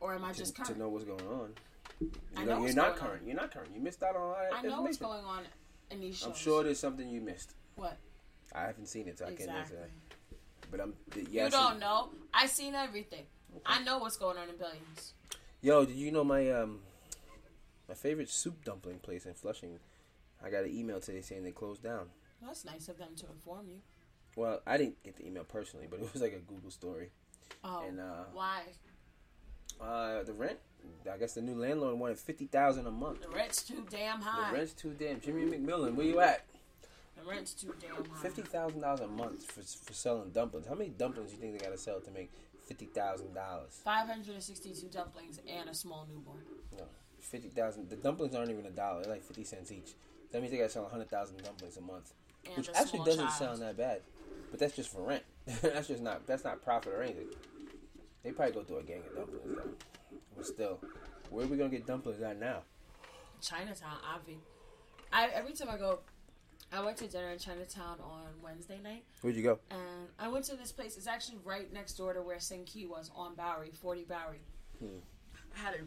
or 0.00 0.14
am 0.14 0.24
I 0.24 0.32
to, 0.32 0.38
just 0.38 0.54
current? 0.56 0.72
to 0.72 0.78
know 0.78 0.88
what's 0.88 1.04
going 1.04 1.20
on. 1.28 1.52
You 2.00 2.10
I 2.36 2.44
know, 2.44 2.58
know 2.58 2.66
you're 2.66 2.74
not 2.74 2.96
going 2.96 3.00
on. 3.02 3.08
current. 3.08 3.22
You're 3.26 3.36
not 3.36 3.50
current. 3.52 3.70
You 3.74 3.80
missed 3.80 4.02
out 4.02 4.16
on 4.16 4.22
a 4.22 4.26
lot 4.26 4.44
of 4.50 4.58
I 4.58 4.62
know 4.62 4.82
what's 4.82 4.98
going 4.98 5.24
on 5.24 5.44
in 5.90 6.00
these 6.00 6.18
shows. 6.18 6.28
I'm 6.28 6.34
sure 6.34 6.62
there's 6.62 6.78
something 6.78 7.08
you 7.08 7.20
missed. 7.20 7.54
What? 7.76 7.96
I 8.54 8.62
haven't 8.62 8.86
seen 8.86 9.08
it, 9.08 9.18
so 9.18 9.26
I 9.26 9.32
can't 9.32 9.50
answer 9.50 9.74
that. 9.76 9.90
But 10.70 10.80
I'm. 10.80 10.94
You 11.30 11.48
don't 11.50 11.78
know. 11.78 12.10
I've 12.34 12.50
seen 12.50 12.74
everything. 12.74 13.24
I 13.64 13.82
know 13.82 13.98
what's 13.98 14.16
going 14.16 14.36
on 14.36 14.48
in 14.48 14.56
Billions. 14.56 15.14
Yo, 15.62 15.84
did 15.84 15.96
you 15.96 16.10
know 16.12 16.24
my 16.24 16.50
um 16.50 16.80
my 17.88 17.94
favorite 17.94 18.28
soup 18.28 18.64
dumpling 18.64 18.98
place 18.98 19.26
in 19.26 19.34
Flushing? 19.34 19.78
I 20.44 20.50
got 20.50 20.64
an 20.64 20.70
email 20.76 21.00
today 21.00 21.22
saying 21.22 21.44
they 21.44 21.52
closed 21.52 21.82
down. 21.82 22.08
That's 22.44 22.64
nice 22.64 22.88
of 22.88 22.98
them 22.98 23.10
to 23.16 23.26
inform 23.30 23.68
you. 23.68 23.80
Well, 24.36 24.60
I 24.66 24.76
didn't 24.76 25.02
get 25.02 25.16
the 25.16 25.26
email 25.26 25.44
personally, 25.44 25.86
but 25.90 25.98
it 26.00 26.12
was 26.12 26.20
like 26.20 26.34
a 26.34 26.38
Google 26.40 26.70
story. 26.70 27.10
Oh, 27.64 27.84
And, 27.88 27.98
uh, 27.98 28.24
why? 28.34 28.62
Uh, 29.80 30.22
the 30.24 30.34
rent. 30.34 30.58
I 31.12 31.16
guess 31.18 31.34
the 31.34 31.42
new 31.42 31.54
landlord 31.54 31.98
wanted 31.98 32.18
fifty 32.18 32.46
thousand 32.46 32.86
a 32.86 32.90
month. 32.90 33.22
The 33.22 33.28
rent's 33.28 33.62
too 33.62 33.86
damn 33.88 34.20
high. 34.20 34.50
The 34.50 34.56
rent's 34.56 34.72
too 34.72 34.94
damn. 34.98 35.20
Jimmy 35.20 35.44
McMillan, 35.44 35.94
where 35.94 36.06
you 36.06 36.20
at? 36.20 36.44
the 37.16 37.22
rent's 37.30 37.54
too 37.54 37.74
damn 37.80 38.04
high. 38.04 38.22
Fifty 38.22 38.42
thousand 38.42 38.80
dollars 38.80 39.00
a 39.00 39.08
month 39.08 39.44
for 39.50 39.62
for 39.62 39.92
selling 39.92 40.30
dumplings. 40.30 40.66
How 40.66 40.74
many 40.74 40.90
dumplings 40.90 41.30
do 41.30 41.36
you 41.36 41.42
think 41.42 41.58
they 41.58 41.64
gotta 41.64 41.78
sell 41.78 42.00
to 42.00 42.10
make 42.10 42.30
fifty 42.66 42.86
thousand 42.86 43.34
dollars? 43.34 43.80
562 43.84 44.88
dumplings 44.88 45.38
and 45.48 45.68
a 45.68 45.74
small 45.74 46.06
newborn. 46.12 46.42
No, 46.76 46.84
fifty 47.20 47.48
thousand. 47.48 47.88
The 47.88 47.96
dumplings 47.96 48.34
aren't 48.34 48.50
even 48.50 48.66
a 48.66 48.70
dollar. 48.70 49.02
They're 49.02 49.12
like 49.12 49.22
fifty 49.22 49.44
cents 49.44 49.70
each. 49.70 49.92
That 50.32 50.40
means 50.42 50.50
they 50.50 50.58
gotta 50.58 50.70
sell 50.70 50.88
hundred 50.88 51.08
thousand 51.08 51.42
dumplings 51.44 51.76
a 51.76 51.80
month, 51.82 52.12
And 52.46 52.56
which 52.56 52.68
a 52.68 52.76
actually 52.76 53.04
doesn't 53.04 53.26
child. 53.26 53.32
sound 53.38 53.62
that 53.62 53.76
bad. 53.76 54.00
But 54.50 54.58
that's 54.60 54.74
just 54.74 54.90
for 54.92 55.02
rent. 55.02 55.22
that's 55.62 55.86
just 55.88 56.02
not. 56.02 56.26
That's 56.26 56.42
not 56.44 56.62
profit 56.62 56.92
or 56.92 57.02
anything. 57.02 57.28
They 58.24 58.32
probably 58.32 58.54
go 58.54 58.62
through 58.64 58.78
a 58.78 58.82
gang 58.82 59.02
of 59.08 59.14
dumplings 59.16 59.56
though. 59.56 59.70
But 60.36 60.46
still, 60.46 60.80
where 61.30 61.44
are 61.44 61.48
we 61.48 61.56
gonna 61.56 61.70
get 61.70 61.86
dumplings 61.86 62.20
at 62.22 62.38
now? 62.38 62.62
Chinatown, 63.40 63.96
Avi. 64.14 64.38
I 65.12 65.28
every 65.28 65.52
time 65.52 65.68
I 65.70 65.76
go, 65.76 66.00
I 66.72 66.84
went 66.84 66.96
to 66.98 67.06
dinner 67.06 67.30
in 67.30 67.38
Chinatown 67.38 67.98
on 68.02 68.26
Wednesday 68.42 68.78
night, 68.82 69.04
Where'd 69.22 69.36
you 69.36 69.42
go? 69.42 69.58
and 69.70 70.08
I 70.18 70.28
went 70.28 70.44
to 70.46 70.56
this 70.56 70.72
place. 70.72 70.96
It's 70.96 71.06
actually 71.06 71.38
right 71.44 71.72
next 71.72 71.94
door 71.94 72.12
to 72.12 72.22
where 72.22 72.40
St. 72.40 72.66
Key 72.66 72.86
was 72.86 73.10
on 73.14 73.34
Bowery, 73.34 73.70
40 73.80 74.04
Bowery. 74.04 74.40
Hmm. 74.78 74.98
I 75.54 75.58
had 75.58 75.74
a 75.74 75.78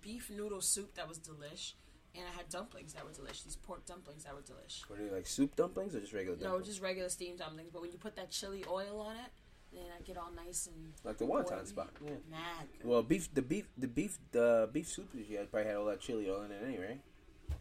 beef 0.00 0.30
noodle 0.30 0.60
soup 0.60 0.94
that 0.94 1.06
was 1.08 1.18
delish, 1.18 1.74
and 2.14 2.24
I 2.26 2.34
had 2.36 2.48
dumplings 2.48 2.94
that 2.94 3.04
were 3.04 3.10
delish. 3.10 3.44
These 3.44 3.56
pork 3.56 3.84
dumplings 3.86 4.24
that 4.24 4.34
were 4.34 4.40
delish. 4.40 4.88
Were 4.88 4.96
they 4.96 5.14
like 5.14 5.26
soup 5.26 5.54
dumplings 5.54 5.94
or 5.94 6.00
just 6.00 6.12
regular 6.12 6.36
dumplings? 6.36 6.66
No, 6.66 6.66
just 6.72 6.82
regular 6.82 7.08
steamed 7.08 7.38
dumplings. 7.38 7.70
But 7.72 7.82
when 7.82 7.92
you 7.92 7.98
put 7.98 8.16
that 8.16 8.30
chili 8.30 8.64
oil 8.68 9.00
on 9.00 9.16
it, 9.16 9.30
then 9.74 9.84
I 9.98 10.02
get 10.02 10.16
all 10.16 10.30
nice 10.34 10.68
and 10.68 10.92
like 11.04 11.18
the 11.18 11.24
wonton 11.24 11.66
spot. 11.66 11.90
Yeah. 12.04 12.10
mad. 12.30 12.66
good. 12.78 12.88
Well, 12.88 13.02
beef, 13.02 13.32
the 13.32 13.42
beef, 13.42 13.66
the 13.76 13.88
beef, 13.88 14.18
the 14.30 14.68
beef 14.72 14.88
soup 14.88 15.10
you 15.14 15.38
had 15.38 15.50
probably 15.50 15.68
had 15.68 15.76
all 15.76 15.86
that 15.86 16.00
chili 16.00 16.28
oil 16.30 16.42
in 16.42 16.52
it 16.52 16.62
anyway. 16.64 16.98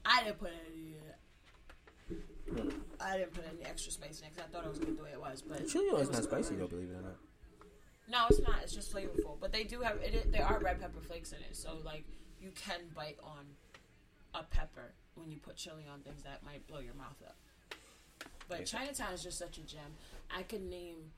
I 0.06 0.24
didn't 0.24 0.39
put 0.39 0.52
any. 0.67 0.95
Uh, 0.97 2.71
I 3.00 3.17
didn't 3.17 3.34
put 3.34 3.45
any 3.47 3.63
extra 3.65 3.91
spice 3.91 4.19
in 4.19 4.28
it 4.28 4.34
because 4.36 4.50
I 4.50 4.54
thought 4.54 4.65
it 4.65 4.69
was 4.69 4.80
good 4.80 4.97
the 4.97 5.04
way 5.04 5.12
it 5.12 5.21
was. 5.21 5.41
But 5.41 5.67
Chili 5.67 5.88
oil 5.91 6.00
is 6.00 6.12
not 6.12 6.24
spicy 6.24 6.56
though, 6.56 6.67
believe 6.67 6.89
it 6.89 6.97
or 6.97 7.02
not. 7.02 7.17
No, 8.10 8.26
it's 8.30 8.45
not. 8.45 8.58
It's 8.63 8.76
just 8.76 8.93
flavorful. 8.93 9.38
But 9.39 9.54
they 9.54 9.63
do 9.63 9.80
have 9.82 9.97
it. 9.97 10.13
it 10.13 10.32
there 10.32 10.45
are 10.45 10.60
red 10.60 10.82
pepper 10.82 11.00
flakes 11.00 11.32
in 11.32 11.39
it, 11.39 11.56
so 11.56 11.78
like 11.86 12.04
you 12.41 12.52
can 12.56 12.82
bite 12.95 13.17
on 13.24 13.45
a 14.34 14.43
pepper 14.43 14.93
when 15.15 15.32
you 15.32 15.38
put 15.38 15.56
chili 15.56 15.86
on 15.91 16.02
things 16.02 16.24
that 16.24 16.43
might 16.43 16.67
blow 16.67 16.80
your 16.80 16.93
mouth 16.95 17.21
up. 17.26 17.36
But 18.50 18.65
Chinatown 18.65 19.13
is 19.13 19.24
just 19.24 19.38
such 19.38 19.58
a 19.58 19.62
gem. 19.62 19.95
I 20.36 20.43
could 20.43 20.62
name 20.62 21.12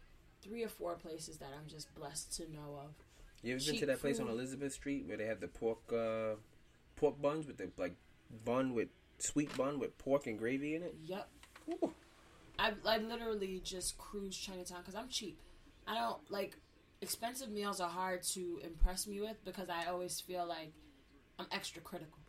three 0.43 0.63
or 0.63 0.69
four 0.69 0.95
places 0.95 1.37
that 1.37 1.49
I'm 1.57 1.67
just 1.67 1.93
blessed 1.95 2.35
to 2.37 2.51
know 2.51 2.79
of. 2.83 2.93
You 3.41 3.55
ever 3.55 3.63
been 3.65 3.79
to 3.79 3.85
that 3.87 3.99
place 3.99 4.19
on. 4.19 4.27
Elizabeth 4.27 4.73
Street 4.73 5.05
where 5.07 5.17
they 5.17 5.25
have 5.25 5.39
the 5.39 5.47
pork, 5.47 5.79
uh, 5.91 6.35
pork 6.95 7.21
buns 7.21 7.45
with 7.47 7.57
the 7.57 7.69
like 7.77 7.95
bun 8.45 8.73
with 8.73 8.89
sweet 9.19 9.55
bun 9.57 9.79
with 9.79 9.97
pork 9.97 10.27
and 10.27 10.37
gravy 10.37 10.75
in 10.75 10.83
it? 10.83 10.95
Yep. 11.05 11.27
Ooh. 11.71 11.93
I, 12.59 12.73
I 12.85 12.97
literally 12.97 13.61
just 13.63 13.97
cruise 13.97 14.37
Chinatown 14.37 14.79
because 14.81 14.95
I'm 14.95 15.09
cheap. 15.09 15.39
I 15.87 15.95
don't 15.95 16.19
like 16.31 16.57
expensive 17.01 17.49
meals 17.49 17.81
are 17.81 17.89
hard 17.89 18.23
to 18.23 18.61
impress 18.63 19.07
me 19.07 19.19
with 19.19 19.43
because 19.43 19.69
I 19.69 19.87
always 19.89 20.21
feel 20.21 20.45
like 20.47 20.71
I'm 21.37 21.47
extra 21.51 21.81
critical. 21.81 22.19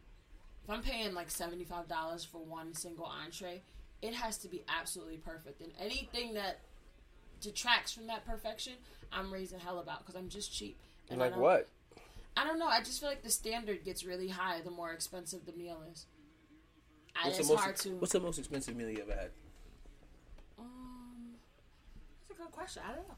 If 0.64 0.70
I'm 0.70 0.82
paying 0.82 1.14
like 1.14 1.30
seventy 1.30 1.64
five 1.64 1.88
dollars 1.88 2.24
for 2.24 2.42
one 2.42 2.74
single 2.74 3.04
entree, 3.04 3.62
it 4.02 4.14
has 4.14 4.38
to 4.38 4.48
be 4.48 4.64
absolutely 4.68 5.18
perfect. 5.18 5.60
And 5.60 5.72
anything 5.78 6.34
that 6.34 6.60
detracts 7.44 7.92
from 7.92 8.06
that 8.08 8.24
perfection, 8.26 8.74
I'm 9.12 9.32
raising 9.32 9.58
hell 9.60 9.78
about 9.78 10.00
because 10.00 10.16
I'm 10.16 10.28
just 10.28 10.52
cheap. 10.52 10.78
And 11.10 11.20
Like 11.20 11.32
don't- 11.32 11.40
what? 11.40 11.68
I 12.36 12.44
don't 12.44 12.58
know. 12.58 12.66
I 12.66 12.80
just 12.80 12.98
feel 12.98 13.08
like 13.08 13.22
the 13.22 13.30
standard 13.30 13.84
gets 13.84 14.04
really 14.04 14.28
high 14.28 14.60
the 14.62 14.70
more 14.72 14.92
expensive 14.92 15.46
the 15.46 15.52
meal 15.52 15.82
is. 15.92 16.06
And 17.14 17.26
What's 17.26 17.38
it's 17.38 17.48
the 17.48 17.54
most? 17.54 17.62
hard 17.62 17.76
to. 17.76 17.90
What's 17.90 18.12
the 18.12 18.18
most 18.20 18.38
expensive 18.40 18.74
meal 18.74 18.90
you 18.90 18.98
ever 19.02 19.14
had? 19.14 19.30
Um, 20.58 21.34
that's 22.28 22.40
a 22.40 22.42
good 22.42 22.50
question. 22.52 22.82
I 22.88 22.94
don't 22.94 23.06
know. 23.08 23.14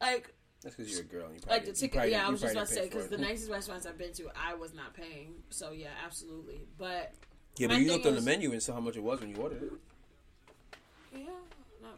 Like, 0.00 0.32
That's 0.62 0.76
because 0.76 0.90
you're 0.90 1.02
a 1.02 1.04
girl. 1.04 1.26
And 1.26 1.34
you 1.34 1.40
probably, 1.40 1.56
like 1.58 1.66
the 1.66 1.72
ticket. 1.72 1.92
probably- 1.92 2.12
yeah, 2.12 2.26
I 2.26 2.30
was 2.30 2.40
just 2.40 2.54
about 2.54 2.68
to 2.68 2.72
say 2.74 2.84
because 2.88 3.08
the 3.08 3.18
nicest 3.18 3.50
restaurants 3.50 3.84
I've 3.86 3.98
been 3.98 4.12
to, 4.14 4.30
I 4.34 4.54
was 4.54 4.72
not 4.72 4.94
paying. 4.94 5.34
So 5.50 5.70
yeah, 5.72 5.90
absolutely. 6.04 6.66
But 6.78 7.12
Yeah, 7.58 7.68
but 7.68 7.78
you 7.80 7.88
looked 7.92 8.06
on 8.06 8.14
the 8.14 8.22
menu 8.22 8.52
and 8.52 8.62
saw 8.62 8.72
how 8.74 8.80
much 8.80 8.96
it 8.96 9.02
was 9.02 9.20
when 9.20 9.28
you 9.30 9.36
ordered 9.36 9.62
it. 9.62 9.72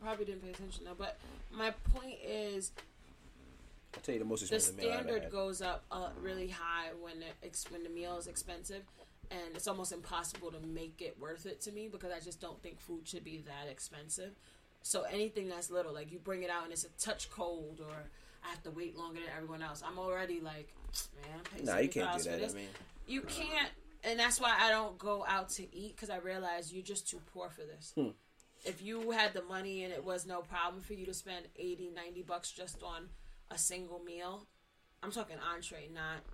No, 0.01 0.07
probably 0.07 0.25
didn't 0.25 0.43
pay 0.43 0.51
attention 0.51 0.85
though. 0.85 0.95
But 0.97 1.19
my 1.53 1.73
point 1.95 2.17
is, 2.27 2.73
I'll 3.95 4.01
tell 4.03 4.13
you 4.15 4.19
the 4.19 4.25
most 4.27 4.49
the 4.49 4.57
expensive 4.57 4.85
ever 4.85 5.03
standard 5.03 5.33
goes 5.33 5.63
up 5.63 5.85
uh, 5.91 6.09
really 6.21 6.49
high 6.49 6.89
when 7.01 7.21
the 7.21 7.27
ex- 7.47 7.71
when 7.71 7.83
the 7.83 7.89
meal 7.91 8.17
is 8.19 8.27
expensive, 8.27 8.83
and 9.31 9.41
it's 9.55 9.67
almost 9.67 9.93
impossible 9.93 10.51
to 10.53 10.61
make 10.61 11.01
it 11.01 11.17
worth 11.21 11.47
it 11.47 11.61
to 11.63 11.73
me 11.73 11.89
because 11.89 12.13
I 12.13 12.21
just 12.21 12.41
don't 12.41 12.61
think 12.63 12.81
food 12.81 13.09
should 13.09 13.25
be 13.25 13.43
that 13.47 13.71
expensive. 13.71 14.33
So 14.83 15.03
anything 15.03 15.49
that's 15.49 15.71
little, 15.71 15.93
like 15.93 16.13
you 16.13 16.19
bring 16.19 16.43
it 16.43 16.51
out 16.51 16.65
and 16.65 16.73
it's 16.73 16.85
a 16.85 16.89
touch 17.01 17.29
cold, 17.31 17.81
or 17.81 17.93
I 18.45 18.51
have 18.51 18.63
to 18.65 18.71
wait 18.71 18.97
longer 18.97 19.19
than 19.21 19.31
everyone 19.37 19.63
else, 19.63 19.83
I'm 19.85 19.99
already 19.99 20.41
like, 20.41 20.73
man, 21.23 21.41
paying 21.53 21.67
Nah, 21.67 21.79
you 21.79 21.89
can't 21.89 22.17
do 22.17 22.31
that. 22.31 22.51
I 22.51 22.53
mean, 22.53 22.69
You 23.09 23.23
can't, 23.23 23.71
and 24.05 24.19
that's 24.21 24.41
why 24.41 24.57
I 24.61 24.71
don't 24.71 24.97
go 24.99 25.25
out 25.27 25.49
to 25.51 25.63
eat 25.77 25.97
because 25.97 26.11
I 26.11 26.19
realize 26.19 26.73
you're 26.73 26.85
just 26.85 27.09
too 27.09 27.21
poor 27.33 27.49
for 27.51 27.63
this. 27.63 27.93
Hmm. 27.97 28.11
If 28.67 28.83
you 28.83 29.13
had 29.13 29.33
the 29.33 29.43
money 29.43 29.85
and 29.85 29.93
it 29.93 30.05
was 30.05 30.27
no 30.27 30.41
problem 30.41 30.83
for 30.83 30.95
you 30.95 31.07
to 31.07 31.15
spend 31.15 31.47
80, 31.57 31.93
90 31.95 32.23
bucks 32.23 32.51
just 32.51 32.83
on 32.83 33.09
a 33.51 33.57
single 33.57 34.01
meal, 34.01 34.47
I'm 35.03 35.13
talking 35.13 35.37
entree, 35.55 35.89
not 35.95 36.25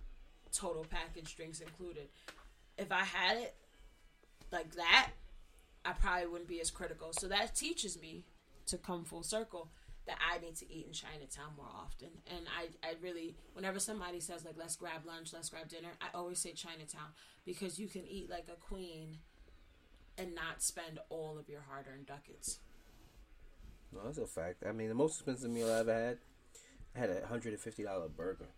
total 0.51 0.87
package 0.89 1.37
drinks 1.37 1.61
included. 1.61 2.09
If 2.79 2.91
I 2.91 3.05
had 3.05 3.37
it 3.37 3.55
like 4.51 4.75
that, 4.77 5.11
I 5.85 5.93
probably 5.93 6.27
wouldn't 6.27 6.49
be 6.49 6.61
as 6.61 6.71
critical. 6.71 7.13
So 7.13 7.29
that 7.29 7.55
teaches 7.55 8.01
me 8.01 8.25
to 8.67 8.79
come 8.79 9.05
full 9.05 9.23
circle 9.23 9.69
that 10.07 10.17
I 10.21 10.39
need 10.39 10.57
to 10.57 10.73
eat 10.73 10.87
in 10.87 10.93
Chinatown 10.93 11.53
more 11.57 11.69
often. 11.75 12.09
And 12.27 12.47
I, 12.59 12.87
I 12.87 12.95
really, 13.03 13.37
whenever 13.55 13.79
somebody 13.79 14.21
says 14.21 14.45
like, 14.45 14.57
let's 14.57 14.77
grab 14.77 15.07
lunch, 15.07 15.33
let's 15.33 15.49
grab 15.49 15.69
dinner, 15.69 15.91
I 16.01 16.07
always 16.15 16.39
say 16.39 16.53
Chinatown 16.53 17.13
because 17.45 17.79
you 17.79 17.89
can 17.89 18.07
eat 18.07 18.31
like 18.31 18.47
a 18.53 18.57
queen 18.57 19.19
and 20.19 20.35
not 20.35 20.63
spend 20.63 20.99
all 21.09 21.39
of 21.39 21.49
your 21.49 21.63
hard-earned 21.69 22.07
ducats. 22.07 22.59
no, 23.93 24.01
that's 24.05 24.19
a 24.19 24.27
fact. 24.27 24.63
I 24.69 24.73
mean, 24.73 24.89
the 24.89 24.95
most 24.95 25.17
expensive 25.17 25.51
meal 25.51 25.71
I 25.71 25.81
ever 25.81 25.93
had, 25.95 26.19
I 26.95 26.99
had 26.99 27.11
a 27.11 27.27
hundred 27.27 27.53
and 27.53 27.61
fifty 27.61 27.83
dollar 27.83 28.09
burger, 28.09 28.49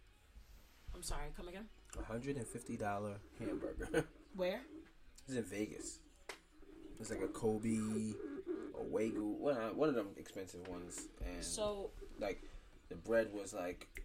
I'm 0.95 1.03
sorry, 1.03 1.27
come 1.37 1.49
again? 1.49 1.67
a 1.99 2.05
hundred 2.05 2.37
and 2.37 2.47
fifty 2.47 2.77
dollar 2.77 3.17
hamburger. 3.38 4.05
Where? 4.37 4.61
It's 5.29 5.37
in 5.37 5.45
Vegas. 5.45 6.01
It's 7.01 7.11
like 7.11 7.23
a 7.23 7.29
Kobe, 7.29 7.77
a 8.79 8.85
Wagyu, 8.85 9.37
one 9.38 9.57
one 9.77 9.88
of 9.88 9.95
them 9.95 10.09
expensive 10.17 10.67
ones, 10.69 11.09
and 11.25 11.43
So 11.43 11.90
like 12.19 12.43
the 12.88 12.97
bread 12.97 13.31
was 13.33 13.55
like 13.55 14.03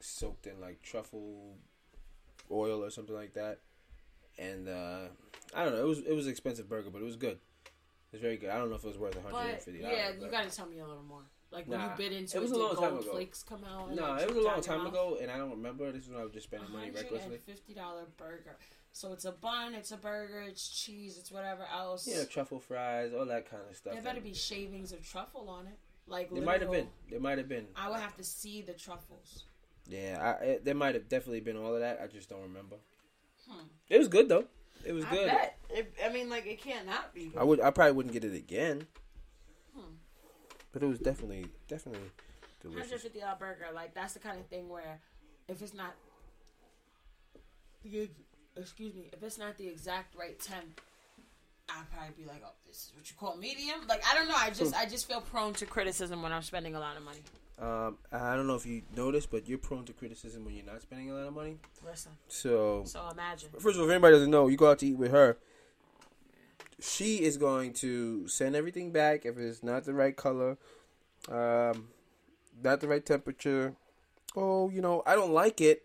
soaked 0.00 0.46
in 0.46 0.60
like 0.60 0.82
truffle 0.82 1.56
oil 2.50 2.84
or 2.84 2.90
something 2.90 3.14
like 3.14 3.34
that, 3.34 3.58
and 4.38 4.68
uh, 4.68 5.00
I 5.54 5.64
don't 5.64 5.74
know. 5.74 5.80
It 5.82 5.88
was 5.88 5.98
it 6.00 6.14
was 6.14 6.26
an 6.26 6.32
expensive 6.32 6.68
burger, 6.68 6.90
but 6.90 7.00
it 7.02 7.04
was 7.04 7.16
good. 7.16 7.38
It 7.64 8.16
was 8.16 8.20
very 8.20 8.36
good. 8.36 8.50
I 8.50 8.58
don't 8.58 8.68
know 8.68 8.76
if 8.76 8.84
it 8.84 8.88
was 8.88 8.98
worth 8.98 9.14
one 9.16 9.32
hundred 9.32 9.58
and 9.66 9.80
dollars. 9.80 9.96
yeah, 9.96 10.10
you 10.20 10.30
gotta 10.30 10.50
tell 10.50 10.66
me 10.66 10.78
a 10.80 10.86
little 10.86 11.02
more. 11.02 11.22
Like 11.50 11.68
when 11.68 11.78
Nah, 11.80 11.90
you 11.90 11.96
bit 11.98 12.12
into 12.12 12.36
it 12.36 12.40
it, 12.40 12.42
was 12.42 12.50
a 12.50 12.54
did 12.54 12.60
long 12.62 12.76
time 12.76 12.98
ago. 12.98 13.12
flakes 13.12 13.42
come 13.42 13.62
out? 13.64 13.94
No, 13.94 14.02
like, 14.12 14.22
it 14.22 14.28
was 14.28 14.36
a 14.38 14.40
long 14.48 14.60
time 14.62 14.86
ago, 14.86 15.18
and 15.20 15.30
I 15.30 15.36
don't 15.36 15.50
remember. 15.50 15.92
This 15.92 16.04
is 16.04 16.08
when 16.10 16.20
I 16.20 16.24
was 16.24 16.32
just 16.32 16.46
spending 16.46 16.70
money 16.72 16.90
recklessly. 16.90 17.38
fifty 17.44 17.74
dollar 17.74 18.04
burger. 18.16 18.56
So 18.94 19.12
it's 19.12 19.24
a 19.24 19.32
bun, 19.32 19.74
it's 19.74 19.92
a 19.92 19.96
burger, 19.96 20.42
it's 20.42 20.68
cheese, 20.68 21.16
it's 21.18 21.30
whatever 21.32 21.64
else. 21.74 22.06
Yeah, 22.06 22.24
truffle 22.24 22.60
fries, 22.60 23.12
all 23.18 23.24
that 23.26 23.50
kind 23.50 23.62
of 23.68 23.74
stuff. 23.76 23.94
there 23.94 24.02
better 24.02 24.20
be 24.20 24.34
shavings 24.34 24.92
of 24.92 25.02
truffle 25.06 25.48
on 25.48 25.66
it. 25.66 25.78
Like 26.06 26.30
There 26.30 26.42
might 26.42 26.60
have 26.60 26.70
been. 26.70 26.88
There 27.10 27.20
might 27.20 27.38
have 27.38 27.48
been. 27.48 27.66
I 27.76 27.88
would 27.88 28.00
have 28.00 28.16
to 28.16 28.24
see 28.24 28.60
the 28.62 28.72
truffles. 28.74 29.44
Yeah, 29.88 30.36
I, 30.40 30.44
it, 30.44 30.64
there 30.64 30.74
might 30.74 30.94
have 30.94 31.08
definitely 31.08 31.40
been 31.40 31.56
all 31.56 31.74
of 31.74 31.80
that. 31.80 32.00
I 32.02 32.06
just 32.06 32.28
don't 32.28 32.42
remember. 32.42 32.76
Hmm. 33.48 33.64
It 33.88 33.98
was 33.98 34.08
good 34.08 34.28
though. 34.28 34.44
It 34.84 34.92
was 34.92 35.04
I 35.04 35.10
good. 35.10 35.26
bet. 35.26 35.58
It, 35.70 35.94
I 36.04 36.12
mean, 36.12 36.28
like 36.28 36.46
it 36.46 36.60
can't 36.60 36.86
not 36.86 37.14
be. 37.14 37.26
Good. 37.26 37.38
I 37.38 37.44
would. 37.44 37.60
I 37.60 37.70
probably 37.70 37.92
wouldn't 37.92 38.12
get 38.12 38.24
it 38.24 38.34
again. 38.34 38.86
Hmm. 39.76 39.94
But 40.72 40.82
it 40.82 40.86
was 40.86 40.98
definitely, 40.98 41.46
definitely 41.68 42.00
Hundred 42.62 42.76
delicious. 42.76 43.02
fifty 43.02 43.20
dollar 43.20 43.36
burger, 43.38 43.66
like 43.74 43.94
that's 43.94 44.14
the 44.14 44.18
kind 44.20 44.38
of 44.38 44.46
thing 44.46 44.68
where 44.68 45.00
if 45.48 45.60
it's 45.62 45.74
not, 45.74 45.94
excuse 48.56 48.94
me, 48.94 49.08
if 49.12 49.22
it's 49.22 49.38
not 49.38 49.56
the 49.58 49.66
exact 49.68 50.14
right 50.16 50.38
temp, 50.38 50.80
I'd 51.68 51.90
probably 51.92 52.14
be 52.24 52.28
like, 52.28 52.42
oh, 52.44 52.52
this 52.66 52.76
is 52.76 52.92
what 52.96 53.08
you 53.10 53.16
call 53.18 53.36
medium. 53.36 53.80
Like 53.88 54.02
I 54.10 54.14
don't 54.14 54.28
know. 54.28 54.34
I 54.36 54.50
just 54.50 54.74
I 54.74 54.86
just 54.86 55.06
feel 55.08 55.20
prone 55.20 55.54
to 55.54 55.66
criticism 55.66 56.22
when 56.22 56.32
I'm 56.32 56.42
spending 56.42 56.74
a 56.74 56.80
lot 56.80 56.96
of 56.96 57.02
money. 57.02 57.20
Um, 57.58 57.98
I 58.10 58.34
don't 58.34 58.46
know 58.46 58.54
if 58.56 58.66
you 58.66 58.82
noticed, 58.96 59.30
but 59.30 59.48
you're 59.48 59.58
prone 59.58 59.84
to 59.84 59.92
criticism 59.92 60.44
when 60.44 60.54
you're 60.54 60.64
not 60.66 60.82
spending 60.82 61.10
a 61.10 61.14
lot 61.14 61.26
of 61.28 61.34
money. 61.34 61.58
Listen, 61.84 62.12
So, 62.28 62.82
so 62.84 63.08
imagine. 63.10 63.50
first 63.58 63.76
of 63.76 63.82
all, 63.82 63.86
if 63.86 63.90
anybody 63.92 64.14
doesn't 64.16 64.30
know, 64.30 64.48
you 64.48 64.56
go 64.56 64.70
out 64.70 64.80
to 64.80 64.86
eat 64.86 64.96
with 64.98 65.12
her. 65.12 65.36
She 66.80 67.22
is 67.22 67.36
going 67.36 67.72
to 67.74 68.26
send 68.26 68.56
everything 68.56 68.90
back 68.90 69.24
if 69.24 69.38
it's 69.38 69.62
not 69.62 69.84
the 69.84 69.94
right 69.94 70.16
color, 70.16 70.56
um, 71.30 71.88
not 72.62 72.80
the 72.80 72.88
right 72.88 73.04
temperature, 73.04 73.74
oh, 74.34 74.68
you 74.70 74.80
know, 74.80 75.02
I 75.06 75.14
don't 75.14 75.32
like 75.32 75.60
it. 75.60 75.84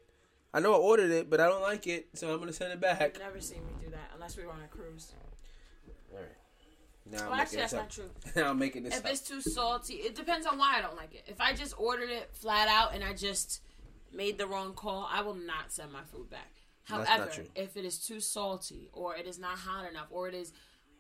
I 0.54 0.60
know 0.60 0.74
I 0.74 0.78
ordered 0.78 1.12
it, 1.12 1.30
but 1.30 1.40
I 1.40 1.48
don't 1.48 1.62
like 1.62 1.86
it, 1.86 2.08
so 2.16 2.34
I'm 2.34 2.40
gonna 2.40 2.54
send 2.54 2.74
it 2.74 2.80
back. 2.82 3.12
You've 3.14 3.20
never 3.22 3.40
seen 3.40 3.60
me 3.66 3.74
do 3.84 3.92
that 3.92 4.10
unless 4.16 4.38
we 4.38 4.46
were 4.46 4.52
on 4.52 4.64
a 4.64 4.68
cruise. 4.68 5.12
Now 7.12 7.24
I'm 7.24 7.32
Well, 7.32 7.40
actually, 7.40 7.58
that's 7.58 7.74
not 7.74 7.90
true. 7.90 8.10
now 8.36 8.50
I'm 8.50 8.60
making 8.60 8.84
this 8.84 8.98
If 8.98 9.06
up. 9.06 9.12
it's 9.12 9.22
too 9.22 9.42
salty, 9.42 9.96
it 9.96 10.16
depends 10.16 10.46
on 10.46 10.58
why 10.58 10.76
I 10.78 10.82
don't 10.82 10.96
like 10.96 11.14
it. 11.14 11.24
If 11.28 11.40
I 11.42 11.54
just 11.54 11.74
ordered 11.78 12.10
it 12.10 12.30
flat 12.34 12.68
out 12.68 12.94
and 12.94 13.04
I 13.04 13.14
just 13.14 13.62
made 14.14 14.38
the 14.38 14.48
wrong 14.48 14.74
call, 14.74 15.08
I 15.12 15.22
will 15.22 15.36
not 15.36 15.72
send 15.72 15.92
my 15.92 16.04
food 16.12 16.30
back. 16.30 16.52
However, 16.84 17.30
if 17.56 17.76
it 17.76 17.84
is 17.84 18.00
too 18.00 18.20
salty 18.20 18.90
or 18.94 19.16
it 19.16 19.28
is 19.28 19.38
not 19.38 19.58
hot 19.58 19.90
enough 19.90 20.08
or 20.10 20.30
it 20.30 20.34
is 20.34 20.54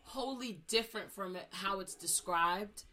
wholly 0.03 0.61
different 0.67 1.11
from 1.11 1.35
it, 1.35 1.47
how 1.51 1.79
it's 1.79 1.95
described, 1.95 2.83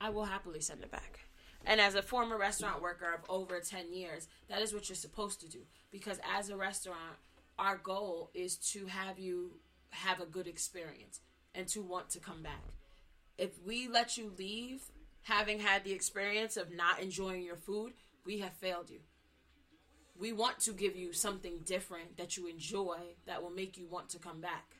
I 0.00 0.10
will 0.10 0.24
happily 0.24 0.60
send 0.60 0.82
it 0.82 0.90
back. 0.90 1.20
And 1.64 1.80
as 1.80 1.94
a 1.94 2.02
former 2.02 2.38
restaurant 2.38 2.82
worker 2.82 3.12
of 3.12 3.20
over 3.28 3.60
10 3.60 3.92
years, 3.92 4.28
that 4.48 4.62
is 4.62 4.72
what 4.72 4.88
you're 4.88 4.96
supposed 4.96 5.40
to 5.42 5.48
do. 5.48 5.60
Because 5.90 6.18
as 6.36 6.48
a 6.48 6.56
restaurant, 6.56 7.16
our 7.58 7.76
goal 7.76 8.30
is 8.34 8.56
to 8.72 8.86
have 8.86 9.18
you 9.18 9.52
have 9.90 10.20
a 10.20 10.26
good 10.26 10.46
experience 10.46 11.20
and 11.54 11.66
to 11.68 11.82
want 11.82 12.10
to 12.10 12.20
come 12.20 12.42
back. 12.42 12.62
If 13.38 13.50
we 13.64 13.88
let 13.88 14.16
you 14.16 14.32
leave 14.38 14.82
having 15.22 15.60
had 15.60 15.84
the 15.84 15.92
experience 15.92 16.56
of 16.56 16.72
not 16.72 17.00
enjoying 17.00 17.42
your 17.42 17.56
food, 17.56 17.92
we 18.24 18.38
have 18.38 18.52
failed 18.54 18.90
you. 18.90 19.00
We 20.18 20.32
want 20.32 20.60
to 20.60 20.72
give 20.72 20.96
you 20.96 21.12
something 21.12 21.60
different 21.64 22.18
that 22.18 22.36
you 22.36 22.46
enjoy 22.46 22.98
that 23.26 23.42
will 23.42 23.50
make 23.50 23.78
you 23.78 23.86
want 23.86 24.10
to 24.10 24.18
come 24.18 24.40
back. 24.40 24.76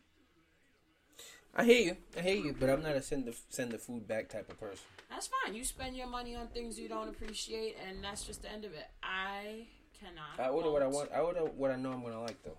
I 1.55 1.65
hear 1.65 1.83
you. 1.83 1.97
I 2.17 2.21
hear 2.21 2.37
you, 2.37 2.55
but 2.59 2.71
I'm 2.71 2.83
not 2.83 2.95
a 2.95 3.03
send 3.03 3.25
the 3.25 3.35
send 3.49 3.73
the 3.73 3.79
food 3.79 4.07
back 4.07 4.29
type 4.29 4.51
of 4.51 4.61
person. 4.61 4.85
That's 5.09 5.29
fine. 5.29 5.55
You 5.55 5.65
spend 5.65 5.97
your 5.97 6.07
money 6.07 6.37
on 6.37 6.47
things 6.49 6.79
you 6.79 6.89
don't 6.89 7.09
appreciate, 7.09 7.77
and 7.89 8.05
that's 8.05 8.25
just 8.25 8.43
the 8.43 8.53
end 8.53 8.65
of 8.65 8.73
it. 8.73 8.87
I 9.03 9.67
cannot. 9.99 10.39
I 10.39 10.51
order 10.51 10.71
what 10.71 10.83
I 10.83 10.87
want. 10.87 11.11
I 11.13 11.19
order 11.19 11.41
what 11.41 11.71
I 11.73 11.77
know 11.77 11.93
I'm 11.93 12.03
gonna 12.03 12.21
like 12.21 12.41
though. 12.45 12.57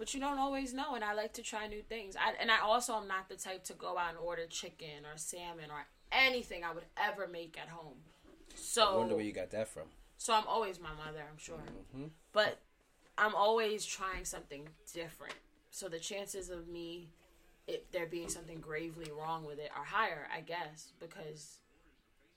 But 0.00 0.14
you 0.14 0.20
don't 0.20 0.38
always 0.38 0.72
know, 0.72 0.94
and 0.94 1.04
I 1.04 1.12
like 1.12 1.34
to 1.34 1.42
try 1.42 1.66
new 1.66 1.82
things. 1.82 2.16
I, 2.16 2.32
and 2.40 2.50
I 2.50 2.60
also 2.60 2.94
am 2.94 3.06
not 3.06 3.28
the 3.28 3.36
type 3.36 3.64
to 3.64 3.74
go 3.74 3.98
out 3.98 4.08
and 4.08 4.18
order 4.18 4.46
chicken 4.46 5.04
or 5.04 5.18
salmon 5.18 5.66
or 5.70 5.84
anything 6.10 6.64
I 6.64 6.72
would 6.72 6.86
ever 6.96 7.28
make 7.28 7.58
at 7.60 7.68
home. 7.68 7.98
So 8.54 8.82
I 8.82 8.96
wonder 8.96 9.14
where 9.14 9.24
you 9.24 9.32
got 9.32 9.50
that 9.50 9.68
from. 9.68 9.82
So 10.16 10.32
I'm 10.32 10.46
always 10.46 10.80
my 10.80 10.88
mother, 11.04 11.22
I'm 11.30 11.36
sure. 11.36 11.58
Mm-hmm. 11.94 12.06
But 12.32 12.60
I'm 13.18 13.34
always 13.34 13.84
trying 13.84 14.24
something 14.24 14.66
different. 14.94 15.34
So 15.70 15.86
the 15.90 15.98
chances 15.98 16.48
of 16.48 16.66
me, 16.66 17.10
it, 17.68 17.92
there 17.92 18.06
being 18.06 18.30
something 18.30 18.58
gravely 18.58 19.10
wrong 19.12 19.44
with 19.44 19.58
it, 19.58 19.70
are 19.76 19.84
higher, 19.84 20.28
I 20.34 20.40
guess, 20.40 20.92
because 20.98 21.58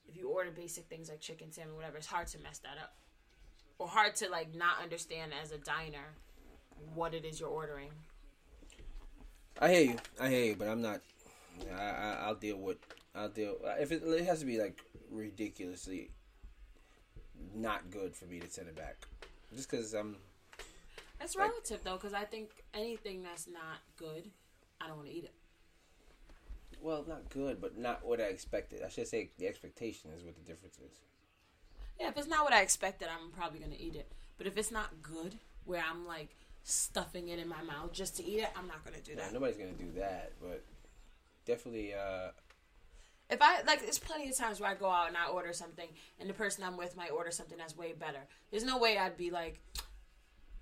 if 0.10 0.18
you 0.18 0.28
order 0.28 0.52
basic 0.52 0.88
things 0.88 1.08
like 1.08 1.22
chicken, 1.22 1.50
salmon, 1.54 1.78
whatever, 1.78 1.96
it's 1.96 2.08
hard 2.08 2.28
to 2.28 2.40
mess 2.40 2.58
that 2.58 2.78
up, 2.78 2.94
or 3.80 3.88
hard 3.88 4.16
to 4.16 4.30
like 4.30 4.54
not 4.54 4.84
understand 4.84 5.32
as 5.42 5.54
a 5.54 5.58
diner 5.58 6.18
what 6.94 7.14
it 7.14 7.26
is 7.26 7.40
you're 7.40 7.50
ordering. 7.50 7.90
I 9.60 9.72
hear 9.72 9.82
you. 9.92 9.98
I 10.20 10.30
hear 10.30 10.46
you, 10.46 10.56
but 10.56 10.68
I'm 10.68 10.82
not. 10.82 11.02
I, 11.76 11.82
I 11.82 12.18
I'll 12.26 12.36
deal 12.36 12.58
with. 12.58 12.78
I'll 13.16 13.30
deal. 13.30 13.58
If 13.80 13.92
it, 13.92 14.04
it 14.04 14.26
has 14.26 14.40
to 14.40 14.46
be 14.46 14.60
like 14.60 14.80
ridiculously 15.12 16.12
not 17.56 17.92
good 17.92 18.16
for 18.16 18.26
me 18.26 18.40
to 18.40 18.50
send 18.50 18.68
it 18.68 18.76
back, 18.76 18.98
just 19.56 19.70
because 19.70 19.94
I'm. 19.94 20.16
It's 21.22 21.36
Like- 21.36 21.50
relative 21.52 21.82
though, 21.84 21.94
because 21.96 22.14
I 22.14 22.26
think 22.26 22.50
anything 22.74 23.24
that's 23.24 23.48
not 23.48 23.80
good, 23.98 24.30
I 24.82 24.88
don't 24.88 24.98
want 24.98 25.10
to 25.10 25.14
eat 25.14 25.24
it. 25.26 25.34
Well, 26.82 27.06
not 27.08 27.30
good, 27.30 27.62
but 27.62 27.78
not 27.78 28.04
what 28.06 28.20
I 28.20 28.24
expected. 28.26 28.82
I 28.84 28.90
should 28.90 29.08
say 29.08 29.30
the 29.38 29.48
expectation 29.48 30.10
is 30.18 30.24
what 30.26 30.36
the 30.36 30.42
difference 30.42 30.80
is. 30.80 31.00
Yeah, 31.98 32.10
if 32.10 32.18
it's 32.18 32.28
not 32.28 32.44
what 32.44 32.52
I 32.52 32.62
expected, 32.62 33.08
I'm 33.08 33.32
probably 33.32 33.60
gonna 33.60 33.76
eat 33.80 33.96
it. 33.96 34.12
But 34.38 34.48
if 34.48 34.58
it's 34.58 34.72
not 34.72 35.02
good, 35.02 35.36
where 35.64 35.82
I'm 35.90 36.06
like 36.06 36.36
stuffing 36.64 37.28
it 37.30 37.40
in 37.40 37.48
my 37.48 37.62
mouth 37.62 37.92
just 37.92 38.18
to 38.18 38.24
eat 38.26 38.40
it, 38.40 38.50
I'm 38.56 38.68
not 38.68 38.84
gonna 38.86 39.02
do 39.02 39.16
Nah, 39.16 39.24
that. 39.24 39.34
nobody's 39.34 39.58
gonna 39.58 39.72
do 39.74 39.92
that, 39.98 40.34
but 40.42 40.64
definitely. 41.46 41.94
uh 41.94 42.32
If 43.30 43.42
I 43.42 43.62
like, 43.64 43.82
there's 43.82 44.00
plenty 44.00 44.30
of 44.30 44.38
times 44.38 44.60
where 44.60 44.70
I 44.70 44.76
go 44.76 44.90
out 44.90 45.08
and 45.08 45.18
I 45.18 45.28
order 45.28 45.54
something, 45.54 45.88
and 46.20 46.30
the 46.30 46.34
person 46.34 46.64
I'm 46.64 46.78
with 46.78 46.96
might 46.96 47.12
order 47.12 47.32
something 47.32 47.58
that's 47.58 47.76
way 47.76 47.94
better. 47.94 48.22
There's 48.52 48.64
no 48.64 48.78
way 48.78 48.98
I'd 48.98 49.18
be 49.18 49.32
like, 49.32 49.60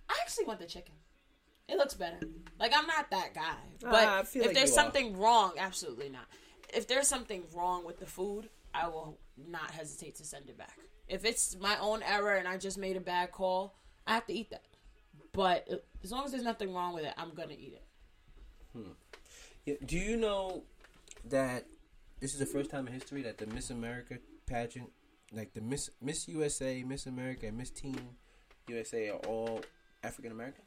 I 0.09 0.17
actually 0.21 0.45
want 0.45 0.59
the 0.59 0.65
chicken. 0.65 0.95
It 1.67 1.77
looks 1.77 1.93
better. 1.93 2.19
Like 2.59 2.73
I'm 2.75 2.87
not 2.87 3.09
that 3.11 3.33
guy. 3.33 3.55
But 3.81 3.93
Ah, 3.93 4.19
I 4.19 4.23
feel 4.23 4.41
if 4.41 4.47
like 4.49 4.55
there's 4.55 4.69
you 4.69 4.75
are. 4.75 4.83
something 4.83 5.17
wrong, 5.17 5.53
absolutely 5.57 6.09
not. 6.09 6.25
If 6.73 6.87
there's 6.87 7.07
something 7.07 7.43
wrong 7.55 7.85
with 7.85 7.99
the 7.99 8.05
food, 8.05 8.49
I 8.73 8.87
will 8.87 9.17
not 9.37 9.71
hesitate 9.71 10.15
to 10.15 10.25
send 10.25 10.49
it 10.49 10.57
back. 10.57 10.77
If 11.07 11.25
it's 11.25 11.57
my 11.59 11.77
own 11.79 12.01
error 12.03 12.35
and 12.35 12.47
I 12.47 12.57
just 12.57 12.77
made 12.77 12.95
a 12.97 13.01
bad 13.01 13.31
call, 13.31 13.75
I 14.07 14.13
have 14.15 14.25
to 14.27 14.33
eat 14.33 14.49
that. 14.51 14.63
But 15.33 15.67
as 16.03 16.11
long 16.11 16.25
as 16.25 16.31
there's 16.31 16.43
nothing 16.43 16.73
wrong 16.73 16.93
with 16.93 17.05
it, 17.05 17.13
I'm 17.17 17.33
gonna 17.33 17.53
eat 17.53 17.73
it. 17.73 17.83
Hmm. 18.73 18.91
Yeah, 19.65 19.75
do 19.85 19.97
you 19.97 20.17
know 20.17 20.63
that 21.25 21.65
this 22.19 22.33
is 22.33 22.39
the 22.39 22.45
first 22.45 22.69
time 22.69 22.87
in 22.87 22.93
history 22.93 23.21
that 23.23 23.37
the 23.37 23.47
Miss 23.47 23.69
America 23.69 24.17
pageant, 24.45 24.89
like 25.31 25.53
the 25.53 25.61
Miss 25.61 25.89
Miss 26.01 26.27
USA, 26.27 26.83
Miss 26.83 27.05
America, 27.05 27.47
and 27.47 27.57
Miss 27.57 27.69
Teen 27.69 27.99
USA 28.67 29.09
are 29.09 29.19
all 29.27 29.61
African 30.03 30.31
American? 30.31 30.63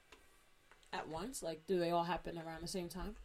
At 0.92 1.08
once, 1.08 1.42
like, 1.42 1.66
do 1.66 1.78
they 1.78 1.90
all 1.90 2.04
happen 2.04 2.38
around 2.38 2.62
the 2.62 2.68
same 2.68 2.88
time? 2.88 3.16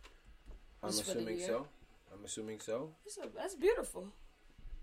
I'm 0.82 0.90
Just 0.90 1.08
assuming 1.08 1.40
so. 1.40 1.68
I'm 2.12 2.26
assuming 2.26 2.60
so. 2.60 2.90
That's, 3.06 3.18
a, 3.18 3.30
that's 3.38 3.56
beautiful. 3.56 4.08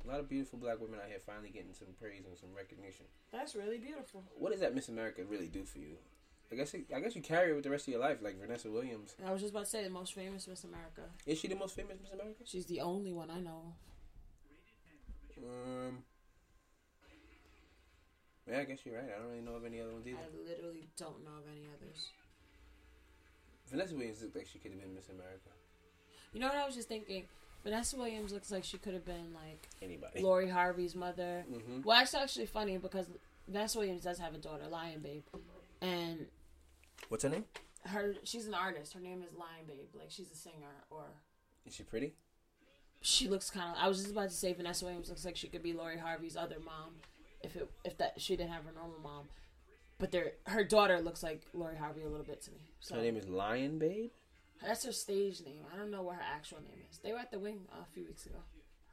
A 0.05 0.09
lot 0.09 0.21
of 0.21 0.29
beautiful 0.29 0.59
black 0.59 0.81
women 0.81 1.01
out 1.03 1.09
here 1.09 1.19
finally 1.19 1.51
getting 1.51 1.73
some 1.73 1.89
praise 2.01 2.23
and 2.29 2.39
some 2.39 2.51
recognition. 2.57 3.07
That's 3.33 3.57
really 3.57 3.79
beautiful. 3.79 4.23
What 4.39 4.53
does 4.53 4.61
that 4.61 4.73
Miss 4.73 4.89
America 4.89 5.23
really 5.29 5.49
do 5.49 5.65
for 5.65 5.79
you? 5.79 5.97
I 6.51 6.55
guess 6.55 6.75
it, 6.75 6.87
I 6.95 7.01
guess 7.01 7.17
you 7.17 7.23
carry 7.23 7.51
it 7.51 7.55
with 7.55 7.65
the 7.65 7.71
rest 7.71 7.89
of 7.89 7.93
your 7.93 8.01
life, 8.01 8.19
like 8.23 8.41
Vanessa 8.41 8.71
Williams. 8.71 9.15
I 9.27 9.33
was 9.33 9.41
just 9.41 9.53
about 9.53 9.65
to 9.65 9.71
say 9.71 9.83
the 9.85 9.91
most 9.91 10.15
famous 10.15 10.47
Miss 10.47 10.63
America. 10.65 11.03
Is 11.27 11.39
she 11.39 11.49
the 11.49 11.57
most 11.57 11.75
famous 11.75 11.97
Miss 12.01 12.13
America? 12.13 12.43
She's 12.45 12.67
the 12.67 12.81
only 12.81 13.13
one 13.13 13.31
I 13.31 13.41
know. 13.41 13.75
Um. 15.39 15.99
Yeah, 18.49 18.61
I 18.61 18.65
guess 18.65 18.79
you're 18.85 18.95
right. 18.95 19.05
I 19.13 19.19
don't 19.21 19.29
really 19.31 19.43
know 19.43 19.57
of 19.57 19.65
any 19.65 19.81
other 19.81 19.91
ones 19.93 20.07
either. 20.07 20.19
I 20.19 20.49
literally 20.49 20.87
don't 20.97 21.25
know 21.25 21.33
of 21.33 21.45
any 21.51 21.67
others. 21.77 22.11
Vanessa 23.69 23.95
Williams 23.97 24.23
looked 24.23 24.37
like 24.37 24.47
she 24.47 24.61
could 24.61 24.71
have 24.71 24.81
been 24.81 24.95
Miss 24.95 25.09
America. 25.09 25.51
You 26.33 26.39
know 26.41 26.47
what 26.49 26.57
I 26.57 26.65
was 26.65 26.77
just 26.77 26.89
thinking? 26.89 27.25
Vanessa 27.65 27.97
Williams 27.97 28.33
looks 28.33 28.53
like 28.53 28.63
she 28.63 28.79
could 28.79 28.95
have 28.95 29.05
been 29.05 29.35
like 29.35 29.69
Anybody. 29.83 30.23
Lori 30.23 30.49
Harvey's 30.49 30.95
mother. 30.95 31.45
Mhm. 31.51 31.85
Well, 31.85 31.99
that's 31.99 32.15
actually 32.15 32.47
funny 32.47 32.79
because 32.79 33.07
Vanessa 33.49 33.79
Williams 33.79 34.03
does 34.05 34.19
have 34.21 34.35
a 34.35 34.39
daughter, 34.39 34.69
Lion 34.69 35.01
Babe, 35.01 35.25
and 35.81 36.27
What's 37.09 37.23
her 37.25 37.31
name? 37.31 37.45
her 37.87 38.15
she's 38.25 38.47
an 38.47 38.55
artist. 38.55 38.95
Her 38.95 39.01
name 39.01 39.23
is 39.23 39.33
Lion 39.35 39.65
Babe. 39.67 39.89
Like 39.95 40.11
she's 40.11 40.31
a 40.33 40.35
singer, 40.37 40.75
or 40.91 41.05
Is 41.67 41.75
she 41.75 41.83
pretty? 41.85 42.15
she 43.01 43.29
looks 43.29 43.51
kind 43.51 43.71
of. 43.71 43.77
I 43.81 43.87
was 43.89 43.99
just 43.99 44.11
about 44.11 44.31
to 44.31 44.35
say 44.35 44.53
Vanessa 44.53 44.85
Williams 44.85 45.09
looks 45.09 45.25
like 45.25 45.37
she 45.37 45.49
could 45.49 45.63
be 45.63 45.73
Lori 45.73 45.99
Harvey's 45.99 46.37
other 46.37 46.57
mom, 46.65 46.95
if 47.43 47.55
it 47.57 47.71
if 47.85 47.97
that 47.99 48.21
she 48.21 48.37
didn't 48.37 48.51
have 48.51 48.65
her 48.65 48.73
normal 48.73 48.99
mom. 49.03 49.25
But 49.99 50.11
their 50.11 50.33
her 50.47 50.65
daughter 50.65 51.01
looks 51.01 51.23
like 51.23 51.43
Lori 51.55 51.77
Harvey 51.77 52.03
a 52.03 52.09
little 52.09 52.27
bit 52.27 52.43
to 52.43 52.51
me. 52.51 52.59
So 52.81 52.97
Her 52.97 53.03
name 53.03 53.17
is 53.17 53.29
Lion 53.29 53.79
Babe. 53.79 54.11
That's 54.63 54.85
her 54.85 54.93
stage 54.93 55.43
name. 55.45 55.63
I 55.73 55.77
don't 55.77 55.91
know 55.91 56.03
what 56.03 56.17
her 56.17 56.23
actual 56.35 56.59
name 56.59 56.81
is. 56.91 56.99
They 56.99 57.13
were 57.13 57.19
at 57.19 57.31
the 57.31 57.39
wing 57.39 57.61
a 57.81 57.85
few 57.93 58.05
weeks 58.05 58.27
ago. 58.27 58.39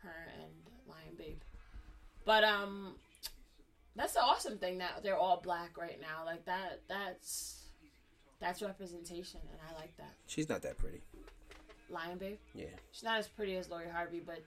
Her 0.04 0.28
and 0.42 0.52
Lion 0.88 1.16
Babe. 1.18 1.40
But 2.26 2.44
um 2.44 2.96
that's 3.96 4.14
the 4.14 4.22
awesome 4.22 4.58
thing 4.58 4.78
that 4.80 5.02
they're 5.04 5.18
all 5.18 5.40
black 5.42 5.78
right 5.78 6.00
now. 6.00 6.26
Like 6.26 6.46
that 6.46 6.82
that's 6.88 7.63
that's 8.44 8.62
representation 8.62 9.40
and 9.50 9.60
I 9.70 9.80
like 9.80 9.96
that. 9.98 10.14
She's 10.28 10.50
not 10.50 10.62
that 10.64 10.78
pretty. 10.78 11.02
Lion 11.90 12.18
Babe. 12.18 12.38
Yeah. 12.54 12.66
She's 12.92 13.04
not 13.04 13.18
as 13.18 13.28
pretty 13.28 13.56
as 13.56 13.70
Lori 13.70 13.88
Harvey, 13.90 14.20
but 14.20 14.44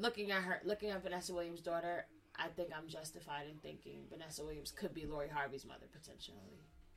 looking 0.00 0.30
at 0.30 0.42
her 0.42 0.60
looking 0.64 0.90
at 0.90 1.02
Vanessa 1.02 1.34
Williams' 1.34 1.60
daughter, 1.60 2.06
I 2.36 2.48
think 2.48 2.70
I'm 2.76 2.88
justified 2.88 3.46
in 3.50 3.58
thinking 3.58 4.00
Vanessa 4.10 4.42
Williams 4.44 4.70
could 4.70 4.94
be 4.94 5.04
Lori 5.04 5.28
Harvey's 5.28 5.66
mother 5.66 5.86
potentially. 5.92 6.38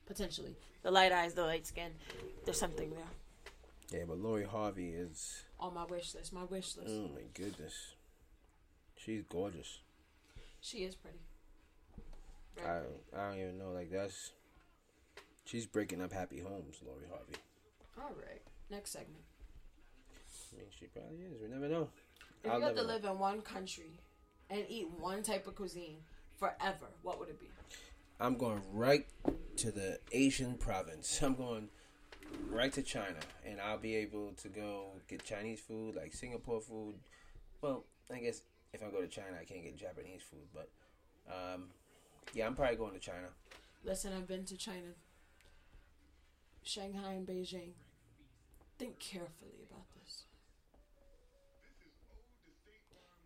Potentially. 0.06 0.56
The 0.82 0.90
light 0.90 1.12
eyes, 1.12 1.34
the 1.34 1.42
light 1.42 1.66
skin. 1.66 1.92
There's 2.46 2.58
something 2.58 2.90
there. 2.90 4.00
Yeah, 4.00 4.04
but 4.08 4.18
Lori 4.18 4.44
Harvey 4.44 4.88
is. 4.90 5.42
on 5.60 5.74
my 5.74 5.84
wish 5.84 6.14
list. 6.14 6.32
My 6.32 6.44
wish 6.44 6.76
list. 6.76 6.94
Oh 6.94 7.10
my 7.14 7.24
goodness. 7.34 7.94
She's 8.96 9.22
gorgeous. 9.28 9.80
She 10.60 10.78
is 10.78 10.94
pretty. 10.94 11.18
I 12.66 12.80
I 13.16 13.28
don't 13.30 13.38
even 13.40 13.58
know. 13.58 13.70
Like 13.72 13.90
that's. 13.90 14.32
She's 15.44 15.66
breaking 15.66 16.02
up 16.02 16.12
happy 16.12 16.40
homes, 16.40 16.80
Lori 16.86 17.06
Harvey. 17.10 17.36
All 17.98 18.12
right. 18.18 18.42
Next 18.70 18.90
segment. 18.90 19.22
I 20.52 20.56
mean, 20.58 20.66
she 20.78 20.86
probably 20.86 21.16
is. 21.16 21.40
We 21.40 21.48
never 21.48 21.68
know. 21.68 21.88
If 22.44 22.50
I'll 22.50 22.58
you 22.58 22.64
had 22.64 22.70
to 22.70 22.74
never 22.82 22.86
know. 22.88 22.94
live 22.94 23.04
in 23.04 23.18
one 23.18 23.40
country 23.40 23.98
and 24.50 24.64
eat 24.68 24.88
one 24.98 25.22
type 25.22 25.46
of 25.46 25.54
cuisine 25.56 25.96
forever, 26.38 26.86
what 27.02 27.18
would 27.18 27.28
it 27.30 27.40
be? 27.40 27.46
I'm 28.20 28.36
going 28.36 28.60
right 28.72 29.06
to 29.56 29.70
the 29.70 30.00
Asian 30.12 30.54
province. 30.54 31.20
I'm 31.22 31.34
going 31.34 31.68
right 32.50 32.72
to 32.74 32.82
China, 32.82 33.16
and 33.46 33.58
I'll 33.60 33.78
be 33.78 33.96
able 33.96 34.32
to 34.42 34.48
go 34.48 34.88
get 35.08 35.24
Chinese 35.24 35.60
food, 35.60 35.96
like 35.96 36.12
Singapore 36.12 36.60
food. 36.60 36.94
Well, 37.62 37.84
I 38.12 38.18
guess 38.18 38.42
if 38.74 38.82
I 38.82 38.90
go 38.90 39.00
to 39.00 39.08
China, 39.08 39.36
I 39.40 39.44
can't 39.44 39.62
get 39.62 39.76
Japanese 39.78 40.20
food, 40.22 40.46
but 40.54 40.68
Um, 41.30 41.68
yeah, 42.34 42.46
I'm 42.46 42.54
probably 42.54 42.76
going 42.76 42.94
to 42.94 42.98
China. 42.98 43.28
Listen, 43.84 44.12
I've 44.16 44.26
been 44.26 44.44
to 44.44 44.56
China, 44.56 44.94
Shanghai, 46.62 47.12
and 47.12 47.26
Beijing. 47.26 47.70
Think 48.78 48.98
carefully 48.98 49.64
about 49.68 49.86
this. 49.94 50.24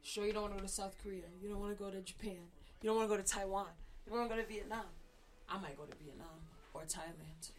Sure, 0.03 0.27
you 0.27 0.33
don't 0.33 0.43
want 0.43 0.55
to 0.55 0.61
go 0.61 0.67
to 0.67 0.73
South 0.73 0.97
Korea. 1.03 1.25
You 1.41 1.49
don't 1.49 1.61
want 1.61 1.77
to 1.77 1.83
go 1.83 1.91
to 1.91 2.01
Japan. 2.01 2.39
You 2.81 2.89
don't 2.89 2.97
want 2.97 3.09
to 3.11 3.17
go 3.17 3.23
to 3.23 3.29
Taiwan. 3.29 3.67
You 4.07 4.11
don't 4.13 4.21
want 4.21 4.31
to 4.31 4.37
go 4.37 4.43
to 4.43 4.49
Vietnam. 4.49 4.87
I 5.49 5.59
might 5.59 5.77
go 5.77 5.85
to 5.85 5.97
Vietnam 6.03 6.27
or 6.75 6.83
Thailand. 6.83 7.51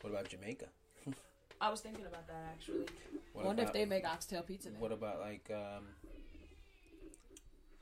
What 0.00 0.10
about 0.10 0.28
Jamaica? 0.28 0.66
I 1.60 1.70
was 1.70 1.80
thinking 1.80 2.04
about 2.06 2.26
that 2.26 2.44
actually. 2.52 2.86
What 3.32 3.46
Wonder 3.46 3.62
if 3.62 3.72
they 3.72 3.84
make 3.84 4.06
oxtail 4.06 4.42
pizza 4.42 4.70
there. 4.70 4.80
What 4.80 4.92
about 4.92 5.20
like 5.20 5.50
um, 5.50 5.84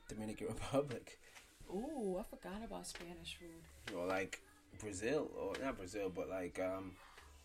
Dominican 0.09 0.47
Republic 0.53 1.19
Ooh, 1.69 2.17
I 2.19 2.23
forgot 2.23 2.63
about 2.63 2.85
Spanish 2.85 3.37
food. 3.39 3.95
or 3.97 4.05
like 4.05 4.41
Brazil 4.79 5.31
or 5.39 5.53
not 5.63 5.77
Brazil, 5.77 6.11
but 6.13 6.29
like 6.29 6.59
um, 6.59 6.91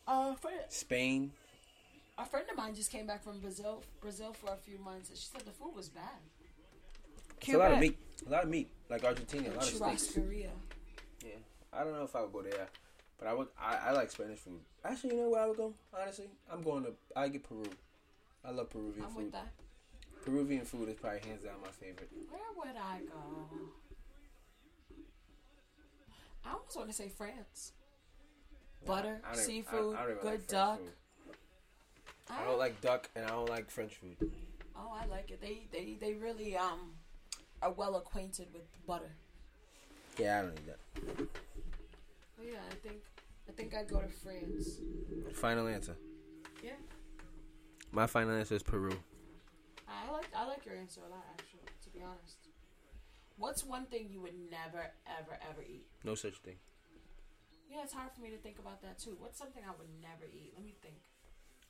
Uh, 0.06 0.34
friend, 0.34 0.60
Spain? 0.68 1.32
a 2.18 2.24
friend 2.26 2.44
of 2.50 2.56
mine 2.56 2.74
just 2.74 2.90
came 2.90 3.06
back 3.06 3.22
from 3.22 3.38
Brazil, 3.40 3.82
Brazil 4.00 4.32
for 4.32 4.52
a 4.52 4.56
few 4.56 4.78
months, 4.78 5.08
and 5.08 5.18
she 5.18 5.26
said 5.26 5.42
the 5.42 5.52
food 5.52 5.74
was 5.74 5.88
bad. 5.88 6.18
It's 7.40 7.54
a 7.54 7.56
lot 7.58 7.72
of 7.72 7.78
meat. 7.78 7.96
A 8.26 8.30
lot 8.30 8.42
of 8.44 8.50
meat, 8.50 8.68
like 8.90 9.04
Argentina, 9.04 9.48
a 9.48 9.54
lot 9.54 9.58
of 9.58 9.64
steaks. 9.64 10.08
Churrascaria. 10.08 10.50
Yeah, 11.24 11.30
I 11.72 11.84
don't 11.84 11.92
know 11.92 12.02
if 12.02 12.14
I 12.16 12.22
would 12.22 12.32
go 12.32 12.42
there, 12.42 12.66
but 13.18 13.28
I 13.28 13.34
would. 13.34 13.46
I, 13.58 13.76
I 13.76 13.90
like 13.92 14.10
Spanish 14.10 14.40
food. 14.40 14.60
Actually, 14.84 15.14
you 15.14 15.22
know 15.22 15.28
where 15.30 15.42
I 15.42 15.46
would 15.46 15.56
go? 15.56 15.72
Honestly, 15.96 16.26
I'm 16.52 16.62
going 16.62 16.82
to. 16.84 16.92
I 17.14 17.28
get 17.28 17.44
Peru. 17.48 17.62
I 18.44 18.50
love 18.50 18.68
Peruvian 18.70 19.04
I'm 19.06 19.12
food. 19.12 19.24
with 19.24 19.32
that. 19.32 19.52
Peruvian 20.28 20.64
food 20.64 20.88
is 20.90 20.96
probably 20.96 21.20
hands 21.20 21.42
down 21.42 21.54
my 21.62 21.70
favorite. 21.70 22.10
Where 22.30 22.40
would 22.56 22.76
I 22.76 23.00
go? 23.00 23.56
I 26.44 26.52
almost 26.52 26.76
want 26.76 26.88
to 26.90 26.94
say 26.94 27.08
France. 27.08 27.72
Butter, 28.84 29.20
I 29.24 29.34
don't 29.34 29.38
even- 29.38 29.40
I- 29.40 29.46
seafood, 29.46 29.96
I 29.96 30.02
don't 30.02 30.10
even 30.10 30.22
good 30.22 30.24
like 30.24 30.40
French 30.40 30.48
duck. 30.50 30.78
food. 30.80 31.34
I 32.30 32.44
don't 32.44 32.58
like 32.58 32.80
duck, 32.82 33.10
and 33.16 33.24
I 33.24 33.28
don't 33.30 33.48
like 33.48 33.70
French 33.70 33.94
food. 33.96 34.16
Oh, 34.76 34.92
I 34.92 35.06
like 35.06 35.30
it. 35.30 35.40
They 35.40 35.66
they 35.72 35.94
they 35.94 36.12
really 36.14 36.56
um 36.56 36.92
are 37.62 37.72
well 37.72 37.96
acquainted 37.96 38.52
with 38.52 38.62
butter. 38.86 39.10
Yeah, 40.18 40.38
I 40.38 40.42
don't 40.42 40.54
need 40.54 40.66
that. 40.66 40.78
Oh 42.38 42.42
yeah, 42.44 42.60
I 42.70 42.74
think 42.74 43.02
I 43.48 43.52
think 43.52 43.74
I'd 43.74 43.88
go 43.88 44.00
to 44.00 44.08
France. 44.08 44.80
Final 45.34 45.66
answer. 45.66 45.96
Yeah, 46.62 46.76
My 47.92 48.06
final 48.06 48.36
answer 48.36 48.54
is 48.56 48.62
Peru. 48.62 48.92
I 50.48 50.52
like 50.52 50.58
like 50.60 50.66
your 50.66 50.76
answer 50.76 51.00
a 51.06 51.10
lot 51.10 51.24
actually. 51.32 51.60
To 51.84 51.90
be 51.90 52.00
honest, 52.02 52.36
what's 53.36 53.64
one 53.64 53.84
thing 53.86 54.08
you 54.10 54.20
would 54.22 54.32
never 54.50 54.86
ever 55.06 55.38
ever 55.50 55.62
eat? 55.62 55.84
No 56.04 56.14
such 56.14 56.36
thing. 56.38 56.56
Yeah, 57.70 57.82
it's 57.82 57.92
hard 57.92 58.10
for 58.14 58.22
me 58.22 58.30
to 58.30 58.38
think 58.38 58.58
about 58.58 58.80
that 58.82 58.98
too. 58.98 59.14
What's 59.18 59.38
something 59.38 59.62
I 59.62 59.72
would 59.78 59.88
never 60.00 60.24
eat? 60.32 60.52
Let 60.56 60.64
me 60.64 60.74
think. 60.82 60.94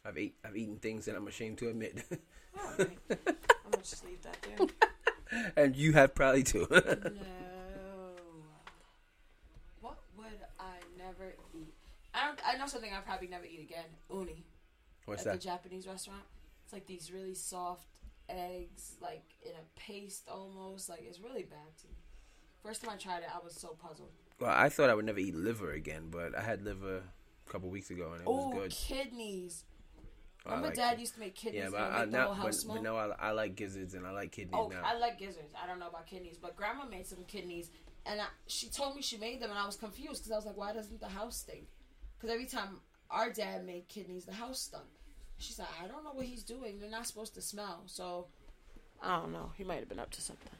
I've 0.05 0.17
ate. 0.17 0.37
I've 0.45 0.57
eaten 0.57 0.77
things 0.77 1.07
that 1.07 1.17
I'm 1.17 1.27
ashamed 1.27 1.59
to 1.59 1.69
admit, 1.69 2.05
Oh, 2.57 2.75
okay. 2.79 2.97
I'm 3.11 3.71
gonna 3.73 3.83
just 3.83 4.05
leave 4.05 4.23
that 4.23 4.37
there. 4.43 4.69
and 5.57 5.75
you 5.75 5.93
have 5.93 6.14
probably 6.14 6.45
too. 6.45 6.67
No. 6.71 6.79
What 9.81 9.99
would 10.17 10.38
I 10.61 10.77
never 10.97 11.35
eat? 11.53 11.75
I 12.14 12.27
don't. 12.27 12.38
I 12.47 12.57
know 12.57 12.67
something 12.67 12.93
I 12.93 13.01
probably 13.01 13.29
never 13.29 13.45
eat 13.45 13.61
again. 13.61 13.85
Uni 14.12 14.45
What's 15.05 15.23
at 15.23 15.33
that? 15.33 15.41
the 15.41 15.45
Japanese 15.49 15.87
restaurant. 15.87 16.23
It's 16.64 16.73
like 16.73 16.87
these 16.87 17.11
really 17.12 17.35
soft 17.35 17.87
eggs, 18.29 18.97
like 19.01 19.25
in 19.43 19.53
a 19.53 19.81
paste 19.81 20.29
almost. 20.31 20.88
Like 20.88 21.01
it's 21.07 21.21
really 21.21 21.43
bad 21.45 21.77
to 21.83 21.87
me. 21.88 21.95
First 22.62 22.83
time 22.83 22.93
I 22.95 22.97
tried 22.97 23.19
it, 23.23 23.29
I 23.35 23.43
was 23.43 23.55
so 23.55 23.77
puzzled. 23.81 24.11
Well, 24.41 24.51
I 24.55 24.69
thought 24.69 24.91
I 24.91 24.95
would 24.95 25.05
never 25.05 25.19
eat 25.19 25.35
liver 25.35 25.73
again, 25.73 26.09
but 26.11 26.37
I 26.37 26.43
had 26.43 26.62
liver 26.62 27.03
a 27.47 27.51
couple 27.51 27.71
weeks 27.71 27.91
ago, 27.91 28.12
and 28.12 28.23
it 28.23 28.27
was 28.29 28.45
Oh, 28.47 28.53
good. 28.53 28.71
kidneys! 28.71 29.64
I 30.47 30.51
Remember, 30.51 30.69
like 30.69 30.77
Dad 30.77 30.95
it. 30.95 31.01
used 31.01 31.14
to 31.14 31.21
make 31.21 31.35
kidneys 31.35 31.64
Yeah, 31.64 31.71
but 31.71 31.81
I, 31.81 32.05
the 32.05 32.11
now, 32.12 32.37
but, 32.41 32.55
but 32.67 32.83
no, 32.83 32.97
I, 32.97 33.09
I 33.19 33.31
like 33.33 33.55
gizzards 33.57 33.95
and 33.95 34.07
I 34.07 34.11
like 34.12 34.33
kidneys 34.33 34.55
Oh, 34.59 34.69
now. 34.69 34.81
I 34.85 34.97
like 34.97 35.19
gizzards. 35.19 35.53
I 35.61 35.67
don't 35.67 35.79
know 35.79 35.88
about 35.88 36.07
kidneys, 36.07 36.38
but 36.38 36.57
Grandma 36.57 36.85
made 36.87 37.07
some 37.07 37.25
kidneys, 37.27 37.71
and 38.07 38.21
I, 38.21 38.27
she 38.47 38.69
told 38.69 38.97
me 38.97 39.03
she 39.03 39.19
made 39.19 39.41
them, 39.41 39.51
and 39.51 39.59
I 39.59 39.67
was 39.67 39.77
confused 39.77 40.23
because 40.25 40.33
I 40.33 40.37
was 40.37 40.47
like, 40.47 40.57
"Why 40.57 40.73
doesn't 40.73 41.01
the 41.01 41.09
house 41.09 41.38
stink?" 41.38 41.67
Because 42.17 42.33
every 42.33 42.47
time 42.47 42.81
our 43.11 43.31
dad 43.31 43.64
made 43.67 43.88
kidneys, 43.88 44.25
the 44.25 44.33
house 44.33 44.61
stunk. 44.61 44.85
She's 45.38 45.59
like, 45.59 45.68
"I 45.83 45.87
don't 45.87 46.05
know 46.05 46.12
what 46.12 46.27
he's 46.27 46.42
doing. 46.42 46.79
They're 46.81 46.90
not 46.90 47.07
supposed 47.07 47.35
to 47.35 47.42
smell." 47.42 47.83
So 47.87 48.27
I 49.03 49.20
don't 49.20 49.33
know. 49.33 49.53
He 49.57 49.64
might 49.64 49.79
have 49.79 49.88
been 49.88 49.98
up 49.98 50.11
to 50.11 50.20
something. 50.20 50.53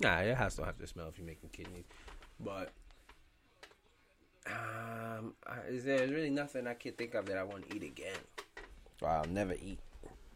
Nah, 0.00 0.18
it 0.18 0.36
has 0.36 0.56
to 0.56 0.64
have 0.64 0.78
to 0.78 0.86
smell 0.86 1.08
if 1.08 1.18
you're 1.18 1.26
making 1.26 1.50
kidneys. 1.50 1.84
But 2.40 2.70
um, 4.46 5.34
I, 5.46 5.60
is 5.68 5.84
there 5.84 6.06
really 6.08 6.30
nothing 6.30 6.66
I 6.66 6.74
can 6.74 6.92
think 6.92 7.14
of 7.14 7.26
that 7.26 7.38
I 7.38 7.44
want 7.44 7.68
to 7.68 7.76
eat 7.76 7.82
again? 7.82 8.16
Or 9.00 9.08
I'll 9.08 9.24
never 9.24 9.54
eat. 9.54 9.78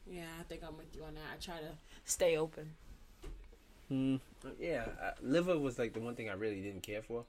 Yeah, 0.07 0.27
I 0.38 0.42
think 0.44 0.62
I'm 0.66 0.77
with 0.77 0.94
you 0.94 1.03
on 1.05 1.14
that. 1.14 1.22
I 1.35 1.37
try 1.40 1.59
to 1.59 1.72
stay 2.05 2.37
open. 2.37 2.70
Hmm. 3.88 4.16
Yeah, 4.59 4.87
uh, 5.03 5.12
liver 5.22 5.59
was 5.59 5.79
like 5.79 5.92
the 5.92 6.01
one 6.01 6.14
thing 6.14 6.29
I 6.29 6.35
really 6.35 6.61
didn't 6.61 6.83
care 6.83 7.03
for, 7.03 7.25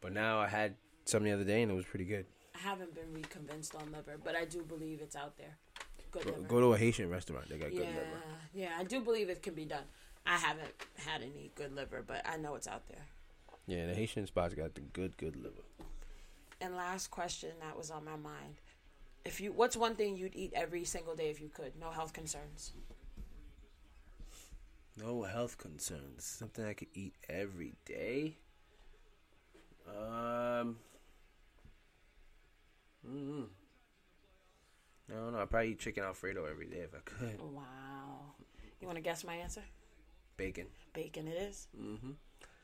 but 0.00 0.12
now 0.12 0.38
I 0.38 0.48
had 0.48 0.74
some 1.04 1.24
the 1.24 1.32
other 1.32 1.44
day 1.44 1.62
and 1.62 1.70
it 1.70 1.74
was 1.74 1.84
pretty 1.84 2.04
good. 2.04 2.26
I 2.54 2.58
haven't 2.58 2.94
been 2.94 3.12
reconvinced 3.12 3.74
on 3.74 3.92
liver, 3.92 4.18
but 4.22 4.36
I 4.36 4.44
do 4.44 4.62
believe 4.62 5.00
it's 5.02 5.16
out 5.16 5.36
there. 5.36 5.56
Good 6.12 6.24
Go, 6.24 6.30
liver. 6.30 6.42
go 6.42 6.60
to 6.60 6.72
a 6.74 6.78
Haitian 6.78 7.08
restaurant; 7.10 7.48
they 7.48 7.58
got 7.58 7.72
yeah, 7.72 7.80
good 7.80 7.88
liver. 7.88 8.22
yeah, 8.54 8.68
I 8.78 8.84
do 8.84 9.00
believe 9.00 9.28
it 9.30 9.42
can 9.42 9.54
be 9.54 9.64
done. 9.64 9.84
I 10.26 10.36
haven't 10.36 10.70
had 10.96 11.22
any 11.22 11.50
good 11.54 11.74
liver, 11.74 12.04
but 12.06 12.22
I 12.28 12.36
know 12.36 12.54
it's 12.54 12.68
out 12.68 12.86
there. 12.88 13.06
Yeah, 13.66 13.86
the 13.86 13.94
Haitian 13.94 14.26
spots 14.26 14.54
got 14.54 14.74
the 14.74 14.80
good, 14.82 15.16
good 15.16 15.36
liver. 15.36 15.62
And 16.60 16.76
last 16.76 17.10
question 17.10 17.50
that 17.60 17.76
was 17.76 17.90
on 17.90 18.04
my 18.04 18.16
mind. 18.16 18.56
If 19.24 19.40
you 19.40 19.52
what's 19.52 19.76
one 19.76 19.94
thing 19.96 20.16
you'd 20.16 20.36
eat 20.36 20.52
every 20.54 20.84
single 20.84 21.14
day 21.16 21.30
if 21.30 21.40
you 21.40 21.48
could? 21.48 21.72
No 21.80 21.90
health 21.90 22.12
concerns. 22.12 22.72
No 24.96 25.22
health 25.22 25.56
concerns. 25.58 26.24
Something 26.24 26.66
I 26.66 26.74
could 26.74 26.88
eat 26.94 27.14
every 27.28 27.74
day. 27.86 28.36
Um. 29.88 30.76
Mm, 33.08 33.46
I 35.10 35.14
don't 35.14 35.32
know. 35.32 35.40
I'd 35.40 35.50
probably 35.50 35.70
eat 35.70 35.78
chicken 35.78 36.04
Alfredo 36.04 36.44
every 36.46 36.66
day 36.66 36.78
if 36.78 36.94
I 36.94 36.98
could. 37.04 37.40
Wow. 37.40 37.62
You 38.80 38.86
want 38.86 38.96
to 38.96 39.02
guess 39.02 39.24
my 39.24 39.34
answer? 39.36 39.62
Bacon. 40.36 40.66
Bacon 40.94 41.28
it 41.28 41.36
is. 41.36 41.68
Mm-hmm. 41.80 42.10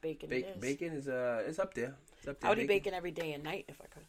Bacon 0.01 0.29
Ba- 0.31 0.37
it 0.37 0.53
is. 0.57 0.61
bacon 0.61 0.93
is 0.95 1.09
uh, 1.09 1.43
it's 1.47 1.59
up 1.59 1.75
there. 1.75 1.95
It's 2.19 2.29
up 2.29 2.41
there. 2.41 2.49
I 2.49 2.53
would 2.53 2.61
eat 2.63 2.69
bacon 2.69 2.95
every 2.95 3.11
day 3.11 3.33
and 3.33 3.43
night 3.45 3.65
if 3.69 3.81
I 3.81 3.87
could. 3.87 4.05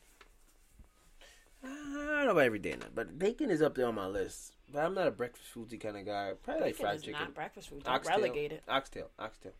Uh, 1.61 1.67
I 1.67 2.15
don't 2.17 2.25
know 2.25 2.31
about 2.31 2.43
every 2.43 2.59
day, 2.59 2.75
now, 2.79 2.87
but 2.95 3.19
bacon 3.19 3.49
is 3.51 3.61
up 3.61 3.75
there 3.75 3.85
on 3.87 3.95
my 3.95 4.07
list. 4.07 4.53
But 4.71 4.85
I'm 4.85 4.93
not 4.93 5.07
a 5.07 5.11
breakfast 5.11 5.47
foodie 5.53 5.79
kind 5.81 5.97
of 5.97 6.05
guy. 6.05 6.33
Probably 6.43 6.61
like 6.61 6.73
Bacon 6.73 6.85
fried 6.85 6.95
is 6.97 7.01
chicken. 7.01 7.19
not 7.19 7.33
breakfast 7.33 7.69
food. 7.69 7.83
Don't 7.83 7.95
Oxtail. 7.95 8.17
relegate 8.17 8.51
it. 8.53 8.63
Oxtail. 8.67 9.09
Oxtail. 9.19 9.51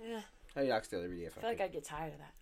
Yeah. 0.00 0.20
I 0.54 0.64
eat 0.64 0.70
oxtail 0.70 1.02
every 1.02 1.16
day 1.18 1.24
if 1.24 1.36
I 1.36 1.38
I, 1.38 1.40
feel 1.40 1.50
like 1.50 1.58
could. 1.58 1.64
I 1.64 1.68
get 1.68 1.84
tired 1.84 2.12
of 2.12 2.18
that. 2.18 2.32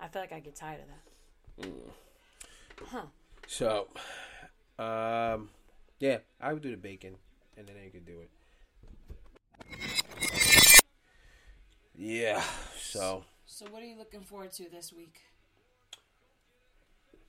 I 0.00 0.08
feel 0.08 0.22
like 0.22 0.32
I 0.32 0.40
get 0.40 0.54
tired 0.54 0.80
of 0.80 0.86
that. 0.88 1.68
Mm. 1.68 2.86
Huh. 2.86 3.02
So, 3.50 3.88
um, 4.78 5.48
yeah, 5.98 6.18
I 6.38 6.52
would 6.52 6.62
do 6.62 6.70
the 6.70 6.76
bacon, 6.76 7.14
and 7.56 7.66
then 7.66 7.76
you 7.82 7.90
could 7.90 8.04
do 8.04 8.20
it. 8.20 8.30
Yeah. 11.96 12.42
So 12.78 13.24
So 13.46 13.64
what 13.70 13.82
are 13.82 13.86
you 13.86 13.96
looking 13.96 14.20
forward 14.20 14.52
to 14.52 14.68
this 14.70 14.92
week? 14.92 15.22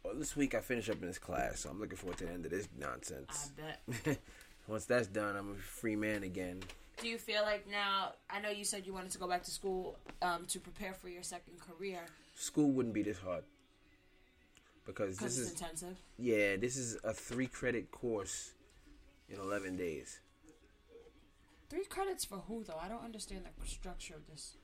well, 0.04 0.14
this 0.16 0.36
week 0.36 0.54
I 0.56 0.60
finish 0.60 0.90
up 0.90 1.02
in 1.02 1.08
this 1.08 1.18
class, 1.18 1.62
so 1.62 1.70
I'm 1.70 1.80
looking 1.80 1.98
forward 1.98 2.18
to 2.20 2.26
the 2.26 2.32
end 2.34 2.46
of 2.46 2.52
this 2.52 2.68
I 2.78 2.86
nonsense. 2.86 3.52
bet. 3.56 4.20
Once 4.68 4.86
that's 4.86 5.08
done, 5.08 5.38
I'm 5.38 5.52
a 5.52 5.56
free 5.56 5.96
man 5.96 6.24
again. 6.24 6.60
Do 7.02 7.08
you 7.08 7.18
feel 7.18 7.44
like 7.44 7.66
now? 7.72 8.12
I 8.30 8.42
know 8.42 8.50
you 8.50 8.66
said 8.66 8.86
you 8.86 8.94
wanted 8.94 9.12
to 9.12 9.18
go 9.20 9.28
back 9.28 9.44
to 9.44 9.52
school 9.52 9.98
um, 10.22 10.46
to 10.48 10.60
prepare 10.60 10.94
for 10.94 11.08
your 11.08 11.24
second 11.24 11.54
career 11.62 12.02
School 12.36 12.72
wouldn't 12.72 12.94
be 12.94 13.04
this 13.04 13.18
hard 13.20 13.44
because 14.86 15.18
this 15.18 15.38
is 15.38 15.52
intensive. 15.52 15.98
yeah, 16.18 16.56
this 16.58 16.78
is 16.78 16.98
a 17.04 17.14
three 17.14 17.48
credit 17.48 17.92
course 17.92 18.54
in 19.30 19.40
11 19.40 19.76
days. 19.78 20.20
Three 21.70 21.86
credits 21.86 22.26
for 22.26 22.38
who 22.48 22.64
though? 22.64 22.80
I 22.82 22.88
don't 22.88 23.04
understand 23.04 23.42
the 23.46 23.68
structure 23.68 24.16
of 24.16 24.26
this. 24.28 24.58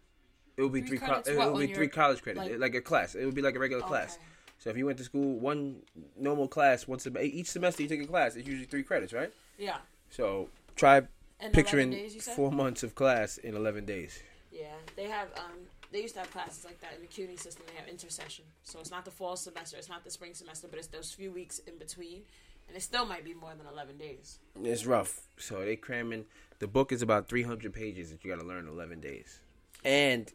It 0.58 0.62
would 0.64 0.72
be 0.72 0.82
Three 0.82 0.98
three. 0.98 1.08
co- 1.08 1.22
it 1.26 1.38
would 1.52 1.60
be 1.68 1.74
three 1.74 1.90
college 1.90 2.22
credits, 2.24 2.50
like- 2.50 2.60
like, 2.60 2.76
a 2.76 2.82
class. 2.82 3.14
It 3.14 3.26
would 3.26 3.36
be 3.36 3.42
like 3.42 3.56
a 3.56 3.60
regular 3.60 3.84
class. 3.84 4.18
So 4.58 4.70
if 4.70 4.78
you 4.78 4.86
went 4.86 4.98
to 5.00 5.04
school, 5.04 5.38
one 5.38 5.82
normal 6.16 6.48
class, 6.48 6.88
once 6.88 7.06
a, 7.06 7.22
each 7.22 7.48
semester 7.48 7.84
you 7.84 7.90
take 7.90 8.02
a 8.02 8.08
class. 8.08 8.36
It's 8.38 8.48
usually 8.48 8.66
three 8.66 8.84
credits, 8.84 9.12
right? 9.12 9.32
Yeah. 9.58 9.78
So 10.10 10.50
try 10.78 11.02
And 11.42 11.54
picturing 11.54 11.92
days, 11.92 12.28
four 12.30 12.52
months 12.52 12.82
of 12.82 12.96
class 12.96 13.38
in 13.38 13.54
11 13.54 13.86
days. 13.86 14.24
Yeah, 14.52 14.74
they 14.96 15.10
have. 15.10 15.28
Um, 15.38 15.68
they 15.92 16.02
used 16.02 16.14
to 16.16 16.20
have 16.22 16.32
classes 16.32 16.66
like 16.66 16.80
that 16.82 16.94
in 16.96 17.02
the 17.02 17.08
CUNY 17.08 17.38
system. 17.38 17.66
They 17.68 17.76
have 17.80 17.88
intersession, 17.88 18.46
so 18.64 18.80
it's 18.80 18.92
not 18.92 19.06
the 19.06 19.12
fall 19.12 19.36
semester, 19.36 19.78
it's 19.78 19.90
not 19.90 20.04
the 20.04 20.12
spring 20.12 20.34
semester, 20.34 20.68
but 20.70 20.78
it's 20.80 20.88
those 20.88 21.12
few 21.12 21.32
weeks 21.32 21.60
in 21.60 21.78
between. 21.78 22.24
and 22.68 22.76
it 22.76 22.82
still 22.82 23.06
might 23.06 23.24
be 23.24 23.34
more 23.34 23.54
than 23.56 23.68
eleven 23.68 23.98
days. 23.98 24.40
It's 24.64 24.86
rough. 24.86 25.22
So 25.38 25.64
they 25.64 25.76
cramming. 25.76 26.26
The 26.60 26.68
book 26.68 26.92
is 26.92 27.02
about 27.02 27.28
300 27.28 27.74
pages 27.74 28.10
that 28.12 28.24
you 28.24 28.32
got 28.32 28.40
to 28.40 28.48
learn 28.48 28.66
in 28.68 28.72
11 28.74 29.02
days, 29.02 29.40
and 29.84 30.32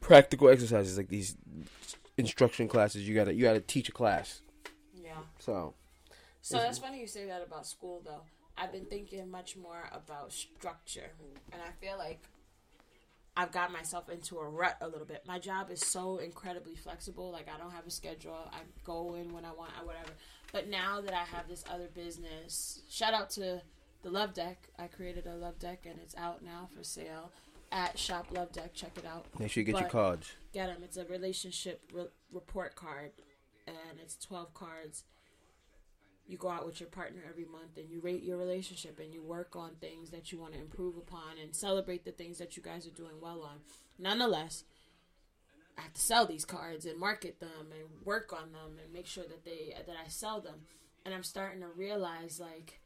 practical 0.00 0.48
exercises 0.48 0.96
like 0.96 1.08
these 1.08 1.36
instruction 2.16 2.68
classes. 2.68 3.06
You 3.08 3.14
gotta 3.14 3.34
you 3.34 3.42
gotta 3.42 3.60
teach 3.60 3.88
a 3.88 3.92
class. 3.92 4.40
Yeah. 4.94 5.18
So 5.38 5.74
So 6.42 6.58
that's 6.58 6.78
funny 6.78 7.00
you 7.00 7.06
say 7.06 7.26
that 7.26 7.42
about 7.46 7.66
school, 7.66 8.00
though. 8.04 8.22
I've 8.56 8.72
been 8.72 8.86
thinking 8.86 9.30
much 9.30 9.56
more 9.56 9.88
about 9.92 10.32
structure, 10.32 11.10
and 11.52 11.60
I 11.62 11.70
feel 11.84 11.96
like 11.98 12.20
I've 13.38 13.52
got 13.52 13.72
myself 13.72 14.08
into 14.08 14.38
a 14.38 14.48
rut 14.48 14.76
a 14.80 14.88
little 14.88 15.06
bit. 15.06 15.22
My 15.24 15.38
job 15.38 15.70
is 15.70 15.80
so 15.80 16.16
incredibly 16.16 16.74
flexible. 16.74 17.30
Like 17.30 17.46
I 17.48 17.56
don't 17.56 17.70
have 17.70 17.86
a 17.86 17.90
schedule. 17.90 18.34
I 18.50 18.58
go 18.84 19.14
in 19.14 19.32
when 19.32 19.44
I 19.44 19.52
want, 19.52 19.70
or 19.80 19.86
whatever. 19.86 20.10
But 20.52 20.68
now 20.68 21.00
that 21.00 21.14
I 21.14 21.22
have 21.22 21.46
this 21.48 21.62
other 21.72 21.86
business, 21.94 22.82
shout 22.90 23.14
out 23.14 23.30
to 23.30 23.62
the 24.02 24.10
Love 24.10 24.34
Deck. 24.34 24.68
I 24.76 24.88
created 24.88 25.28
a 25.28 25.36
Love 25.36 25.56
Deck, 25.60 25.86
and 25.88 26.00
it's 26.02 26.16
out 26.16 26.42
now 26.42 26.68
for 26.76 26.82
sale 26.82 27.30
at 27.70 27.96
Shop 27.96 28.26
Love 28.32 28.50
Deck. 28.50 28.74
Check 28.74 28.98
it 28.98 29.06
out. 29.06 29.26
make 29.38 29.52
sure 29.52 29.60
you 29.60 29.72
get 29.72 29.80
your 29.80 29.88
cards. 29.88 30.32
Get 30.52 30.66
them. 30.66 30.78
It's 30.82 30.96
a 30.96 31.04
relationship 31.04 31.80
re- 31.94 32.08
report 32.32 32.74
card, 32.74 33.12
and 33.68 34.00
it's 34.02 34.16
twelve 34.16 34.52
cards. 34.52 35.04
You 36.28 36.36
go 36.36 36.50
out 36.50 36.66
with 36.66 36.78
your 36.78 36.90
partner 36.90 37.22
every 37.28 37.46
month, 37.46 37.76
and 37.76 37.90
you 37.90 38.00
rate 38.00 38.22
your 38.22 38.36
relationship, 38.36 39.00
and 39.00 39.12
you 39.12 39.22
work 39.22 39.56
on 39.56 39.72
things 39.80 40.10
that 40.10 40.30
you 40.30 40.38
want 40.38 40.52
to 40.52 40.60
improve 40.60 40.96
upon, 40.96 41.38
and 41.42 41.56
celebrate 41.56 42.04
the 42.04 42.12
things 42.12 42.38
that 42.38 42.56
you 42.56 42.62
guys 42.62 42.86
are 42.86 42.90
doing 42.90 43.20
well 43.20 43.42
on. 43.42 43.60
Nonetheless, 43.98 44.64
I 45.78 45.82
have 45.82 45.94
to 45.94 46.00
sell 46.00 46.26
these 46.26 46.44
cards 46.44 46.84
and 46.86 46.98
market 46.98 47.40
them 47.40 47.72
and 47.72 48.04
work 48.04 48.32
on 48.32 48.52
them 48.52 48.78
and 48.82 48.92
make 48.92 49.06
sure 49.06 49.24
that 49.24 49.44
they 49.44 49.74
that 49.74 49.96
I 50.04 50.08
sell 50.08 50.40
them. 50.40 50.62
And 51.04 51.14
I'm 51.14 51.22
starting 51.22 51.60
to 51.60 51.68
realize 51.68 52.40
like 52.40 52.80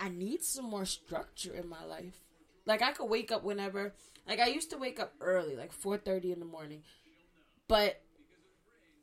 I 0.00 0.08
need 0.08 0.42
some 0.42 0.64
more 0.64 0.86
structure 0.86 1.54
in 1.54 1.68
my 1.68 1.84
life. 1.84 2.24
Like 2.64 2.82
I 2.82 2.92
could 2.92 3.10
wake 3.10 3.30
up 3.30 3.44
whenever. 3.44 3.94
Like 4.26 4.40
I 4.40 4.46
used 4.46 4.70
to 4.70 4.78
wake 4.78 4.98
up 4.98 5.12
early, 5.20 5.56
like 5.56 5.72
4:30 5.72 6.32
in 6.32 6.40
the 6.40 6.46
morning. 6.46 6.82
But 7.68 8.00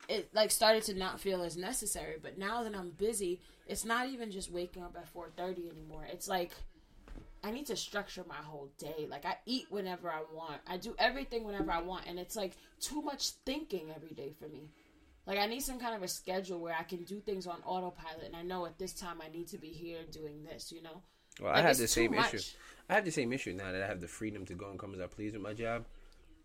it 0.08 0.30
like 0.34 0.51
started 0.51 0.84
to 0.84 0.93
not 0.93 1.20
feel 1.20 1.41
as 1.41 1.58
necessary, 1.58 2.18
but 2.22 2.38
now 2.38 2.64
that 2.64 2.76
I'm 2.76 2.91
busy, 2.91 3.41
it's 3.68 3.86
not 3.86 4.10
even 4.10 4.32
just 4.32 4.51
waking 4.51 4.84
up 4.84 4.95
at 4.97 5.14
4:30 5.14 5.72
anymore. 5.72 6.06
It's 6.12 6.28
like 6.28 6.51
I 7.43 7.51
need 7.51 7.66
to 7.68 7.76
structure 7.76 8.24
my 8.28 8.36
whole 8.36 8.70
day. 8.78 9.08
Like 9.10 9.26
I 9.26 9.38
eat 9.45 9.68
whenever 9.70 10.10
I 10.10 10.22
want. 10.34 10.62
I 10.68 10.78
do 10.78 10.95
everything 10.97 11.43
whenever 11.43 11.72
I 11.72 11.82
want 11.82 12.06
and 12.08 12.18
it's 12.20 12.36
like 12.36 12.54
too 12.80 13.01
much 13.01 13.30
thinking 13.45 13.91
every 13.95 14.14
day 14.14 14.34
for 14.39 14.47
me. 14.47 14.70
Like 15.26 15.39
I 15.39 15.45
need 15.45 15.62
some 15.62 15.80
kind 15.80 15.95
of 15.95 16.04
a 16.04 16.08
schedule 16.08 16.60
where 16.60 16.76
I 16.78 16.84
can 16.84 17.04
do 17.04 17.20
things 17.20 17.47
on 17.47 17.62
autopilot 17.66 18.26
and 18.26 18.36
I 18.36 18.43
know 18.43 18.66
at 18.66 18.78
this 18.78 18.93
time 18.93 19.22
I 19.22 19.30
need 19.30 19.47
to 19.49 19.58
be 19.58 19.70
here 19.70 19.99
doing 20.12 20.43
this, 20.43 20.72
you 20.72 20.82
know? 20.82 21.01
Well, 21.41 21.54
I 21.54 21.62
have 21.62 21.78
the 21.78 21.88
same 21.88 22.16
much. 22.16 22.34
issue. 22.34 22.58
I 22.89 22.95
have 22.95 23.06
the 23.06 23.12
same 23.12 23.34
issue 23.34 23.54
now 23.54 23.72
that 23.72 23.82
I 23.82 23.88
have 23.88 24.01
the 24.01 24.08
freedom 24.08 24.45
to 24.45 24.54
go 24.54 24.70
and 24.70 24.78
come 24.78 24.93
as 24.93 25.01
I 25.01 25.08
please 25.08 25.34
with 25.34 25.41
my 25.41 25.54
job. 25.54 25.86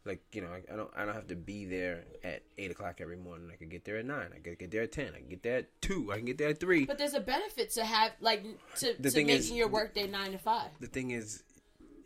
Like 0.09 0.23
you 0.33 0.41
know, 0.41 0.49
I, 0.49 0.63
I 0.73 0.77
don't 0.77 0.91
I 0.97 1.05
don't 1.05 1.15
have 1.15 1.27
to 1.29 1.37
be 1.37 1.67
there 1.67 2.05
at 2.25 2.43
eight 2.57 2.71
o'clock 2.71 3.01
every 3.01 3.17
morning. 3.17 3.51
I 3.53 3.57
could 3.57 3.71
get 3.71 3.85
there 3.85 3.99
at 3.99 4.07
nine. 4.07 4.31
I 4.35 4.39
could 4.39 4.59
get 4.59 4.71
there 4.71 4.83
at 4.83 4.91
ten. 4.93 5.13
I 5.15 5.19
can 5.19 5.29
get 5.29 5.43
there 5.43 5.59
at 5.59 5.83
two. 5.83 6.11
I 6.11 6.17
can 6.17 6.25
get 6.25 6.39
there 6.39 6.49
at 6.49 6.59
three. 6.61 6.87
But 6.87 6.97
there's 6.99 7.15
a 7.15 7.21
benefit 7.21 7.71
to 7.73 7.85
have 7.85 8.13
like 8.21 8.43
to, 8.77 8.95
The 8.99 9.03
to 9.03 9.11
thing 9.11 9.27
making 9.27 9.41
is- 9.41 9.51
your 9.53 9.69
workday 9.69 10.07
9 10.09 10.33
to 10.33 10.39
5. 10.39 10.71
the 10.81 10.87
thing 10.87 11.11
is, 11.11 11.43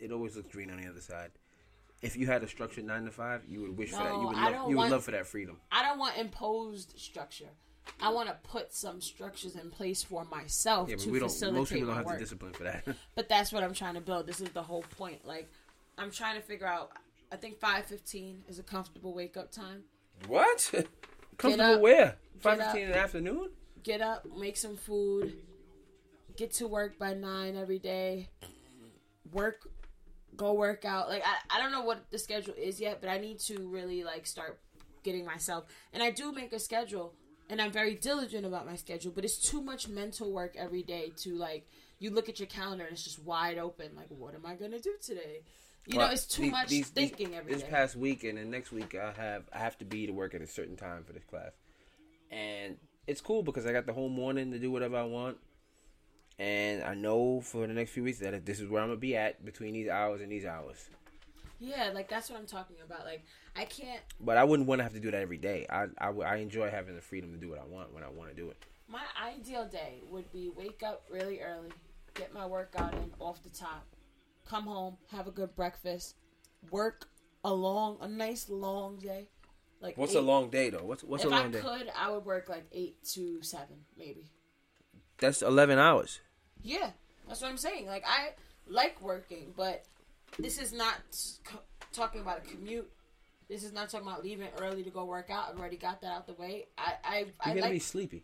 it 0.01 0.11
always 0.13 0.35
looks 0.37 0.49
green 0.53 0.71
on 0.71 0.81
the 0.83 0.89
other 0.89 1.01
side. 1.01 1.31
If 2.03 2.17
you 2.17 2.27
had 2.27 2.43
a 2.43 2.49
structured 2.49 2.85
nine 2.85 3.05
to 3.05 3.13
five, 3.13 3.45
you 3.49 3.61
would 3.61 3.79
wish 3.79 3.91
for 3.91 3.99
that. 4.03 4.13
You 4.13 4.27
would 4.27 4.37
love, 4.37 4.53
you 4.53 4.61
would 4.71 4.77
want- 4.77 4.91
love 4.91 5.05
for 5.05 5.13
that 5.13 5.27
freedom. 5.29 5.59
I 5.71 5.85
don't 5.85 5.99
want 6.01 6.19
imposed 6.19 6.99
structure. 6.99 7.51
I 8.01 8.11
want 8.11 8.29
to 8.29 8.35
put 8.43 8.73
some 8.75 9.01
structures 9.01 9.55
in 9.55 9.71
place 9.71 10.03
for 10.03 10.25
myself 10.25 10.89
Yeah, 10.89 10.97
to 10.97 11.11
we 11.11 11.21
facilitate 11.21 11.59
Most 11.61 11.73
people 11.73 11.87
don't 11.89 11.97
have 11.99 12.07
work. 12.07 12.17
the 12.17 12.25
discipline 12.25 12.53
for 12.55 12.65
that. 12.65 12.85
But 13.15 13.29
that's 13.29 13.53
what 13.53 13.63
I'm 13.63 13.75
trying 13.75 13.95
to 13.95 14.01
build. 14.01 14.27
This 14.27 14.41
is 14.41 14.49
the 14.51 14.63
whole 14.63 14.83
point. 14.99 15.25
Like, 15.25 15.49
I'm 15.99 16.11
trying 16.11 16.35
to 16.35 16.43
figure 16.43 16.67
out. 16.67 16.91
I 17.33 17.37
think 17.37 17.59
5:15 17.59 18.43
is 18.49 18.59
a 18.59 18.63
comfortable 18.63 19.15
wake 19.15 19.37
up 19.39 19.51
time. 19.51 19.85
what? 20.29 20.71
Comfortable 21.39 21.75
up. 21.75 21.81
where? 21.81 22.17
Five 22.41 22.59
fifteen 22.59 22.83
in 22.85 22.91
the 22.91 22.99
afternoon. 22.99 23.51
Get 23.83 24.01
up, 24.03 24.27
make 24.37 24.57
some 24.57 24.77
food, 24.77 25.33
get 26.37 26.53
to 26.55 26.69
work 26.69 26.99
by 26.99 27.15
nine 27.15 27.57
every 27.57 27.79
day. 27.79 28.29
Work, 29.33 29.69
go 30.37 30.53
work 30.53 30.85
out. 30.85 31.09
Like 31.09 31.23
I, 31.25 31.57
I 31.57 31.61
don't 31.61 31.73
know 31.73 31.81
what 31.83 32.11
the 32.11 32.19
schedule 32.19 32.55
is 32.57 32.81
yet, 32.81 33.01
but 33.01 33.09
I 33.09 33.19
need 33.19 33.39
to 33.41 33.67
really 33.67 34.05
like 34.05 34.27
start 34.27 34.61
getting 35.03 35.25
myself. 35.25 35.65
And 35.93 36.03
I 36.03 36.11
do 36.11 36.33
make 36.33 36.53
a 36.53 36.59
schedule, 36.59 37.15
and 37.49 37.61
I'm 37.61 37.73
very 37.73 37.95
diligent 37.95 38.45
about 38.45 38.67
my 38.67 38.77
schedule. 38.77 39.11
But 39.11 39.25
it's 39.25 39.39
too 39.39 39.63
much 39.63 39.89
mental 39.89 40.31
work 40.33 40.55
every 40.57 40.83
day 40.83 41.13
to 41.19 41.35
like. 41.35 41.67
You 41.99 42.11
look 42.11 42.29
at 42.29 42.41
your 42.41 42.49
calendar 42.49 42.85
and 42.85 42.93
it's 42.93 43.05
just 43.05 43.23
wide 43.23 43.59
open. 43.59 43.93
Like, 43.97 44.09
what 44.11 44.35
am 44.35 44.45
I 44.45 44.55
gonna 44.55 44.81
do 44.81 44.95
today? 45.01 45.43
You 45.87 45.99
know, 45.99 46.07
it's 46.07 46.27
too 46.27 46.43
these- 46.43 46.53
much 46.53 46.69
these- 46.69 46.91
these- 46.91 47.11
thinking 47.11 47.35
every 47.35 47.53
day. 47.53 47.59
This 47.61 47.69
past 47.69 47.97
week 47.97 48.23
and 48.25 48.51
next 48.51 48.71
week, 48.73 48.95
I 48.95 49.13
have 49.13 49.49
I 49.53 49.59
have 49.59 49.77
to 49.79 49.85
be 49.85 50.07
to 50.07 50.13
work 50.13 50.35
at 50.35 50.41
a 50.41 50.47
certain 50.47 50.77
time 50.77 51.05
for 51.05 51.13
this 51.13 51.25
class, 51.25 51.53
and 52.31 52.79
it's 53.07 53.21
cool 53.21 53.43
because 53.43 53.67
I 53.67 53.73
got 53.73 53.87
the 53.87 53.93
whole 53.93 54.09
morning 54.09 54.53
to 54.53 54.59
do 54.59 54.71
whatever 54.71 54.97
I 54.97 55.03
want, 55.05 55.39
and 56.39 56.83
I 56.85 56.95
know 56.95 57.41
for 57.41 57.67
the 57.67 57.73
next 57.73 57.91
few 57.91 58.05
weeks 58.05 58.19
that 58.21 58.47
this 58.47 58.61
is 58.61 58.69
where 58.69 58.81
I'm 58.83 58.89
gonna 58.89 59.01
be 59.01 59.17
at 59.17 59.45
between 59.45 59.75
these 59.75 59.89
hours 59.89 60.21
and 60.21 60.31
these 60.31 60.45
hours. 60.45 60.89
yeah, 61.59 61.91
like 61.95 62.09
that's 62.09 62.29
what 62.31 62.39
I'm 62.39 62.47
talking 62.47 62.77
about. 62.85 63.05
Like, 63.05 63.25
I 63.55 63.65
can't. 63.65 64.03
But 64.21 64.37
I 64.37 64.45
wouldn't 64.45 64.69
want 64.69 64.81
to 64.81 64.83
have 64.85 64.95
to 64.95 65.01
do 65.01 65.11
that 65.11 65.21
every 65.21 65.39
day. 65.39 65.67
I 65.69 65.87
I 65.99 66.37
enjoy 66.37 66.71
having 66.71 66.95
the 66.95 67.01
freedom 67.03 67.33
to 67.33 67.39
do 67.39 67.49
what 67.51 67.59
I 67.61 67.65
want 67.65 67.93
when 67.93 68.03
I 68.05 68.09
want 68.09 68.31
to 68.31 68.37
do 68.37 68.51
it. 68.51 68.57
My 68.89 69.05
ideal 69.21 69.67
day 69.67 70.01
would 70.11 70.31
be 70.33 70.49
wake 70.49 70.83
up 70.83 71.05
really 71.11 71.41
early, 71.41 71.73
get 72.15 72.33
my 72.35 72.47
workout 72.47 72.95
in 72.95 73.13
off 73.21 73.43
the 73.43 73.49
top, 73.51 73.87
come 74.49 74.65
home, 74.65 74.97
have 75.11 75.27
a 75.27 75.31
good 75.31 75.55
breakfast, 75.57 76.17
work 76.71 77.09
a 77.45 77.53
long, 77.53 77.99
a 78.01 78.09
nice 78.09 78.49
long 78.49 78.99
day. 78.99 79.29
Like 79.81 79.97
What's 79.99 80.13
eight- 80.15 80.19
a 80.19 80.23
long 80.23 80.49
day 80.51 80.71
though? 80.71 80.85
What's 80.85 81.03
what's 81.03 81.25
if 81.25 81.31
a 81.31 81.35
long 81.35 81.47
I 81.47 81.49
day? 81.51 81.61
could, 81.61 81.91
I 81.97 82.11
would 82.11 82.25
work 82.25 82.49
like 82.49 82.65
eight 82.73 83.03
to 83.15 83.43
seven, 83.43 83.77
maybe. 83.99 84.31
That's 85.19 85.43
eleven 85.43 85.79
hours. 85.79 86.21
Yeah, 86.63 86.91
that's 87.27 87.41
what 87.41 87.51
I'm 87.51 87.57
saying. 87.57 87.87
Like 87.87 88.05
I 88.07 88.31
like 88.69 89.01
working, 89.03 89.53
but 89.57 89.85
this 90.39 90.61
is 90.61 90.73
not 90.73 90.95
co- 91.45 91.59
talking 91.93 92.21
about 92.21 92.39
a 92.39 92.41
commute. 92.43 92.89
This 93.49 93.65
is 93.65 93.73
not 93.73 93.91
talking 93.91 94.07
about 94.07 94.23
leaving 94.23 94.49
early 94.61 94.83
to 94.85 94.91
go 94.91 95.05
work 95.05 95.31
out. 95.31 95.47
I've 95.51 95.59
already 95.59 95.77
got 95.77 96.01
that 96.03 96.13
out 96.13 96.27
the 96.29 96.35
way. 96.35 96.67
I 96.79 96.93
I, 97.05 97.19
You're 97.19 97.27
I 97.41 97.49
gonna 97.49 97.61
like 97.63 97.73
be 97.73 97.79
sleepy. 97.81 98.23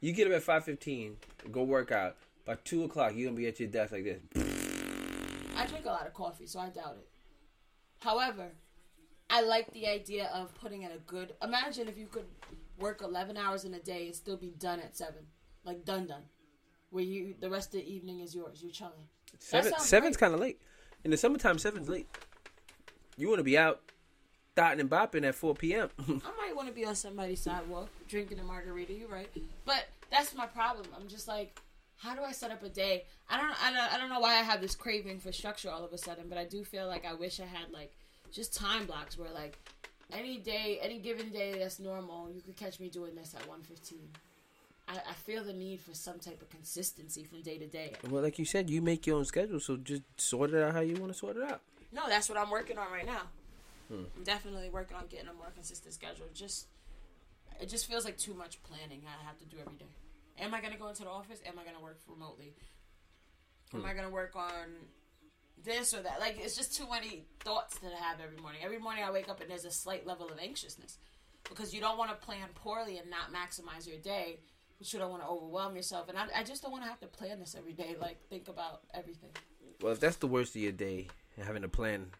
You 0.00 0.12
get 0.12 0.28
up 0.28 0.32
at 0.34 0.42
five 0.44 0.64
fifteen, 0.64 1.16
go 1.50 1.64
work 1.64 1.90
out. 1.90 2.16
By 2.44 2.54
two 2.64 2.84
o'clock, 2.84 3.12
you're 3.16 3.26
gonna 3.30 3.36
be 3.36 3.48
at 3.48 3.58
your 3.58 3.68
desk 3.68 3.90
like 3.92 4.04
this. 4.04 4.20
I 5.58 5.66
drink 5.66 5.86
a 5.86 5.90
lot 5.90 6.06
of 6.06 6.14
coffee, 6.14 6.46
so 6.46 6.60
I 6.60 6.68
doubt 6.68 6.96
it. 6.98 7.08
However, 8.00 8.52
I 9.28 9.42
like 9.42 9.72
the 9.72 9.88
idea 9.88 10.30
of 10.32 10.54
putting 10.54 10.82
in 10.82 10.92
a 10.92 10.98
good. 10.98 11.34
Imagine 11.42 11.88
if 11.88 11.98
you 11.98 12.06
could 12.06 12.26
work 12.78 13.02
11 13.02 13.36
hours 13.36 13.64
in 13.64 13.74
a 13.74 13.80
day 13.80 14.06
and 14.06 14.14
still 14.14 14.36
be 14.36 14.54
done 14.58 14.80
at 14.80 14.96
7. 14.96 15.14
Like, 15.64 15.84
done, 15.84 16.06
done. 16.06 16.22
Where 16.90 17.04
you, 17.04 17.34
the 17.38 17.50
rest 17.50 17.74
of 17.74 17.80
the 17.80 17.92
evening 17.92 18.20
is 18.20 18.34
yours. 18.34 18.60
You're 18.62 18.72
chilling. 18.72 18.92
Seven, 19.40 19.72
seven's 19.78 20.16
kind 20.16 20.32
of 20.32 20.40
late. 20.40 20.60
In 21.04 21.10
the 21.10 21.16
summertime, 21.16 21.58
seven's 21.58 21.88
late. 21.88 22.08
You 23.16 23.28
want 23.28 23.40
to 23.40 23.44
be 23.44 23.58
out, 23.58 23.82
dotting 24.54 24.80
and 24.80 24.88
bopping 24.88 25.26
at 25.26 25.34
four 25.34 25.54
p.m. 25.54 25.90
I 25.98 26.12
might 26.12 26.56
want 26.56 26.68
to 26.68 26.74
be 26.74 26.84
on 26.84 26.94
somebody's 26.94 27.40
sidewalk 27.40 27.88
drinking 28.08 28.38
a 28.38 28.42
margarita. 28.42 28.94
You're 28.94 29.08
right, 29.08 29.28
but 29.64 29.86
that's 30.10 30.34
my 30.34 30.46
problem. 30.46 30.86
I'm 30.98 31.08
just 31.08 31.28
like, 31.28 31.60
how 31.98 32.14
do 32.14 32.22
I 32.22 32.32
set 32.32 32.50
up 32.50 32.62
a 32.62 32.68
day? 32.68 33.04
I 33.28 33.36
don't, 33.36 33.64
I 33.64 33.72
don't, 33.72 33.92
I 33.92 33.98
don't 33.98 34.08
know 34.08 34.20
why 34.20 34.34
I 34.34 34.42
have 34.42 34.60
this 34.60 34.74
craving 34.74 35.18
for 35.18 35.32
structure 35.32 35.70
all 35.70 35.84
of 35.84 35.92
a 35.92 35.98
sudden, 35.98 36.26
but 36.28 36.38
I 36.38 36.44
do 36.44 36.64
feel 36.64 36.86
like 36.86 37.04
I 37.04 37.14
wish 37.14 37.40
I 37.40 37.44
had 37.44 37.70
like 37.72 37.92
just 38.30 38.54
time 38.54 38.86
blocks 38.86 39.18
where 39.18 39.30
like 39.30 39.58
any 40.12 40.38
day, 40.38 40.78
any 40.80 40.98
given 40.98 41.30
day 41.30 41.58
that's 41.58 41.80
normal, 41.80 42.30
you 42.30 42.40
could 42.40 42.56
catch 42.56 42.80
me 42.80 42.88
doing 42.88 43.14
this 43.14 43.34
at 43.34 43.46
1:15. 43.48 43.96
I, 44.88 45.10
I 45.10 45.12
feel 45.12 45.44
the 45.44 45.52
need 45.52 45.80
for 45.80 45.92
some 45.92 46.18
type 46.18 46.40
of 46.40 46.48
consistency 46.50 47.24
from 47.24 47.42
day 47.42 47.58
to 47.58 47.66
day. 47.66 47.92
well, 48.08 48.22
like 48.22 48.38
you 48.38 48.44
said, 48.44 48.70
you 48.70 48.80
make 48.80 49.06
your 49.06 49.16
own 49.16 49.24
schedule, 49.24 49.60
so 49.60 49.76
just 49.76 50.02
sort 50.16 50.50
it 50.54 50.62
out 50.62 50.72
how 50.72 50.80
you 50.80 50.94
want 50.94 51.12
to 51.12 51.18
sort 51.18 51.36
it 51.36 51.42
out. 51.42 51.60
No, 51.92 52.08
that's 52.08 52.28
what 52.28 52.38
I'm 52.38 52.50
working 52.50 52.78
on 52.78 52.90
right 52.92 53.04
now. 53.06 53.22
Hmm. 53.88 54.04
I'm 54.16 54.24
definitely 54.24 54.70
working 54.70 54.96
on 54.96 55.06
getting 55.08 55.28
a 55.28 55.34
more 55.34 55.50
consistent 55.54 55.94
schedule. 55.94 56.26
Just 56.32 56.66
it 57.60 57.68
just 57.68 57.86
feels 57.86 58.04
like 58.04 58.16
too 58.16 58.34
much 58.34 58.62
planning 58.62 59.02
I 59.06 59.26
have 59.26 59.38
to 59.38 59.44
do 59.44 59.56
every 59.60 59.76
day. 59.76 59.86
Am 60.40 60.54
I 60.54 60.60
gonna 60.60 60.76
go 60.76 60.88
into 60.88 61.02
the 61.02 61.10
office? 61.10 61.40
Am 61.46 61.58
I 61.58 61.64
gonna 61.64 61.82
work 61.82 61.98
remotely? 62.08 62.54
Am 63.74 63.80
hmm. 63.80 63.86
I 63.86 63.94
gonna 63.94 64.10
work 64.10 64.36
on 64.36 64.68
this 65.64 65.94
or 65.94 66.02
that? 66.02 66.20
Like 66.20 66.38
it's 66.38 66.56
just 66.56 66.76
too 66.76 66.88
many 66.90 67.24
thoughts 67.40 67.78
that 67.78 67.92
I 67.92 68.02
have 68.02 68.20
every 68.20 68.40
morning. 68.40 68.60
Every 68.64 68.78
morning 68.78 69.04
I 69.04 69.10
wake 69.10 69.28
up 69.28 69.40
and 69.40 69.50
there's 69.50 69.64
a 69.64 69.70
slight 69.70 70.06
level 70.06 70.26
of 70.28 70.38
anxiousness 70.38 70.98
because 71.48 71.74
you 71.74 71.80
don't 71.80 71.98
want 71.98 72.10
to 72.10 72.26
plan 72.26 72.48
poorly 72.54 72.98
and 72.98 73.10
not 73.10 73.32
maximize 73.32 73.86
your 73.86 73.98
day. 73.98 74.40
But 74.78 74.92
you 74.92 75.00
don't 75.00 75.10
want 75.10 75.24
to 75.24 75.28
overwhelm 75.28 75.74
yourself, 75.74 76.08
and 76.08 76.16
I, 76.16 76.26
I 76.36 76.44
just 76.44 76.62
don't 76.62 76.70
want 76.70 76.84
to 76.84 76.88
have 76.88 77.00
to 77.00 77.08
plan 77.08 77.40
this 77.40 77.56
every 77.58 77.72
day. 77.72 77.96
Like 78.00 78.20
think 78.28 78.46
about 78.46 78.82
everything. 78.94 79.30
Well, 79.82 79.92
if 79.92 79.98
that's 79.98 80.16
the 80.16 80.28
worst 80.28 80.54
of 80.54 80.62
your 80.62 80.70
day, 80.70 81.08
having 81.36 81.62
to 81.62 81.68
plan, 81.68 82.12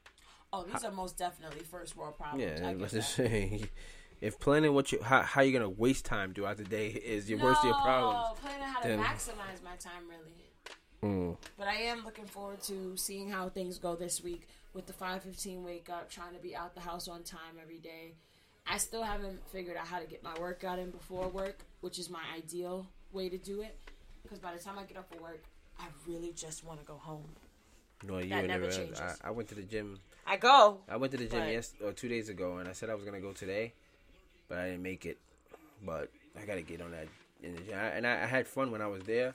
Oh, 0.53 0.65
these 0.65 0.83
are 0.83 0.91
most 0.91 1.19
definitely 1.19 1.63
first 1.65 1.97
world 1.97 2.17
problems. 2.17 2.61
yeah, 2.61 2.69
I 2.69 2.75
let's 2.75 2.95
just 2.95 3.17
that. 3.19 3.69
if 4.21 4.39
planning 4.39 4.75
what 4.75 4.93
you 4.93 5.01
how 5.03 5.23
how 5.23 5.43
you're 5.43 5.59
gonna 5.59 5.71
waste 5.71 6.05
time 6.05 6.35
throughout 6.35 6.57
the 6.57 6.65
day 6.65 6.89
is 6.89 7.29
your 7.29 7.39
worst 7.39 7.61
of 7.61 7.67
your 7.67 7.81
problems. 7.81 8.39
planning 8.41 8.63
how 8.67 8.81
to 8.81 8.89
then- 8.89 9.01
maximize 9.01 9.63
my 9.63 9.77
time 9.79 10.09
really. 10.09 10.35
Mm. 11.03 11.37
But 11.57 11.69
I 11.69 11.75
am 11.75 12.05
looking 12.05 12.27
forward 12.27 12.61
to 12.63 12.97
seeing 12.97 13.31
how 13.31 13.49
things 13.49 13.79
go 13.79 13.95
this 13.95 14.21
week 14.23 14.49
with 14.73 14.87
the 14.87 14.93
5:15 14.93 15.63
wake 15.63 15.89
up, 15.89 16.11
trying 16.11 16.35
to 16.35 16.41
be 16.41 16.57
out 16.57 16.75
the 16.75 16.81
house 16.81 17.07
on 17.07 17.23
time 17.23 17.57
every 17.61 17.79
day. 17.79 18.15
I 18.67 18.79
still 18.79 19.03
haven't 19.03 19.41
figured 19.51 19.77
out 19.77 19.87
how 19.87 19.99
to 20.01 20.07
get 20.07 20.23
my 20.23 20.39
workout 20.39 20.79
in 20.79 20.91
before 20.91 21.29
work, 21.29 21.65
which 21.81 21.99
is 21.99 22.11
my 22.11 22.23
ideal 22.37 22.87
way 23.13 23.29
to 23.29 23.39
do 23.39 23.63
it. 23.63 23.79
Because 24.23 24.39
by 24.41 24.53
the 24.53 24.59
time 24.59 24.79
I 24.79 24.85
get 24.85 24.97
up 24.97 25.09
for 25.09 25.23
work, 25.23 25.43
I 25.79 25.87
really 26.07 26.33
just 26.33 26.65
want 26.65 26.81
to 26.81 26.87
go 26.87 26.95
home. 26.97 27.25
No, 28.05 28.19
you 28.19 28.29
That 28.29 28.45
never 28.47 28.69
never. 28.69 28.95
I, 29.01 29.29
I 29.29 29.31
went 29.31 29.49
to 29.49 29.55
the 29.55 29.63
gym. 29.63 29.99
I 30.27 30.37
go. 30.37 30.81
I 30.89 30.97
went 30.97 31.13
to 31.13 31.19
the 31.19 31.27
gym 31.27 31.49
yes 31.49 31.75
or 31.83 31.93
two 31.93 32.09
days 32.09 32.29
ago, 32.29 32.59
and 32.59 32.69
I 32.69 32.73
said 32.73 32.91
I 32.91 32.95
was 32.95 33.05
gonna 33.05 33.21
go 33.21 33.33
today, 33.33 33.73
but 34.49 34.59
I 34.59 34.67
didn't 34.71 34.83
make 34.83 35.07
it. 35.07 35.19
But 35.85 36.11
I 36.41 36.45
gotta 36.45 36.63
get 36.63 36.81
on 36.81 36.91
that. 36.93 37.07
Gym. 37.43 37.57
I- 37.73 37.89
And 37.97 38.07
I, 38.07 38.23
I 38.23 38.27
had 38.27 38.47
fun 38.47 38.71
when 38.71 38.83
I 38.83 38.87
was 38.87 39.03
there, 39.05 39.35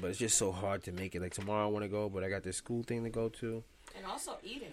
but 0.00 0.10
it's 0.10 0.18
just 0.18 0.36
so 0.36 0.52
hard 0.52 0.82
to 0.84 0.92
make 0.92 1.14
it. 1.14 1.22
Like 1.22 1.32
tomorrow 1.32 1.64
I 1.66 1.70
want 1.70 1.84
to 1.84 1.88
go, 1.88 2.08
but 2.08 2.22
I 2.24 2.28
got 2.28 2.42
this 2.42 2.56
school 2.56 2.82
thing 2.82 3.04
to 3.04 3.10
go 3.10 3.28
to. 3.28 3.62
And 3.96 4.04
also 4.06 4.36
eating. 4.42 4.72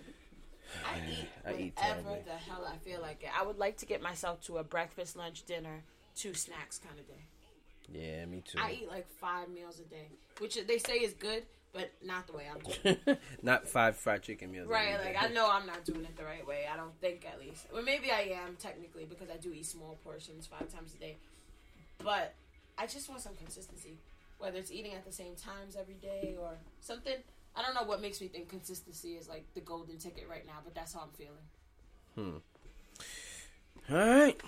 I 0.85 0.97
eat 1.09 1.27
I 1.45 1.53
eat 1.61 1.75
terribly. 1.75 2.19
the 2.25 2.31
hell 2.33 2.65
I 2.65 2.77
feel 2.77 3.01
like 3.01 3.23
it. 3.23 3.29
I 3.37 3.43
would 3.45 3.57
like 3.57 3.77
to 3.77 3.85
get 3.85 4.01
myself 4.01 4.41
to 4.45 4.57
a 4.57 4.63
breakfast, 4.63 5.15
lunch, 5.15 5.43
dinner, 5.45 5.83
two 6.15 6.33
snacks 6.33 6.79
kind 6.79 6.97
of 6.99 7.07
day. 7.07 7.23
Yeah, 7.93 8.25
me 8.25 8.41
too. 8.41 8.57
I 8.59 8.71
eat 8.81 8.87
like 8.89 9.07
five 9.19 9.49
meals 9.49 9.79
a 9.79 9.83
day, 9.83 10.07
which 10.39 10.57
they 10.65 10.77
say 10.77 10.95
is 10.95 11.13
good, 11.13 11.43
but 11.73 11.91
not 12.03 12.27
the 12.27 12.33
way 12.33 12.45
I'm 12.51 12.59
doing. 12.59 12.97
it. 13.05 13.19
Not 13.43 13.67
five 13.67 13.95
fried 13.95 14.23
chicken 14.23 14.51
meals. 14.51 14.67
right? 14.67 14.97
Like. 15.03 15.15
I 15.21 15.27
know 15.29 15.49
I'm 15.49 15.65
not 15.65 15.85
doing 15.85 16.03
it 16.03 16.17
the 16.17 16.25
right 16.25 16.45
way. 16.45 16.65
I 16.71 16.75
don't 16.75 16.93
think 16.99 17.25
at 17.25 17.39
least. 17.39 17.67
Well 17.73 17.81
maybe 17.83 18.11
I 18.11 18.35
am 18.45 18.57
technically 18.59 19.05
because 19.05 19.29
I 19.29 19.37
do 19.37 19.53
eat 19.53 19.65
small 19.65 19.97
portions 20.03 20.45
five 20.47 20.67
times 20.73 20.93
a 20.93 20.97
day. 20.97 21.17
But 22.03 22.33
I 22.77 22.87
just 22.87 23.07
want 23.09 23.21
some 23.21 23.35
consistency, 23.35 23.97
whether 24.39 24.57
it's 24.57 24.71
eating 24.71 24.93
at 24.93 25.05
the 25.05 25.11
same 25.13 25.35
times 25.35 25.75
every 25.79 25.95
day 25.95 26.35
or 26.39 26.51
something. 26.81 27.15
I 27.55 27.61
don't 27.61 27.73
know 27.75 27.83
what 27.83 28.01
makes 28.01 28.19
me 28.21 28.27
think 28.27 28.49
consistency 28.49 29.09
is 29.15 29.27
like 29.29 29.45
the 29.53 29.61
golden 29.61 29.97
ticket 29.97 30.27
right 30.29 30.45
now, 30.45 30.59
but 30.63 30.73
that's 30.73 30.93
how 30.93 31.01
I'm 31.01 31.09
feeling. 31.09 32.41
Hmm. 33.89 33.93
All 33.93 33.97
right, 33.97 34.39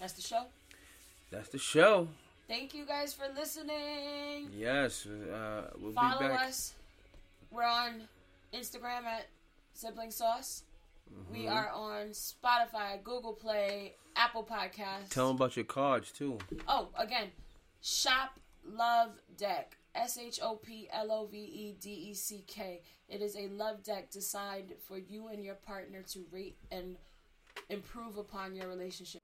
That's 0.00 0.12
the 0.14 0.22
show. 0.22 0.44
that's 1.30 1.48
the 1.48 1.58
show. 1.58 2.08
Thank 2.46 2.74
you 2.74 2.84
guys 2.84 3.14
for 3.14 3.24
listening. 3.34 4.50
Yes, 4.54 5.06
uh, 5.06 5.70
we'll 5.78 5.92
Follow 5.92 6.18
be 6.18 6.28
back. 6.28 6.48
us. 6.48 6.74
We're 7.50 7.64
on 7.64 8.02
Instagram 8.52 9.04
at 9.04 9.26
Sibling 9.72 10.10
Sauce. 10.10 10.64
Mm-hmm. 11.12 11.32
We 11.32 11.48
are 11.48 11.70
on 11.70 12.08
Spotify, 12.08 13.02
Google 13.02 13.32
Play, 13.32 13.94
Apple 14.16 14.44
Podcasts. 14.44 15.08
Tell 15.10 15.28
them 15.28 15.36
about 15.36 15.56
your 15.56 15.64
cards 15.64 16.12
too. 16.12 16.38
oh, 16.68 16.88
again, 16.98 17.28
Shop 17.80 18.38
Love 18.66 19.12
Deck. 19.36 19.76
S 19.94 20.18
H 20.18 20.40
O 20.42 20.56
P 20.56 20.88
L 20.92 21.12
O 21.12 21.26
V 21.26 21.38
E 21.38 21.76
D 21.80 21.90
E 22.10 22.14
C 22.14 22.42
K. 22.48 22.82
It 23.08 23.22
is 23.22 23.36
a 23.36 23.46
love 23.48 23.84
deck 23.84 24.10
designed 24.10 24.72
for 24.88 24.98
you 24.98 25.28
and 25.28 25.44
your 25.44 25.54
partner 25.54 26.02
to 26.08 26.24
rate 26.32 26.56
and 26.72 26.96
improve 27.68 28.16
upon 28.16 28.56
your 28.56 28.66
relationship. 28.68 29.22